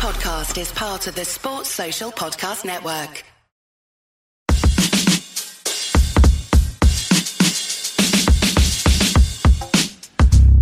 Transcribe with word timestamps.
podcast 0.00 0.58
is 0.58 0.72
part 0.72 1.06
of 1.08 1.14
the 1.14 1.26
Sports 1.26 1.68
Social 1.68 2.10
Podcast 2.10 2.64
Network. 2.64 3.22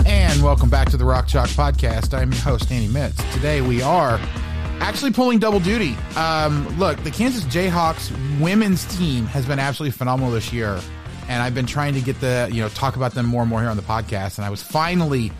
And 0.04 0.42
welcome 0.42 0.68
back 0.68 0.90
to 0.90 0.96
the 0.96 1.04
Rock 1.04 1.28
Chalk 1.28 1.50
Podcast. 1.50 2.18
I'm 2.18 2.32
your 2.32 2.40
host, 2.40 2.72
Andy 2.72 2.92
Mitts. 2.92 3.22
Today 3.32 3.60
we 3.60 3.80
are 3.80 4.18
actually 4.80 5.12
pulling 5.12 5.38
double 5.38 5.60
duty. 5.60 5.94
Um, 6.16 6.66
look, 6.76 7.00
the 7.04 7.12
Kansas 7.12 7.44
Jayhawks 7.44 8.10
women's 8.40 8.86
team 8.98 9.24
has 9.26 9.46
been 9.46 9.60
absolutely 9.60 9.96
phenomenal 9.96 10.32
this 10.32 10.52
year. 10.52 10.80
And 11.28 11.40
I've 11.44 11.54
been 11.54 11.66
trying 11.66 11.94
to 11.94 12.00
get 12.00 12.18
the, 12.20 12.48
you 12.50 12.60
know, 12.60 12.70
talk 12.70 12.96
about 12.96 13.14
them 13.14 13.26
more 13.26 13.42
and 13.42 13.50
more 13.50 13.60
here 13.60 13.70
on 13.70 13.76
the 13.76 13.84
podcast. 13.84 14.38
And 14.38 14.44
I 14.44 14.50
was 14.50 14.64
finally, 14.64 15.30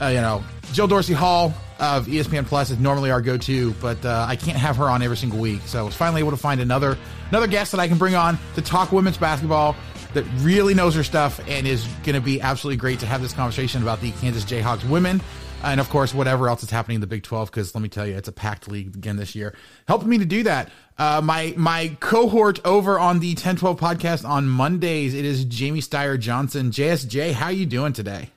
uh, 0.00 0.06
you 0.06 0.20
know, 0.20 0.42
Jill 0.72 0.86
Dorsey 0.86 1.14
Hall 1.14 1.54
of 1.78 2.06
ESPN 2.06 2.46
Plus 2.46 2.70
is 2.70 2.78
normally 2.78 3.10
our 3.10 3.20
go-to, 3.20 3.72
but 3.74 4.04
uh, 4.04 4.24
I 4.28 4.36
can't 4.36 4.56
have 4.56 4.76
her 4.76 4.84
on 4.84 5.02
every 5.02 5.16
single 5.16 5.38
week. 5.38 5.62
So 5.66 5.80
I 5.80 5.82
was 5.82 5.94
finally 5.96 6.20
able 6.20 6.30
to 6.30 6.36
find 6.36 6.60
another 6.60 6.96
another 7.30 7.46
guest 7.46 7.72
that 7.72 7.80
I 7.80 7.88
can 7.88 7.98
bring 7.98 8.14
on 8.14 8.38
to 8.54 8.62
talk 8.62 8.92
women's 8.92 9.16
basketball 9.16 9.74
that 10.14 10.24
really 10.40 10.74
knows 10.74 10.94
her 10.94 11.02
stuff 11.02 11.40
and 11.48 11.66
is 11.66 11.84
going 12.04 12.14
to 12.14 12.20
be 12.20 12.40
absolutely 12.40 12.76
great 12.76 13.00
to 13.00 13.06
have 13.06 13.22
this 13.22 13.32
conversation 13.32 13.82
about 13.82 14.00
the 14.00 14.12
Kansas 14.12 14.44
Jayhawks 14.44 14.88
women. 14.88 15.20
And 15.64 15.80
of 15.80 15.88
course, 15.90 16.12
whatever 16.12 16.48
else 16.48 16.62
is 16.62 16.70
happening 16.70 16.96
in 16.96 17.00
the 17.00 17.06
Big 17.06 17.22
12, 17.22 17.50
because 17.50 17.74
let 17.74 17.82
me 17.82 17.88
tell 17.88 18.06
you, 18.06 18.16
it's 18.16 18.28
a 18.28 18.32
packed 18.32 18.68
league 18.68 18.96
again 18.96 19.16
this 19.16 19.34
year. 19.34 19.54
Helping 19.86 20.08
me 20.08 20.18
to 20.18 20.24
do 20.24 20.42
that, 20.42 20.70
uh, 20.98 21.20
my 21.22 21.54
my 21.56 21.96
cohort 22.00 22.60
over 22.64 22.98
on 22.98 23.20
the 23.20 23.30
1012 23.30 23.78
podcast 23.78 24.28
on 24.28 24.48
Mondays, 24.48 25.14
it 25.14 25.24
is 25.24 25.44
Jamie 25.44 25.80
Steyer 25.80 26.18
Johnson. 26.18 26.70
JSJ, 26.70 27.32
how 27.32 27.48
you 27.48 27.64
doing 27.64 27.92
today? 27.92 28.30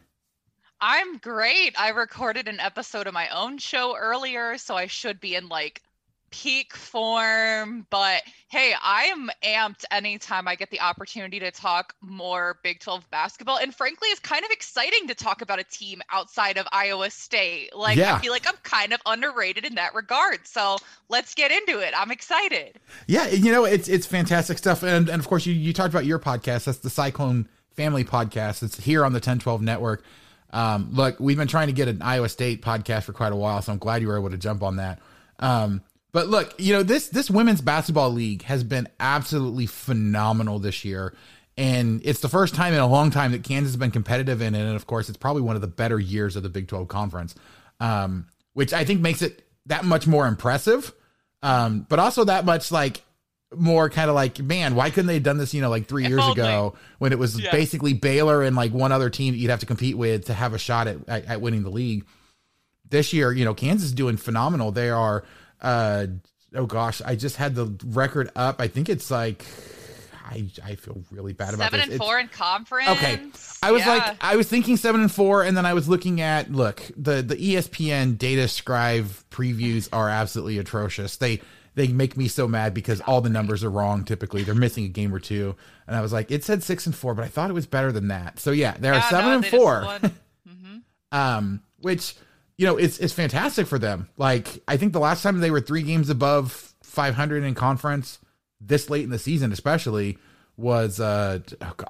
I'm 0.81 1.17
great. 1.17 1.79
I 1.79 1.89
recorded 1.89 2.47
an 2.47 2.59
episode 2.59 3.07
of 3.07 3.13
my 3.13 3.29
own 3.29 3.57
show 3.57 3.95
earlier, 3.97 4.57
so 4.57 4.75
I 4.75 4.87
should 4.87 5.19
be 5.19 5.35
in 5.35 5.47
like 5.47 5.81
peak 6.31 6.75
form. 6.75 7.87
But 7.89 8.23
hey, 8.49 8.73
I 8.81 9.05
am 9.05 9.29
amped 9.43 9.85
anytime 9.89 10.47
I 10.49 10.55
get 10.55 10.69
the 10.69 10.81
opportunity 10.81 11.39
to 11.39 11.49
talk 11.49 11.93
more 12.01 12.59
Big 12.61 12.81
12 12.81 13.09
basketball. 13.09 13.57
And 13.57 13.73
frankly, 13.73 14.09
it's 14.09 14.19
kind 14.19 14.43
of 14.43 14.51
exciting 14.51 15.07
to 15.07 15.15
talk 15.15 15.41
about 15.41 15.59
a 15.59 15.63
team 15.63 16.01
outside 16.11 16.57
of 16.57 16.67
Iowa 16.73 17.09
State. 17.09 17.73
Like, 17.75 17.95
Yeah. 17.97 18.15
I 18.15 18.19
feel 18.19 18.31
like 18.31 18.47
I'm 18.47 18.57
kind 18.63 18.91
of 18.91 18.99
underrated 19.05 19.65
in 19.65 19.75
that 19.75 19.95
regard. 19.95 20.45
So 20.45 20.77
let's 21.07 21.33
get 21.33 21.51
into 21.51 21.79
it. 21.79 21.93
I'm 21.95 22.11
excited. 22.11 22.79
Yeah, 23.07 23.27
you 23.29 23.51
know, 23.51 23.63
it's 23.63 23.87
it's 23.87 24.05
fantastic 24.05 24.57
stuff. 24.57 24.83
And 24.83 25.07
and 25.07 25.19
of 25.21 25.27
course 25.27 25.45
you 25.45 25.53
you 25.53 25.71
talked 25.71 25.93
about 25.93 26.05
your 26.05 26.19
podcast. 26.19 26.65
That's 26.65 26.79
the 26.79 26.89
Cyclone 26.89 27.47
Family 27.75 28.03
Podcast. 28.03 28.61
It's 28.61 28.81
here 28.81 29.05
on 29.05 29.13
the 29.13 29.17
1012 29.17 29.61
network. 29.61 30.03
Um, 30.55 30.89
look, 30.93 31.19
we've 31.19 31.37
been 31.37 31.49
trying 31.49 31.67
to 31.67 31.73
get 31.73 31.89
an 31.89 32.01
Iowa 32.01 32.29
State 32.29 32.61
podcast 32.61 33.03
for 33.03 33.13
quite 33.13 33.33
a 33.33 33.35
while, 33.35 33.61
so 33.61 33.73
I'm 33.73 33.77
glad 33.77 34.01
you 34.01 34.07
were 34.07 34.17
able 34.17 34.29
to 34.29 34.37
jump 34.37 34.63
on 34.63 34.77
that. 34.77 34.99
Um, 35.39 35.81
but 36.13 36.29
look, 36.29 36.55
you 36.57 36.71
know, 36.71 36.81
this 36.81 37.09
this 37.09 37.29
women's 37.29 37.59
basketball 37.59 38.09
league 38.09 38.43
has 38.43 38.63
been 38.63 38.87
absolutely 39.01 39.65
phenomenal 39.65 40.59
this 40.59 40.85
year. 40.85 41.13
And 41.57 42.01
it's 42.05 42.21
the 42.21 42.29
first 42.29 42.55
time 42.55 42.73
in 42.73 42.79
a 42.79 42.87
long 42.87 43.11
time 43.11 43.33
that 43.33 43.43
Kansas 43.43 43.73
has 43.73 43.77
been 43.77 43.91
competitive 43.91 44.41
in 44.41 44.55
it. 44.55 44.61
And 44.61 44.75
of 44.75 44.87
course, 44.87 45.09
it's 45.09 45.17
probably 45.17 45.41
one 45.41 45.55
of 45.55 45.61
the 45.61 45.67
better 45.67 45.99
years 45.99 46.37
of 46.37 46.43
the 46.43 46.49
Big 46.49 46.67
12 46.67 46.87
conference, 46.87 47.35
um, 47.81 48.27
which 48.53 48.71
I 48.71 48.85
think 48.85 49.01
makes 49.01 49.21
it 49.21 49.43
that 49.65 49.83
much 49.83 50.07
more 50.07 50.25
impressive. 50.25 50.93
Um, 51.43 51.85
but 51.87 51.99
also 51.99 52.23
that 52.23 52.45
much 52.45 52.71
like 52.71 53.03
more 53.57 53.89
kind 53.89 54.09
of 54.09 54.15
like, 54.15 54.39
man, 54.39 54.75
why 54.75 54.89
couldn't 54.89 55.07
they 55.07 55.15
have 55.15 55.23
done 55.23 55.37
this, 55.37 55.53
you 55.53 55.61
know, 55.61 55.69
like 55.69 55.87
three 55.87 56.05
years 56.07 56.21
only. 56.21 56.33
ago 56.41 56.75
when 56.99 57.11
it 57.11 57.19
was 57.19 57.39
Yeah. 57.39 57.51
basically 57.51 57.93
Baylor 57.93 58.43
and 58.43 58.55
like 58.55 58.71
one 58.73 58.91
other 58.91 59.09
team 59.09 59.33
that 59.33 59.39
you'd 59.39 59.49
have 59.51 59.59
to 59.61 59.65
compete 59.65 59.97
with 59.97 60.25
to 60.25 60.33
have 60.33 60.53
a 60.53 60.57
shot 60.57 60.87
at, 60.87 60.97
at, 61.07 61.25
at 61.25 61.41
winning 61.41 61.63
the 61.63 61.69
league? 61.69 62.05
This 62.89 63.13
year, 63.13 63.31
you 63.31 63.45
know, 63.45 63.53
Kansas 63.53 63.87
is 63.87 63.93
doing 63.93 64.15
phenomenal. 64.17 64.71
They 64.71 64.89
are, 64.89 65.23
uh, 65.61 66.07
oh 66.53 66.65
gosh, 66.67 67.01
I 67.03 67.15
just 67.15 67.35
had 67.37 67.55
the 67.55 67.75
record 67.85 68.29
up. 68.35 68.61
I 68.61 68.67
think 68.67 68.89
it's 68.89 69.09
like, 69.09 69.43
I, 70.27 70.45
I 70.63 70.75
feel 70.75 71.03
really 71.11 71.33
bad 71.33 71.53
about 71.53 71.65
Seven 71.71 71.79
this. 71.79 71.83
and 71.85 71.93
It's- 71.95 72.07
four 72.07 72.19
in 72.19 72.27
conference. 72.29 72.89
Okay. 72.89 73.19
I 73.61 73.71
was 73.71 73.81
Yeah. 73.83 73.89
like, 73.95 74.17
I 74.21 74.35
was 74.35 74.47
thinking 74.47 74.75
seven 74.77 75.01
and 75.01 75.11
four, 75.11 75.43
and 75.43 75.55
then 75.57 75.65
I 75.65 75.73
was 75.73 75.87
looking 75.89 76.21
at 76.21 76.51
look 76.51 76.81
the 76.97 77.21
the 77.23 77.35
ESPN 77.35 78.17
data 78.17 78.47
scribe 78.47 79.07
previews 79.31 79.87
are 79.93 80.09
absolutely 80.09 80.57
atrocious. 80.59 81.17
They 81.17 81.41
they 81.75 81.87
make 81.89 82.17
me 82.17 82.27
so 82.27 82.47
mad 82.47 82.73
because 82.73 83.01
all 83.01 83.21
the 83.21 83.29
numbers 83.29 83.63
are 83.63 83.69
wrong. 83.69 84.03
Typically, 84.05 84.43
they're 84.43 84.55
missing 84.55 84.85
a 84.85 84.89
game 84.89 85.13
or 85.13 85.19
two, 85.19 85.55
and 85.87 85.95
I 85.95 86.01
was 86.01 86.11
like, 86.13 86.31
it 86.31 86.43
said 86.43 86.63
six 86.63 86.85
and 86.85 86.95
four, 86.95 87.13
but 87.13 87.23
I 87.23 87.27
thought 87.27 87.49
it 87.49 87.53
was 87.53 87.67
better 87.67 87.91
than 87.91 88.07
that. 88.07 88.39
So 88.39 88.51
yeah, 88.51 88.75
there 88.79 88.93
are 88.93 88.97
Yeah, 88.97 89.09
seven 89.09 89.29
no, 89.31 89.35
and 89.37 89.45
four, 89.45 89.81
won. 89.83 89.99
Mhm. 90.49 90.81
um, 91.11 91.61
which 91.79 92.15
you 92.57 92.65
know 92.65 92.77
it's 92.77 92.97
it's 92.99 93.13
fantastic 93.13 93.67
for 93.67 93.77
them. 93.77 94.09
Like 94.17 94.63
I 94.67 94.77
think 94.77 94.93
the 94.93 94.99
last 94.99 95.21
time 95.21 95.39
they 95.39 95.51
were 95.51 95.61
three 95.61 95.83
games 95.83 96.09
above 96.09 96.73
500 96.83 97.43
in 97.43 97.53
conference 97.55 98.19
this 98.61 98.89
late 98.89 99.03
in 99.03 99.09
the 99.09 99.19
season, 99.19 99.51
especially 99.51 100.17
was 100.57 101.01
uh 101.01 101.39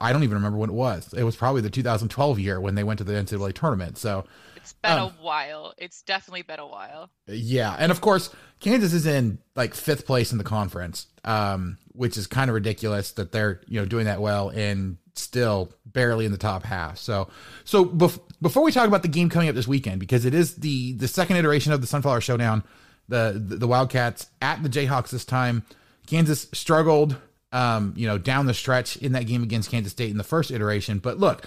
I 0.01 0.11
don't 0.11 0.23
even 0.23 0.35
remember 0.37 0.57
when 0.57 0.71
it 0.71 0.73
was. 0.73 1.13
It 1.13 1.21
was 1.23 1.35
probably 1.35 1.61
the 1.61 1.69
2012 1.69 2.39
year 2.39 2.59
when 2.59 2.73
they 2.73 2.83
went 2.83 2.97
to 2.97 3.03
the 3.03 3.13
NCAA 3.13 3.53
tournament. 3.53 3.99
So 3.99 4.25
It's 4.65 4.73
been 4.73 4.91
Um, 4.97 4.99
a 5.19 5.23
while. 5.23 5.73
It's 5.77 6.01
definitely 6.01 6.41
been 6.41 6.59
a 6.59 6.67
while. 6.67 7.09
yeah, 7.27 7.75
and 7.77 7.91
of 7.91 8.01
course 8.01 8.29
Kansas 8.59 8.93
is 8.93 9.05
in 9.05 9.37
like 9.55 9.73
fifth 9.73 10.05
place 10.05 10.31
in 10.31 10.37
the 10.37 10.43
conference, 10.43 11.07
um, 11.23 11.77
which 11.93 12.17
is 12.17 12.25
kind 12.27 12.49
of 12.49 12.55
ridiculous 12.55 13.11
that 13.11 13.31
they're 13.31 13.61
you 13.67 13.79
know 13.79 13.85
doing 13.85 14.05
that 14.05 14.21
well 14.21 14.49
and 14.49 14.97
still 15.13 15.71
barely 15.85 16.25
in 16.25 16.31
the 16.31 16.37
top 16.37 16.63
half. 16.63 16.97
So 16.97 17.29
so 17.63 17.85
bef- 17.85 18.19
before 18.41 18.63
we 18.63 18.71
talk 18.71 18.87
about 18.87 19.01
the 19.03 19.07
game 19.07 19.29
coming 19.29 19.49
up 19.49 19.55
this 19.55 19.67
weekend, 19.67 19.99
because 19.99 20.25
it 20.25 20.33
is 20.33 20.55
the 20.55 20.93
the 20.93 21.07
second 21.07 21.37
iteration 21.37 21.71
of 21.71 21.81
the 21.81 21.87
Sunflower 21.87 22.21
Showdown, 22.21 22.63
the 23.07 23.41
the, 23.47 23.55
the 23.57 23.67
Wildcats 23.67 24.27
at 24.41 24.63
the 24.63 24.69
Jayhawks 24.69 25.09
this 25.11 25.25
time. 25.25 25.63
Kansas 26.07 26.47
struggled, 26.53 27.17
um, 27.51 27.93
you 27.95 28.07
know, 28.07 28.17
down 28.17 28.45
the 28.45 28.53
stretch 28.53 28.97
in 28.97 29.11
that 29.13 29.25
game 29.27 29.41
against 29.43 29.69
Kansas 29.71 29.91
State 29.91 30.11
in 30.11 30.17
the 30.17 30.23
first 30.23 30.51
iteration. 30.51 30.99
But 30.99 31.17
look, 31.19 31.45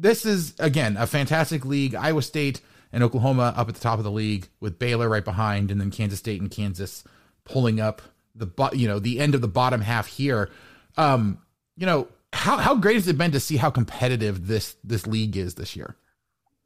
this 0.00 0.24
is 0.24 0.54
again 0.58 0.96
a 0.96 1.06
fantastic 1.06 1.64
league. 1.64 1.94
Iowa 1.94 2.22
State 2.22 2.60
and 2.92 3.04
Oklahoma 3.04 3.54
up 3.56 3.68
at 3.68 3.74
the 3.74 3.80
top 3.80 3.98
of 3.98 4.04
the 4.04 4.10
league 4.10 4.48
with 4.60 4.78
Baylor 4.78 5.08
right 5.08 5.24
behind, 5.24 5.70
and 5.70 5.80
then 5.80 5.90
Kansas 5.90 6.18
State 6.18 6.40
and 6.40 6.50
Kansas 6.50 7.04
pulling 7.44 7.80
up 7.80 8.02
the 8.34 8.48
you 8.72 8.88
know 8.88 8.98
the 8.98 9.20
end 9.20 9.34
of 9.34 9.40
the 9.40 9.48
bottom 9.48 9.80
half 9.80 10.06
here. 10.06 10.50
Um, 10.96 11.38
you 11.76 11.86
know 11.86 12.08
how 12.32 12.56
how 12.58 12.74
great 12.74 12.94
has 12.94 13.08
it 13.08 13.18
been 13.18 13.32
to 13.32 13.40
see 13.40 13.56
how 13.56 13.70
competitive 13.70 14.46
this 14.46 14.76
this 14.84 15.06
league 15.06 15.36
is 15.36 15.54
this 15.54 15.76
year? 15.76 15.96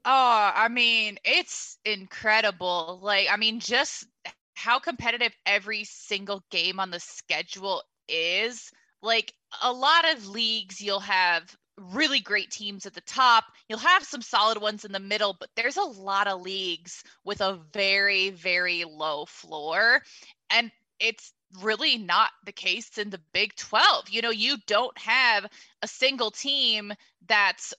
Oh, 0.06 0.53
I 0.55 0.69
mean, 0.69 1.19
it's 1.25 1.78
incredible. 1.87 3.00
Like, 3.03 3.28
I 3.31 3.39
mean, 3.39 3.59
just 3.59 4.06
how 4.55 4.78
competitive 4.78 5.33
every 5.47 5.84
single 5.84 6.44
game 6.50 6.78
on 6.78 6.91
the 6.91 7.00
schedule 7.00 7.83
is. 8.06 8.71
Like, 9.03 9.33
a 9.62 9.73
lot 9.73 10.05
of 10.12 10.28
leagues, 10.28 10.81
you'll 10.81 11.00
have 11.00 11.56
really 11.77 12.21
great 12.21 12.51
teams 12.51 12.87
at 12.87 12.95
the 12.95 13.01
top. 13.03 13.45
You'll 13.69 13.79
have 13.79 14.05
some 14.05 14.23
solid 14.23 14.61
ones 14.61 14.85
in 14.85 14.93
the 14.93 15.01
middle, 15.01 15.37
but 15.39 15.51
there's 15.57 15.77
a 15.77 15.83
lot 15.83 16.27
of 16.27 16.43
leagues 16.43 17.03
with 17.25 17.41
a 17.41 17.61
very, 17.73 18.31
very 18.31 18.85
low 18.85 19.25
floor. 19.27 20.03
And 20.51 20.71
it's 21.01 21.33
really 21.61 21.99
not 21.99 22.31
the 22.45 22.53
case 22.53 22.99
in 22.99 23.11
the 23.11 23.21
Big 23.33 23.55
12. 23.57 24.09
You 24.11 24.23
know, 24.23 24.31
you 24.31 24.57
don't 24.67 24.97
have 24.99 25.47
a 25.83 25.89
single 25.89 26.31
team 26.31 26.93
that's 27.27 27.75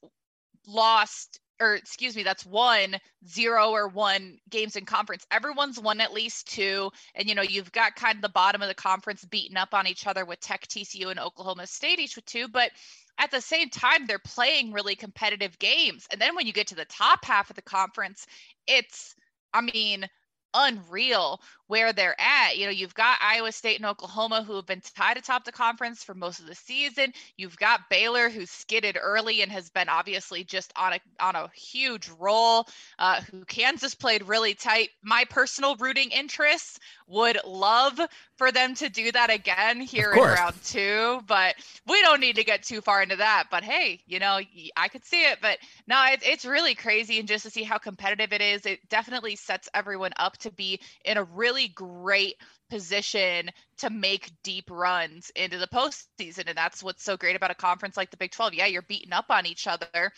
lost 0.68 1.40
or 1.62 1.76
excuse 1.76 2.16
me, 2.16 2.24
that's 2.24 2.46
one, 2.46 2.98
zero, 3.28 3.72
or 3.72 3.88
one 3.88 4.38
games 4.50 4.76
in 4.76 4.86
conference. 4.86 5.26
Everyone's 5.32 5.80
won 5.80 6.02
at 6.02 6.14
least 6.14 6.50
two. 6.50 6.92
And, 7.16 7.30
you 7.30 7.36
know, 7.36 7.42
you've 7.42 7.72
got 7.72 7.96
kind 7.96 8.18
of 8.18 8.22
the 8.22 8.30
bottom 8.30 8.62
of 8.62 8.68
the 8.68 8.74
conference 8.74 9.24
beaten 9.26 9.58
up 9.58 9.74
on 9.74 9.88
each 9.88 10.06
other 10.06 10.26
with 10.26 10.40
Tech, 10.42 10.68
TCU, 10.68 11.10
and 11.12 11.20
Oklahoma 11.20 11.68
State, 11.68 12.00
each 12.00 12.16
with 12.16 12.26
two. 12.26 12.48
But 12.48 12.72
at 13.18 13.32
the 13.32 13.42
same 13.42 13.70
time, 13.70 14.06
they're 14.06 14.20
playing 14.20 14.72
really 14.72 14.96
competitive 14.96 15.58
games. 15.60 16.08
And 16.12 16.20
then 16.20 16.36
when 16.36 16.48
you 16.48 16.54
get 16.54 16.68
to 16.68 16.76
the 16.76 16.86
top 16.86 17.24
half 17.24 17.50
of 17.50 17.56
the 17.56 17.62
conference, 17.62 18.28
it's, 18.68 19.16
I 19.54 19.62
mean, 19.62 20.08
unreal 20.54 21.42
where 21.68 21.94
they're 21.94 22.20
at. 22.20 22.58
You 22.58 22.66
know, 22.66 22.72
you've 22.72 22.94
got 22.94 23.20
Iowa 23.22 23.52
State 23.52 23.78
and 23.78 23.86
Oklahoma 23.86 24.44
who 24.44 24.56
have 24.56 24.66
been 24.66 24.82
tied 24.96 25.18
atop 25.18 25.46
the 25.46 25.52
conference 25.52 26.04
for 26.04 26.14
most 26.14 26.40
of 26.40 26.48
the 26.48 26.56
season. 26.56 27.14
You've 27.38 27.58
got 27.58 27.90
Baylor 27.90 28.30
who 28.30 28.46
skidded 28.46 28.98
early 29.02 29.42
and 29.42 29.52
has 29.52 29.70
been 29.70 29.90
obviously 29.90 30.44
just 30.44 30.72
on 30.76 30.94
a 30.94 31.00
on 31.20 31.36
a 31.36 31.50
huge 31.56 32.10
roll. 32.20 32.68
Uh, 33.00 33.22
who 33.32 33.46
Kansas 33.46 33.96
played 33.96 34.28
really 34.28 34.54
tight. 34.54 34.90
My 35.04 35.26
personal 35.30 35.76
rooting 35.76 36.10
interests 36.10 36.80
would 37.08 37.38
love 37.46 38.00
for 38.38 38.52
them 38.52 38.76
to 38.76 38.90
do 38.90 39.12
that 39.12 39.30
again 39.30 39.80
here 39.80 40.12
in 40.12 40.20
round 40.20 40.56
two, 40.64 41.22
but 41.28 41.56
we 41.88 42.02
don't 42.02 42.20
need 42.20 42.36
to 42.36 42.44
get 42.44 42.64
too 42.64 42.82
far 42.82 43.02
into 43.02 43.16
that. 43.16 43.46
But 43.50 43.64
hey, 43.64 44.02
you 44.08 44.20
know, 44.20 44.40
I 44.76 44.88
could 44.88 45.06
see 45.06 45.22
it, 45.22 45.40
but 45.42 45.58
no, 45.88 46.04
it, 46.08 46.20
it's 46.24 46.46
really 46.46 46.76
crazy, 46.76 47.20
and 47.20 47.28
just 47.28 47.46
to 47.46 47.50
see 47.50 47.64
how 47.64 47.78
competitive 47.78 48.34
it 48.34 48.42
is, 48.42 48.66
it 48.66 48.80
definitely 48.90 49.36
sets 49.36 49.70
everyone 49.74 50.12
up 50.18 50.38
to 50.40 50.52
be 50.52 50.80
in 51.06 51.18
a 51.18 51.24
really 51.24 51.55
great 51.68 52.36
position 52.70 53.50
to 53.78 53.90
make 53.90 54.32
deep 54.44 54.70
runs 54.70 55.32
into 55.36 55.58
the 55.58 55.68
postseason. 55.68 56.48
And 56.48 56.58
that's 56.58 56.84
what's 56.84 57.04
so 57.04 57.18
great 57.18 57.36
about 57.36 57.52
a 57.52 57.56
conference 57.56 57.98
like 57.98 58.12
the 58.12 58.18
Big 58.18 58.32
12. 58.32 58.54
Yeah, 58.54 58.66
you're 58.66 58.82
beating 58.82 59.14
up 59.14 59.26
on 59.30 59.46
each 59.46 59.68
other, 59.68 60.12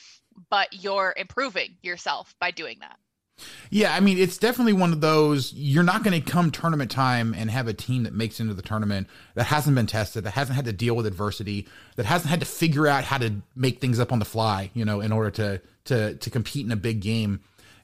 but 0.50 0.70
you're 0.72 1.14
improving 1.18 1.78
yourself 1.82 2.34
by 2.40 2.52
doing 2.52 2.78
that. 2.82 2.98
Yeah, 3.70 3.94
I 3.94 4.00
mean, 4.00 4.18
it's 4.18 4.38
definitely 4.38 4.74
one 4.74 4.94
of 4.94 5.02
those. 5.02 5.54
You're 5.54 5.84
not 5.84 6.04
going 6.04 6.20
to 6.20 6.32
come 6.32 6.50
tournament 6.50 6.90
time 6.90 7.36
and 7.38 7.52
have 7.52 7.68
a 7.68 7.74
team 7.74 8.04
that 8.04 8.14
makes 8.14 8.40
into 8.40 8.54
the 8.54 8.62
tournament 8.62 9.08
that 9.36 9.46
hasn't 9.46 9.76
been 9.76 9.86
tested, 9.86 10.24
that 10.24 10.32
hasn't 10.32 10.56
had 10.56 10.66
to 10.66 10.74
deal 10.74 10.96
with 10.96 11.06
adversity, 11.06 11.68
that 11.98 12.06
hasn't 12.06 12.32
had 12.32 12.40
to 12.40 12.46
figure 12.46 12.88
out 12.88 13.04
how 13.04 13.20
to 13.20 13.36
make 13.56 13.80
things 13.80 14.00
up 14.00 14.12
on 14.12 14.20
the 14.20 14.26
fly, 14.26 14.72
you 14.74 14.86
know, 14.86 15.02
in 15.02 15.12
order 15.12 15.30
to 15.32 15.62
to 15.86 16.16
to 16.16 16.30
compete 16.30 16.66
in 16.66 16.72
a 16.72 16.78
big 16.78 17.00
game. 17.00 17.42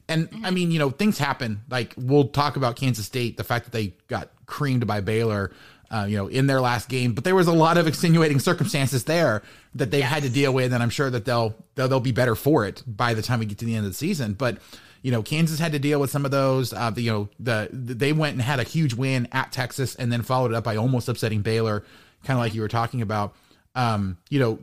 And 0.08 0.30
mm-hmm. 0.30 0.44
I 0.44 0.50
mean, 0.50 0.70
you 0.70 0.78
know, 0.78 0.90
things 0.90 1.18
happen. 1.18 1.62
Like 1.68 1.94
we'll 1.96 2.28
talk 2.28 2.56
about 2.56 2.76
Kansas 2.76 3.06
State, 3.06 3.36
the 3.36 3.44
fact 3.44 3.64
that 3.64 3.72
they 3.72 3.94
got 4.08 4.30
creamed 4.46 4.86
by 4.86 5.00
Baylor, 5.00 5.52
uh, 5.90 6.06
you 6.08 6.16
know, 6.16 6.26
in 6.26 6.46
their 6.46 6.60
last 6.60 6.88
game, 6.88 7.12
but 7.12 7.24
there 7.24 7.34
was 7.34 7.46
a 7.46 7.52
lot 7.52 7.78
of 7.78 7.86
extenuating 7.86 8.40
circumstances 8.40 9.04
there 9.04 9.42
that 9.74 9.90
they 9.90 10.00
yes. 10.00 10.10
had 10.10 10.22
to 10.24 10.28
deal 10.28 10.52
with, 10.52 10.72
and 10.72 10.82
I'm 10.82 10.90
sure 10.90 11.10
that 11.10 11.24
they'll, 11.24 11.54
they'll 11.74 11.88
they'll 11.88 12.00
be 12.00 12.12
better 12.12 12.34
for 12.34 12.66
it 12.66 12.82
by 12.86 13.14
the 13.14 13.22
time 13.22 13.38
we 13.38 13.46
get 13.46 13.58
to 13.58 13.64
the 13.64 13.76
end 13.76 13.86
of 13.86 13.92
the 13.92 13.96
season. 13.96 14.34
But 14.34 14.58
you 15.02 15.10
know, 15.10 15.22
Kansas 15.22 15.58
had 15.58 15.72
to 15.72 15.78
deal 15.78 16.00
with 16.00 16.10
some 16.10 16.24
of 16.24 16.30
those. 16.30 16.72
Uh, 16.72 16.90
the, 16.90 17.02
you 17.02 17.10
know, 17.10 17.28
the, 17.38 17.68
the 17.70 17.94
they 17.94 18.12
went 18.12 18.32
and 18.32 18.42
had 18.42 18.58
a 18.58 18.64
huge 18.64 18.94
win 18.94 19.28
at 19.32 19.52
Texas, 19.52 19.94
and 19.94 20.10
then 20.10 20.22
followed 20.22 20.52
it 20.52 20.54
up 20.54 20.64
by 20.64 20.76
almost 20.76 21.08
upsetting 21.08 21.42
Baylor, 21.42 21.84
kind 22.24 22.38
of 22.38 22.42
like 22.42 22.54
you 22.54 22.62
were 22.62 22.68
talking 22.68 23.02
about. 23.02 23.36
Um, 23.74 24.16
you 24.30 24.40
know, 24.40 24.58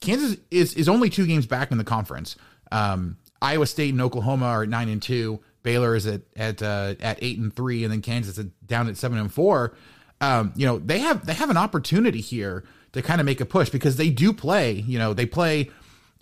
Kansas 0.00 0.36
is 0.50 0.74
is 0.74 0.88
only 0.88 1.10
two 1.10 1.26
games 1.26 1.46
back 1.46 1.72
in 1.72 1.78
the 1.78 1.84
conference. 1.84 2.36
Um, 2.70 3.16
Iowa 3.42 3.66
State 3.66 3.92
and 3.92 4.00
Oklahoma 4.00 4.46
are 4.46 4.62
at 4.62 4.68
nine 4.68 4.88
and 4.88 5.02
two. 5.02 5.40
Baylor 5.62 5.94
is 5.94 6.06
at 6.06 6.22
at 6.36 6.62
uh, 6.62 6.94
at 7.00 7.18
eight 7.22 7.38
and 7.38 7.54
three, 7.54 7.84
and 7.84 7.92
then 7.92 8.00
Kansas 8.00 8.38
is 8.38 8.46
down 8.66 8.88
at 8.88 8.96
seven 8.96 9.18
and 9.18 9.32
four. 9.32 9.74
Um, 10.20 10.52
you 10.56 10.66
know, 10.66 10.78
they 10.78 11.00
have 11.00 11.26
they 11.26 11.34
have 11.34 11.50
an 11.50 11.56
opportunity 11.56 12.20
here 12.20 12.64
to 12.92 13.02
kind 13.02 13.20
of 13.20 13.26
make 13.26 13.40
a 13.40 13.46
push 13.46 13.70
because 13.70 13.96
they 13.96 14.10
do 14.10 14.32
play. 14.32 14.72
You 14.72 14.98
know, 14.98 15.14
they 15.14 15.26
play 15.26 15.70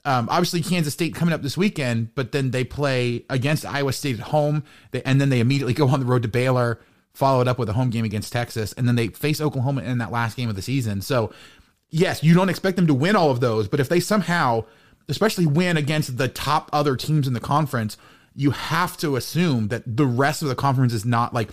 um, 0.04 0.28
obviously 0.30 0.62
Kansas 0.62 0.94
State 0.94 1.14
coming 1.14 1.34
up 1.34 1.42
this 1.42 1.56
weekend, 1.56 2.14
but 2.14 2.32
then 2.32 2.50
they 2.50 2.64
play 2.64 3.24
against 3.28 3.66
Iowa 3.66 3.92
State 3.92 4.18
at 4.18 4.26
home, 4.26 4.64
they, 4.92 5.02
and 5.02 5.20
then 5.20 5.28
they 5.28 5.40
immediately 5.40 5.74
go 5.74 5.88
on 5.88 6.00
the 6.00 6.06
road 6.06 6.22
to 6.22 6.28
Baylor, 6.28 6.80
follow 7.12 7.40
it 7.40 7.48
up 7.48 7.58
with 7.58 7.68
a 7.68 7.74
home 7.74 7.90
game 7.90 8.04
against 8.04 8.32
Texas, 8.32 8.72
and 8.74 8.88
then 8.88 8.96
they 8.96 9.08
face 9.08 9.40
Oklahoma 9.40 9.82
in 9.82 9.98
that 9.98 10.10
last 10.10 10.36
game 10.36 10.48
of 10.48 10.56
the 10.56 10.62
season. 10.62 11.00
So, 11.02 11.32
yes, 11.90 12.22
you 12.22 12.34
don't 12.34 12.48
expect 12.48 12.76
them 12.76 12.86
to 12.86 12.94
win 12.94 13.16
all 13.16 13.30
of 13.30 13.40
those, 13.40 13.68
but 13.68 13.80
if 13.80 13.88
they 13.88 14.00
somehow, 14.00 14.64
especially 15.10 15.46
win 15.46 15.76
against 15.76 16.16
the 16.16 16.28
top 16.28 16.70
other 16.72 16.96
teams 16.96 17.26
in 17.26 17.34
the 17.34 17.40
conference, 17.40 17.96
you 18.34 18.52
have 18.52 18.96
to 18.98 19.16
assume 19.16 19.68
that 19.68 19.82
the 19.86 20.06
rest 20.06 20.42
of 20.42 20.48
the 20.48 20.54
conference 20.54 20.92
is 20.92 21.04
not 21.04 21.34
like 21.34 21.50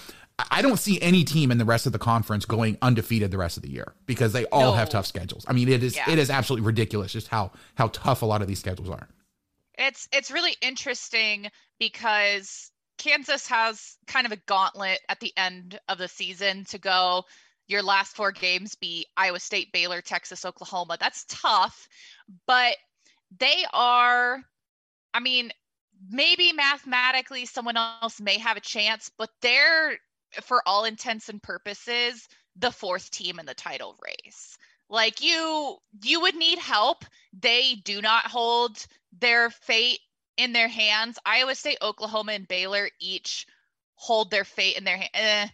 I 0.52 0.62
don't 0.62 0.78
see 0.78 1.02
any 1.02 1.24
team 1.24 1.50
in 1.50 1.58
the 1.58 1.66
rest 1.66 1.88
of 1.88 1.94
the 1.94 2.00
conference 2.00 2.46
going 2.46 2.78
undefeated 2.82 3.32
the 3.32 3.40
rest 3.40 3.58
of 3.58 3.64
the 3.64 3.70
year 3.70 3.96
because 4.06 4.34
they 4.34 4.46
all 4.46 4.72
no. 4.72 4.74
have 4.74 4.90
tough 4.90 5.08
schedules. 5.08 5.44
I 5.48 5.54
mean, 5.54 5.68
it 5.68 5.84
is 5.84 5.96
yeah. 5.96 6.10
it 6.10 6.20
is 6.20 6.30
absolutely 6.30 6.66
ridiculous 6.66 7.12
just 7.12 7.28
how 7.28 7.52
how 7.76 7.88
tough 7.88 8.22
a 8.22 8.26
lot 8.26 8.42
of 8.42 8.48
these 8.48 8.60
schedules 8.60 8.90
are. 8.90 9.08
It's 9.78 10.08
it's 10.12 10.30
really 10.30 10.56
interesting 10.62 11.50
because 11.80 12.72
Kansas 13.00 13.48
has 13.48 13.98
kind 14.06 14.26
of 14.26 14.32
a 14.32 14.38
gauntlet 14.48 15.00
at 15.10 15.20
the 15.20 15.34
end 15.38 15.80
of 15.90 15.98
the 15.98 16.08
season 16.08 16.66
to 16.66 16.78
go. 16.78 17.24
Your 17.68 17.84
last 17.84 18.16
four 18.16 18.32
games 18.32 18.76
be 18.76 19.08
Iowa 19.18 19.40
State, 19.40 19.74
Baylor, 19.74 20.02
Texas, 20.02 20.46
Oklahoma. 20.46 20.98
That's 21.00 21.26
tough, 21.28 21.88
but 22.46 22.78
they 23.40 23.66
are. 23.74 24.44
I 25.14 25.20
mean, 25.20 25.52
maybe 26.10 26.54
mathematically 26.54 27.46
someone 27.46 27.78
else 27.78 28.20
may 28.20 28.38
have 28.38 28.58
a 28.58 28.62
chance, 28.62 29.12
but 29.18 29.30
they're 29.42 29.98
for 30.44 30.62
all 30.66 30.86
intents 30.86 31.30
and 31.30 31.42
purposes, 31.42 32.28
the 32.58 32.72
fourth 32.72 33.10
team 33.12 33.40
in 33.40 33.46
the 33.46 33.54
title 33.54 33.98
race. 34.04 34.58
Like 34.90 35.22
you 35.22 35.78
you 36.04 36.22
would 36.22 36.36
need 36.36 36.60
help. 36.60 37.04
They 37.34 37.76
do 37.76 38.02
not 38.02 38.26
hold 38.28 38.78
their 39.20 39.50
fate 39.50 40.00
in 40.38 40.54
their 40.54 40.68
hands. 40.68 41.20
Iowa 41.26 41.56
State, 41.56 41.80
Oklahoma, 41.82 42.34
and 42.34 42.48
Baylor 42.48 42.90
each 43.00 43.46
hold 43.96 44.32
their 44.32 44.46
fate 44.46 44.78
in 44.78 44.84
their 44.84 44.98
hands. 44.98 45.12
Eh, 45.14 45.48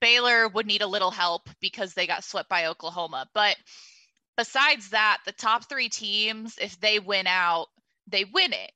Baylor 0.00 0.48
would 0.48 0.66
need 0.66 0.82
a 0.82 0.86
little 0.86 1.10
help 1.10 1.48
because 1.60 1.94
they 1.94 2.06
got 2.06 2.22
swept 2.22 2.48
by 2.48 2.66
Oklahoma. 2.66 3.28
But 3.34 3.56
besides 4.36 4.90
that, 4.90 5.18
the 5.24 5.32
top 5.32 5.68
three 5.68 5.88
teams, 5.88 6.56
if 6.60 6.78
they 6.80 6.98
win 6.98 7.26
out, 7.26 7.66
they 8.06 8.24
win 8.24 8.52
it. 8.52 8.72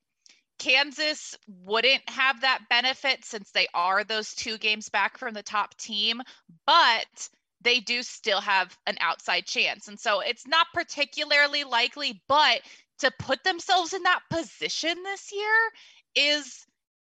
Kansas 0.59 1.35
wouldn't 1.47 2.07
have 2.07 2.41
that 2.41 2.59
benefit 2.69 3.25
since 3.25 3.49
they 3.51 3.67
are 3.73 4.03
those 4.03 4.35
two 4.35 4.57
games 4.59 4.89
back 4.89 5.17
from 5.17 5.33
the 5.33 5.41
top 5.41 5.75
team, 5.77 6.21
but 6.67 7.29
they 7.61 7.79
do 7.79 8.03
still 8.03 8.41
have 8.41 8.77
an 8.85 8.97
outside 8.99 9.45
chance. 9.45 9.87
And 9.87 9.99
so 9.99 10.19
it's 10.19 10.47
not 10.47 10.67
particularly 10.73 11.63
likely, 11.63 12.21
but 12.27 12.61
to 12.99 13.11
put 13.17 13.43
themselves 13.43 13.93
in 13.93 14.03
that 14.03 14.21
position 14.29 14.95
this 15.03 15.31
year 15.31 15.71
is 16.15 16.65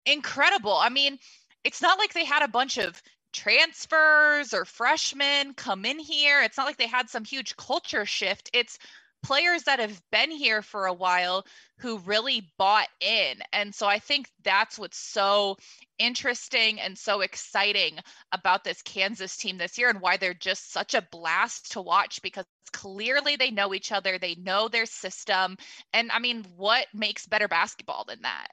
incredible. 0.06 0.76
I 0.76 0.90
mean, 0.90 1.18
it's 1.64 1.82
not 1.82 1.98
like 1.98 2.14
they 2.14 2.26
had 2.26 2.44
a 2.44 2.48
bunch 2.48 2.78
of 2.78 3.02
transfers 3.34 4.54
or 4.54 4.66
freshmen 4.66 5.54
come 5.54 5.86
in 5.86 6.00
here. 6.00 6.42
It's 6.42 6.58
not 6.58 6.66
like 6.66 6.78
they 6.78 6.88
had 6.88 7.10
some 7.10 7.24
huge 7.24 7.56
culture 7.58 8.06
shift. 8.06 8.50
It's 8.54 8.78
players 9.22 9.64
that 9.64 9.80
have 9.80 10.02
been 10.12 10.32
here 10.32 10.62
for 10.62 10.86
a 10.86 10.94
while 10.94 11.46
who 11.80 11.98
really 12.00 12.50
bought 12.58 12.88
in. 13.02 13.38
And 13.52 13.74
so 13.74 13.88
I 13.88 14.00
think 14.00 14.30
that's 14.44 14.80
what's 14.80 14.98
so 14.98 15.58
interesting 15.98 16.80
and 16.80 16.98
so 16.98 17.22
exciting 17.22 18.00
about 18.32 18.64
this 18.64 18.82
Kansas 18.82 19.36
team 19.38 19.58
this 19.58 19.78
year 19.78 19.90
and 19.90 20.02
why 20.02 20.18
they're 20.18 20.34
just 20.34 20.72
such 20.72 20.94
a 20.94 21.08
blast 21.12 21.74
to 21.74 21.82
watch 21.82 22.22
because 22.22 22.46
clearly 22.72 23.36
they 23.36 23.52
know 23.52 23.74
each 23.74 23.92
other, 23.92 24.18
they 24.18 24.36
know 24.36 24.68
their 24.68 24.86
system. 24.86 25.58
And 25.94 26.12
I 26.12 26.20
mean, 26.20 26.46
what 26.56 26.88
makes 26.94 27.26
better 27.26 27.48
basketball 27.48 28.06
than 28.08 28.22
that? 28.22 28.48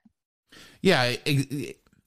Yeah, 0.80 1.14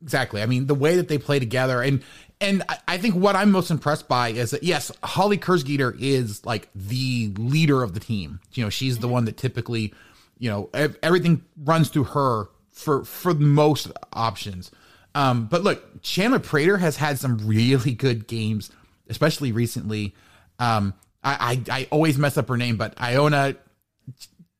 exactly. 0.02 0.42
I 0.42 0.46
mean, 0.46 0.66
the 0.66 0.76
way 0.76 0.96
that 0.96 1.08
they 1.08 1.18
play 1.18 1.40
together 1.40 1.82
and 1.82 2.04
and 2.42 2.64
I 2.88 2.98
think 2.98 3.16
what 3.16 3.36
I'm 3.36 3.52
most 3.52 3.70
impressed 3.70 4.08
by 4.08 4.30
is 4.30 4.52
that 4.52 4.64
yes, 4.64 4.92
Holly 5.04 5.38
Kersgieter 5.38 5.96
is 6.00 6.46
like 6.46 6.70
the 6.74 7.34
leader 7.38 7.84
of 7.84 7.94
the 7.94 8.00
team. 8.00 8.40
You 8.54 8.64
know, 8.64 8.70
she's 8.70 8.98
the 8.98 9.08
mm-hmm. 9.08 9.14
one 9.14 9.26
that 9.26 9.38
typically, 9.38 9.94
you 10.38 10.50
know, 10.50 10.70
everything 11.04 11.44
runs 11.58 11.90
through 11.90 12.06
her 12.06 12.50
for 12.72 13.04
for 13.04 13.34
most 13.34 13.92
options. 14.14 14.72
Um, 15.16 15.48
but 15.48 15.64
look, 15.64 16.02
Chandler 16.02 16.40
Prater 16.40 16.78
has 16.78 16.96
had 16.96 17.20
some 17.20 17.40
really 17.46 17.94
good 17.94 18.28
games, 18.28 18.72
especially 19.10 19.52
recently. 19.52 20.16
Um, 20.60 20.94
I, 21.24 21.62
I, 21.70 21.80
I 21.80 21.88
always 21.92 22.18
mess 22.18 22.38
up 22.38 22.48
her 22.48 22.56
name, 22.56 22.78
but 22.78 23.00
Iona 23.02 23.56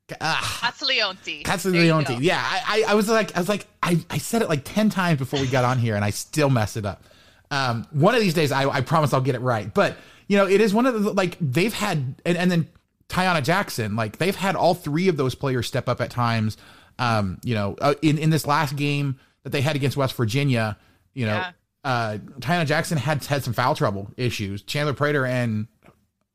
Castiglionti. 0.10 1.44
Castiglionti. 1.44 2.18
Yeah, 2.20 2.42
I, 2.44 2.84
I 2.90 2.96
was 2.96 3.08
like, 3.08 3.36
I 3.38 3.40
was 3.40 3.48
like, 3.48 3.68
I, 3.82 4.04
I 4.10 4.18
said 4.18 4.42
it 4.42 4.50
like 4.50 4.64
ten 4.66 4.90
times 4.90 5.20
before 5.20 5.40
we 5.40 5.48
got 5.48 5.64
on 5.64 5.78
here, 5.78 5.96
and 5.96 6.04
I 6.04 6.10
still 6.10 6.50
messed 6.50 6.76
it 6.76 6.86
up. 6.86 7.04
Um, 7.52 7.88
one 7.92 8.16
of 8.16 8.22
these 8.22 8.34
days, 8.34 8.52
I, 8.52 8.70
I 8.70 8.82
promise 8.82 9.14
I'll 9.14 9.22
get 9.22 9.36
it 9.36 9.42
right. 9.42 9.74
But 9.74 9.98
you 10.28 10.38
know, 10.38 10.48
it 10.48 10.62
is 10.62 10.74
one 10.74 10.86
of 10.86 11.04
the 11.04 11.14
like 11.14 11.38
they've 11.42 11.74
had, 11.74 12.16
and, 12.26 12.38
and 12.38 12.52
then 12.52 12.68
Taiyanna 13.10 13.44
Jackson, 13.44 13.96
like 13.96 14.18
they've 14.18 14.36
had 14.36 14.56
all 14.56 14.76
three 14.76 15.08
of 15.08 15.18
those 15.18 15.36
players 15.36 15.68
step 15.68 15.90
up 15.90 16.02
at 16.02 16.12
times. 16.12 16.58
Um, 17.00 17.40
you 17.44 17.56
know, 17.56 17.76
uh, 17.82 17.96
in 18.02 18.18
in 18.18 18.30
this 18.30 18.46
last 18.46 18.76
game 18.76 19.20
that 19.44 19.50
they 19.52 19.62
had 19.62 19.76
against 19.76 19.98
West 19.98 20.16
Virginia, 20.16 20.78
you 21.14 21.26
know, 21.26 21.34
yeah. 21.34 21.52
uh, 21.84 22.18
Taiyanna 22.40 22.66
Jackson 22.66 22.98
had 22.98 23.26
had 23.26 23.44
some 23.44 23.54
foul 23.54 23.76
trouble 23.76 24.12
issues. 24.18 24.62
Chandler 24.62 24.94
Prater 24.94 25.26
and 25.26 25.68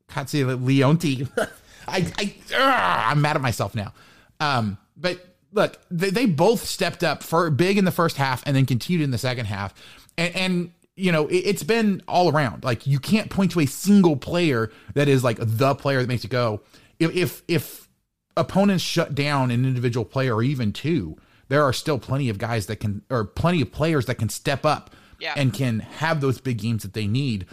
Katsi 0.09 0.43
Leonti. 0.43 1.29
I, 1.87 2.11
I 2.17 3.07
I'm 3.11 3.21
mad 3.21 3.35
at 3.35 3.41
myself 3.41 3.75
now. 3.75 3.93
Um, 4.39 4.77
but 4.97 5.25
look, 5.51 5.79
they, 5.89 6.09
they 6.09 6.25
both 6.25 6.65
stepped 6.65 7.03
up 7.03 7.23
for 7.23 7.49
big 7.49 7.77
in 7.77 7.85
the 7.85 7.91
first 7.91 8.17
half 8.17 8.43
and 8.45 8.55
then 8.55 8.65
continued 8.65 9.03
in 9.03 9.11
the 9.11 9.17
second 9.17 9.45
half. 9.45 9.73
And, 10.17 10.35
and 10.35 10.71
you 10.95 11.11
know, 11.11 11.27
it, 11.27 11.45
has 11.45 11.63
been 11.63 12.01
all 12.07 12.29
around. 12.29 12.63
Like 12.63 12.87
you 12.87 12.99
can't 12.99 13.29
point 13.29 13.51
to 13.51 13.59
a 13.59 13.65
single 13.65 14.15
player 14.15 14.71
that 14.93 15.07
is 15.07 15.23
like 15.23 15.37
the 15.39 15.75
player 15.75 16.01
that 16.01 16.07
makes 16.07 16.23
it 16.23 16.29
go. 16.29 16.61
If 16.99 17.15
if, 17.15 17.43
if 17.47 17.89
opponents 18.37 18.83
shut 18.83 19.15
down 19.15 19.51
an 19.51 19.65
individual 19.65 20.05
player 20.05 20.35
or 20.35 20.43
even 20.43 20.71
two, 20.71 21.17
there 21.47 21.63
are 21.63 21.73
still 21.73 21.99
plenty 21.99 22.29
of 22.29 22.37
guys 22.37 22.67
that 22.67 22.77
can 22.77 23.01
or 23.09 23.25
plenty 23.25 23.61
of 23.61 23.71
players 23.71 24.05
that 24.05 24.15
can 24.15 24.29
step 24.29 24.65
up 24.65 24.95
yeah. 25.19 25.33
and 25.35 25.53
can 25.53 25.79
have 25.79 26.21
those 26.21 26.39
big 26.39 26.57
games 26.57 26.83
that 26.83 26.93
they 26.93 27.07
need. 27.07 27.45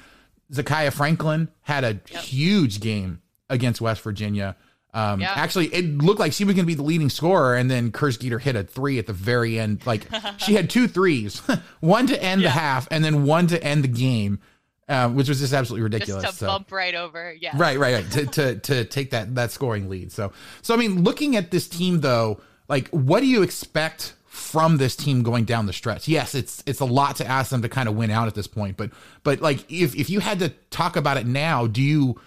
Zakiya 0.52 0.92
Franklin 0.92 1.48
had 1.62 1.84
a 1.84 2.00
yep. 2.10 2.22
huge 2.22 2.80
game 2.80 3.22
against 3.48 3.80
West 3.80 4.02
Virginia. 4.02 4.56
Um, 4.94 5.20
yeah. 5.20 5.32
Actually, 5.34 5.68
it 5.68 5.98
looked 5.98 6.20
like 6.20 6.32
she 6.32 6.44
was 6.44 6.54
going 6.54 6.64
to 6.64 6.66
be 6.66 6.74
the 6.74 6.82
leading 6.82 7.08
scorer, 7.08 7.56
and 7.56 7.70
then 7.70 7.92
Kersgieter 7.92 8.40
hit 8.40 8.56
a 8.56 8.62
three 8.62 8.98
at 8.98 9.06
the 9.06 9.12
very 9.12 9.58
end. 9.58 9.86
Like 9.86 10.06
she 10.38 10.54
had 10.54 10.68
two 10.68 10.86
threes, 10.86 11.38
one 11.80 12.06
to 12.08 12.22
end 12.22 12.42
yeah. 12.42 12.48
the 12.48 12.52
half, 12.52 12.88
and 12.90 13.02
then 13.02 13.24
one 13.24 13.46
to 13.48 13.62
end 13.62 13.84
the 13.84 13.88
game, 13.88 14.40
uh, 14.88 15.08
which 15.08 15.28
was 15.28 15.40
just 15.40 15.54
absolutely 15.54 15.84
ridiculous. 15.84 16.24
Just 16.24 16.38
to 16.40 16.44
so. 16.44 16.46
bump 16.48 16.70
right 16.70 16.94
over, 16.94 17.32
yeah. 17.32 17.52
Right, 17.56 17.78
right, 17.78 17.94
right. 17.94 18.10
to, 18.12 18.26
to 18.26 18.54
to 18.56 18.84
take 18.84 19.10
that 19.12 19.34
that 19.34 19.50
scoring 19.50 19.88
lead. 19.88 20.12
So 20.12 20.32
so 20.60 20.74
I 20.74 20.76
mean, 20.76 21.02
looking 21.04 21.36
at 21.36 21.50
this 21.50 21.68
team 21.68 22.00
though, 22.00 22.40
like 22.68 22.88
what 22.88 23.20
do 23.20 23.26
you 23.26 23.42
expect 23.42 24.12
from 24.26 24.76
this 24.76 24.94
team 24.94 25.22
going 25.22 25.46
down 25.46 25.64
the 25.64 25.72
stretch? 25.72 26.06
Yes, 26.06 26.34
it's 26.34 26.62
it's 26.66 26.80
a 26.80 26.84
lot 26.84 27.16
to 27.16 27.26
ask 27.26 27.50
them 27.50 27.62
to 27.62 27.68
kind 27.70 27.88
of 27.88 27.96
win 27.96 28.10
out 28.10 28.28
at 28.28 28.34
this 28.34 28.46
point, 28.46 28.76
but 28.76 28.90
but 29.22 29.40
like 29.40 29.64
if 29.72 29.94
if 29.94 30.10
you 30.10 30.20
had 30.20 30.38
to 30.40 30.50
talk 30.68 30.96
about 30.96 31.16
it 31.16 31.26
now, 31.26 31.66
do 31.66 31.80
you 31.80 32.20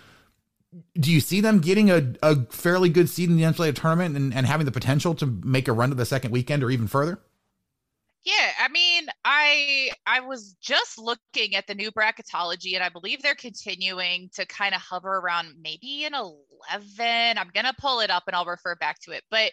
do 0.99 1.11
you 1.11 1.19
see 1.19 1.41
them 1.41 1.59
getting 1.59 1.89
a, 1.89 2.13
a 2.21 2.45
fairly 2.45 2.89
good 2.89 3.09
seed 3.09 3.29
in 3.29 3.37
the 3.37 3.43
NCAA 3.43 3.75
tournament 3.75 4.15
and, 4.15 4.33
and 4.33 4.45
having 4.45 4.65
the 4.65 4.71
potential 4.71 5.15
to 5.15 5.25
make 5.25 5.67
a 5.67 5.73
run 5.73 5.89
to 5.89 5.95
the 5.95 6.05
second 6.05 6.31
weekend 6.31 6.63
or 6.63 6.69
even 6.69 6.87
further? 6.87 7.19
Yeah, 8.23 8.51
I 8.59 8.69
mean, 8.69 9.05
I 9.23 9.91
I 10.07 10.21
was 10.21 10.55
just 10.59 10.97
looking 10.97 11.55
at 11.55 11.67
the 11.67 11.75
new 11.75 11.91
bracketology 11.91 12.73
and 12.73 12.83
I 12.83 12.89
believe 12.89 13.21
they're 13.21 13.35
continuing 13.35 14.29
to 14.33 14.47
kind 14.47 14.73
of 14.73 14.81
hover 14.81 15.17
around 15.17 15.53
maybe 15.61 16.05
an 16.05 16.15
11. 16.15 17.37
I'm 17.37 17.51
going 17.53 17.65
to 17.65 17.75
pull 17.77 17.99
it 17.99 18.09
up 18.09 18.23
and 18.25 18.35
I'll 18.35 18.45
refer 18.45 18.75
back 18.75 18.99
to 19.01 19.11
it. 19.11 19.23
But 19.29 19.51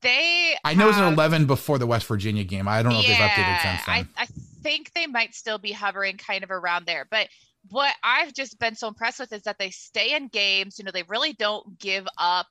they 0.00 0.56
I 0.64 0.74
know 0.74 0.90
have, 0.90 0.94
it's 0.94 0.98
an 0.98 1.12
11 1.12 1.46
before 1.46 1.78
the 1.78 1.86
West 1.86 2.06
Virginia 2.06 2.42
game. 2.42 2.66
I 2.66 2.82
don't 2.82 2.92
know 2.92 3.00
yeah, 3.00 3.12
if 3.12 3.18
they've 3.18 3.28
updated 3.28 3.62
since 3.62 3.86
then. 3.86 3.94
I, 3.94 4.22
I 4.22 4.26
think 4.62 4.92
they 4.94 5.06
might 5.06 5.36
still 5.36 5.58
be 5.58 5.70
hovering 5.70 6.16
kind 6.16 6.42
of 6.42 6.50
around 6.50 6.86
there. 6.86 7.06
But 7.08 7.28
what 7.70 7.94
I've 8.02 8.32
just 8.32 8.58
been 8.58 8.74
so 8.74 8.88
impressed 8.88 9.20
with 9.20 9.32
is 9.32 9.42
that 9.42 9.58
they 9.58 9.70
stay 9.70 10.14
in 10.14 10.28
games. 10.28 10.78
You 10.78 10.84
know, 10.84 10.90
they 10.92 11.04
really 11.04 11.32
don't 11.32 11.78
give 11.78 12.06
up. 12.18 12.48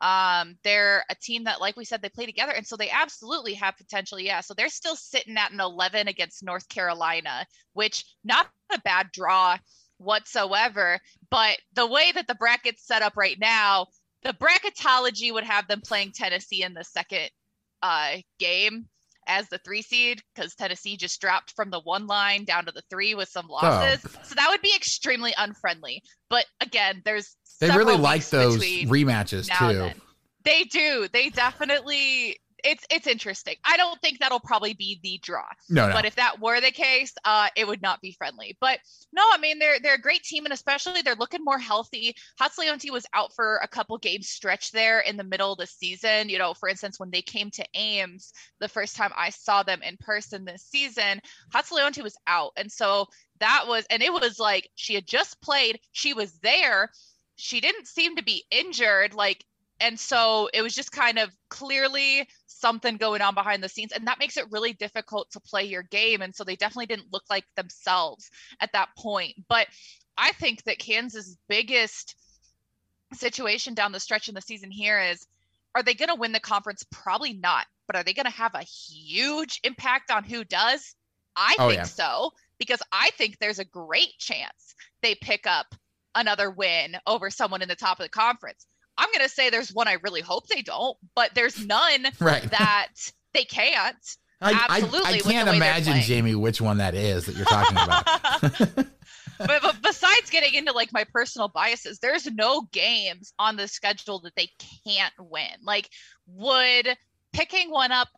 Um, 0.00 0.56
they're 0.64 1.04
a 1.08 1.14
team 1.14 1.44
that, 1.44 1.60
like 1.60 1.76
we 1.76 1.84
said, 1.84 2.02
they 2.02 2.08
play 2.08 2.26
together, 2.26 2.52
and 2.52 2.66
so 2.66 2.76
they 2.76 2.90
absolutely 2.90 3.54
have 3.54 3.76
potential. 3.76 4.18
Yeah, 4.18 4.40
so 4.40 4.54
they're 4.54 4.68
still 4.68 4.96
sitting 4.96 5.36
at 5.36 5.52
an 5.52 5.60
11 5.60 6.08
against 6.08 6.42
North 6.42 6.68
Carolina, 6.68 7.46
which 7.72 8.04
not 8.24 8.48
a 8.72 8.78
bad 8.80 9.10
draw 9.12 9.56
whatsoever. 9.98 10.98
But 11.30 11.58
the 11.74 11.86
way 11.86 12.12
that 12.12 12.26
the 12.26 12.34
bracket's 12.34 12.86
set 12.86 13.02
up 13.02 13.16
right 13.16 13.38
now, 13.38 13.86
the 14.22 14.34
bracketology 14.34 15.32
would 15.32 15.44
have 15.44 15.68
them 15.68 15.80
playing 15.80 16.12
Tennessee 16.12 16.62
in 16.62 16.74
the 16.74 16.84
second 16.84 17.30
uh, 17.82 18.16
game 18.38 18.86
as 19.26 19.48
the 19.48 19.58
three 19.58 19.82
seed 19.82 20.22
because 20.34 20.54
Tennessee 20.54 20.96
just 20.96 21.20
dropped 21.20 21.52
from 21.52 21.70
the 21.70 21.80
one 21.80 22.06
line 22.06 22.44
down 22.44 22.66
to 22.66 22.72
the 22.72 22.82
three 22.90 23.14
with 23.14 23.28
some 23.28 23.46
oh, 23.50 23.54
losses. 23.54 24.04
Oh. 24.06 24.20
So 24.22 24.34
that 24.34 24.48
would 24.50 24.62
be 24.62 24.72
extremely 24.74 25.34
unfriendly. 25.36 26.02
But 26.30 26.46
again, 26.60 27.02
there's 27.04 27.36
they 27.60 27.70
really 27.70 27.96
like 27.96 28.26
those 28.28 28.58
rematches 28.58 29.48
too. 29.58 29.98
They 30.44 30.64
do. 30.64 31.08
They 31.12 31.30
definitely 31.30 32.36
it's 32.64 32.84
it's 32.90 33.06
interesting. 33.06 33.56
I 33.64 33.76
don't 33.76 34.00
think 34.00 34.18
that'll 34.18 34.40
probably 34.40 34.74
be 34.74 34.98
the 35.02 35.20
draw. 35.22 35.44
No, 35.68 35.86
no. 35.86 35.92
But 35.92 36.04
if 36.06 36.16
that 36.16 36.40
were 36.40 36.60
the 36.60 36.70
case, 36.70 37.12
uh, 37.24 37.48
it 37.56 37.66
would 37.66 37.82
not 37.82 38.00
be 38.00 38.12
friendly. 38.12 38.56
But 38.60 38.78
no, 39.12 39.22
I 39.32 39.38
mean 39.38 39.58
they're 39.58 39.78
they're 39.80 39.94
a 39.94 40.00
great 40.00 40.22
team, 40.22 40.44
and 40.44 40.52
especially 40.52 41.02
they're 41.02 41.14
looking 41.14 41.44
more 41.44 41.58
healthy. 41.58 42.16
Chatzileonti 42.40 42.90
was 42.90 43.06
out 43.12 43.32
for 43.34 43.58
a 43.58 43.68
couple 43.68 43.96
games 43.98 44.28
stretch 44.28 44.72
there 44.72 45.00
in 45.00 45.16
the 45.16 45.24
middle 45.24 45.52
of 45.52 45.58
the 45.58 45.66
season. 45.66 46.28
You 46.28 46.38
know, 46.38 46.54
for 46.54 46.68
instance, 46.68 46.98
when 46.98 47.10
they 47.10 47.22
came 47.22 47.50
to 47.52 47.66
Ames 47.74 48.32
the 48.60 48.68
first 48.68 48.96
time 48.96 49.12
I 49.16 49.30
saw 49.30 49.62
them 49.62 49.82
in 49.82 49.96
person 49.98 50.44
this 50.44 50.62
season, 50.62 51.20
Chatzileonti 51.52 52.02
was 52.02 52.16
out, 52.26 52.52
and 52.56 52.72
so 52.72 53.06
that 53.40 53.64
was 53.68 53.84
and 53.90 54.02
it 54.02 54.12
was 54.12 54.38
like 54.38 54.70
she 54.74 54.94
had 54.94 55.06
just 55.06 55.40
played, 55.40 55.78
she 55.92 56.14
was 56.14 56.32
there. 56.38 56.90
She 57.36 57.60
didn't 57.60 57.88
seem 57.88 58.16
to 58.16 58.22
be 58.22 58.44
injured. 58.50 59.12
Like 59.12 59.44
and 59.80 59.98
so 59.98 60.48
it 60.54 60.62
was 60.62 60.74
just 60.74 60.92
kind 60.92 61.18
of 61.18 61.30
clearly 61.48 62.28
something 62.46 62.96
going 62.96 63.20
on 63.20 63.34
behind 63.34 63.62
the 63.62 63.68
scenes 63.68 63.92
and 63.92 64.06
that 64.06 64.18
makes 64.18 64.36
it 64.36 64.50
really 64.50 64.72
difficult 64.72 65.30
to 65.30 65.40
play 65.40 65.64
your 65.64 65.82
game 65.82 66.22
and 66.22 66.34
so 66.34 66.44
they 66.44 66.56
definitely 66.56 66.86
didn't 66.86 67.12
look 67.12 67.24
like 67.28 67.44
themselves 67.56 68.30
at 68.60 68.72
that 68.72 68.88
point. 68.96 69.34
But 69.48 69.66
i 70.16 70.30
think 70.32 70.62
that 70.62 70.78
kansas 70.78 71.36
biggest 71.48 72.14
situation 73.12 73.74
down 73.74 73.90
the 73.90 73.98
stretch 73.98 74.28
in 74.28 74.34
the 74.34 74.40
season 74.40 74.70
here 74.70 75.00
is 75.00 75.26
are 75.74 75.82
they 75.82 75.94
going 75.94 76.08
to 76.08 76.14
win 76.14 76.30
the 76.30 76.38
conference? 76.38 76.84
Probably 76.90 77.32
not 77.32 77.66
but 77.86 77.96
are 77.96 78.02
they 78.02 78.14
going 78.14 78.24
to 78.24 78.32
have 78.32 78.54
a 78.54 78.62
huge 78.62 79.60
impact 79.62 80.10
on 80.10 80.24
who 80.24 80.44
does? 80.44 80.94
I 81.36 81.56
oh, 81.58 81.68
think 81.68 81.78
yeah. 81.78 81.84
so 81.84 82.32
because 82.58 82.80
i 82.92 83.10
think 83.10 83.38
there's 83.38 83.58
a 83.58 83.64
great 83.64 84.16
chance 84.18 84.74
they 85.02 85.14
pick 85.14 85.46
up 85.46 85.74
another 86.14 86.50
win 86.50 86.96
over 87.06 87.30
someone 87.30 87.62
in 87.62 87.68
the 87.68 87.74
top 87.74 87.98
of 87.98 88.04
the 88.04 88.10
conference 88.10 88.66
I'm 88.96 89.08
going 89.12 89.26
to 89.26 89.28
say 89.28 89.50
there's 89.50 89.72
one 89.72 89.88
I 89.88 89.94
really 90.02 90.20
hope 90.20 90.46
they 90.46 90.62
don't, 90.62 90.96
but 91.14 91.30
there's 91.34 91.64
none 91.64 92.06
right. 92.20 92.48
that 92.50 92.88
they 93.32 93.44
can't. 93.44 93.96
I, 94.40 94.52
Absolutely. 94.68 95.00
I, 95.06 95.12
I 95.14 95.18
can't 95.20 95.48
imagine, 95.48 96.00
Jamie, 96.02 96.34
which 96.34 96.60
one 96.60 96.78
that 96.78 96.94
is 96.94 97.26
that 97.26 97.36
you're 97.36 97.46
talking 97.46 97.76
about. 97.76 98.86
but, 99.38 99.62
but 99.62 99.76
besides 99.82 100.30
getting 100.30 100.54
into 100.54 100.72
like 100.72 100.92
my 100.92 101.04
personal 101.04 101.48
biases, 101.48 101.98
there's 101.98 102.30
no 102.30 102.62
games 102.72 103.32
on 103.38 103.56
the 103.56 103.66
schedule 103.66 104.20
that 104.20 104.34
they 104.36 104.48
can't 104.86 105.14
win. 105.18 105.54
Like, 105.62 105.88
would 106.26 106.96
picking 107.32 107.70
one 107.70 107.90
up 107.90 108.08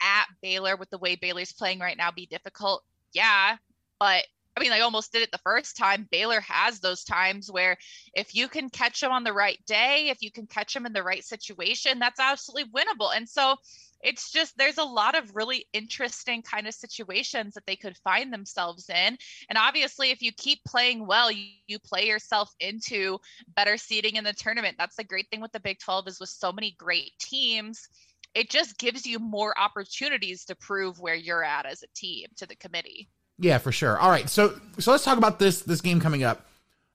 at 0.00 0.26
Baylor 0.42 0.76
with 0.76 0.90
the 0.90 0.98
way 0.98 1.16
Baylor's 1.16 1.52
playing 1.52 1.80
right 1.80 1.96
now 1.96 2.10
be 2.10 2.26
difficult? 2.26 2.82
Yeah. 3.12 3.56
But 4.00 4.24
I 4.56 4.60
mean, 4.60 4.72
I 4.72 4.80
almost 4.80 5.12
did 5.12 5.22
it 5.22 5.32
the 5.32 5.38
first 5.38 5.76
time. 5.76 6.06
Baylor 6.10 6.40
has 6.40 6.78
those 6.78 7.02
times 7.02 7.50
where 7.50 7.76
if 8.14 8.34
you 8.34 8.48
can 8.48 8.70
catch 8.70 9.00
them 9.00 9.10
on 9.10 9.24
the 9.24 9.32
right 9.32 9.58
day, 9.66 10.08
if 10.10 10.18
you 10.20 10.30
can 10.30 10.46
catch 10.46 10.74
them 10.74 10.86
in 10.86 10.92
the 10.92 11.02
right 11.02 11.24
situation, 11.24 11.98
that's 11.98 12.20
absolutely 12.20 12.70
winnable. 12.70 13.14
And 13.14 13.28
so 13.28 13.56
it's 14.00 14.30
just 14.30 14.56
there's 14.56 14.78
a 14.78 14.84
lot 14.84 15.16
of 15.16 15.34
really 15.34 15.66
interesting 15.72 16.42
kind 16.42 16.68
of 16.68 16.74
situations 16.74 17.54
that 17.54 17.66
they 17.66 17.74
could 17.74 17.96
find 18.04 18.32
themselves 18.32 18.88
in. 18.88 19.16
And 19.48 19.58
obviously, 19.58 20.10
if 20.10 20.22
you 20.22 20.30
keep 20.30 20.60
playing 20.64 21.06
well, 21.06 21.32
you, 21.32 21.46
you 21.66 21.78
play 21.80 22.06
yourself 22.06 22.50
into 22.60 23.18
better 23.56 23.76
seeding 23.76 24.16
in 24.16 24.24
the 24.24 24.32
tournament. 24.32 24.76
That's 24.78 24.96
the 24.96 25.04
great 25.04 25.28
thing 25.30 25.40
with 25.40 25.52
the 25.52 25.60
Big 25.60 25.80
12 25.80 26.08
is 26.08 26.20
with 26.20 26.28
so 26.28 26.52
many 26.52 26.76
great 26.78 27.12
teams 27.18 27.88
it 28.34 28.50
just 28.50 28.78
gives 28.78 29.06
you 29.06 29.20
more 29.20 29.56
opportunities 29.56 30.44
to 30.46 30.56
prove 30.56 30.98
where 30.98 31.14
you're 31.14 31.44
at 31.44 31.66
as 31.66 31.84
a 31.84 31.86
team 31.94 32.26
to 32.36 32.46
the 32.46 32.56
committee. 32.56 33.08
Yeah, 33.38 33.58
for 33.58 33.72
sure. 33.72 33.98
All 33.98 34.10
right, 34.10 34.28
so 34.28 34.58
so 34.78 34.92
let's 34.92 35.04
talk 35.04 35.18
about 35.18 35.38
this 35.38 35.62
this 35.62 35.80
game 35.80 36.00
coming 36.00 36.22
up. 36.22 36.46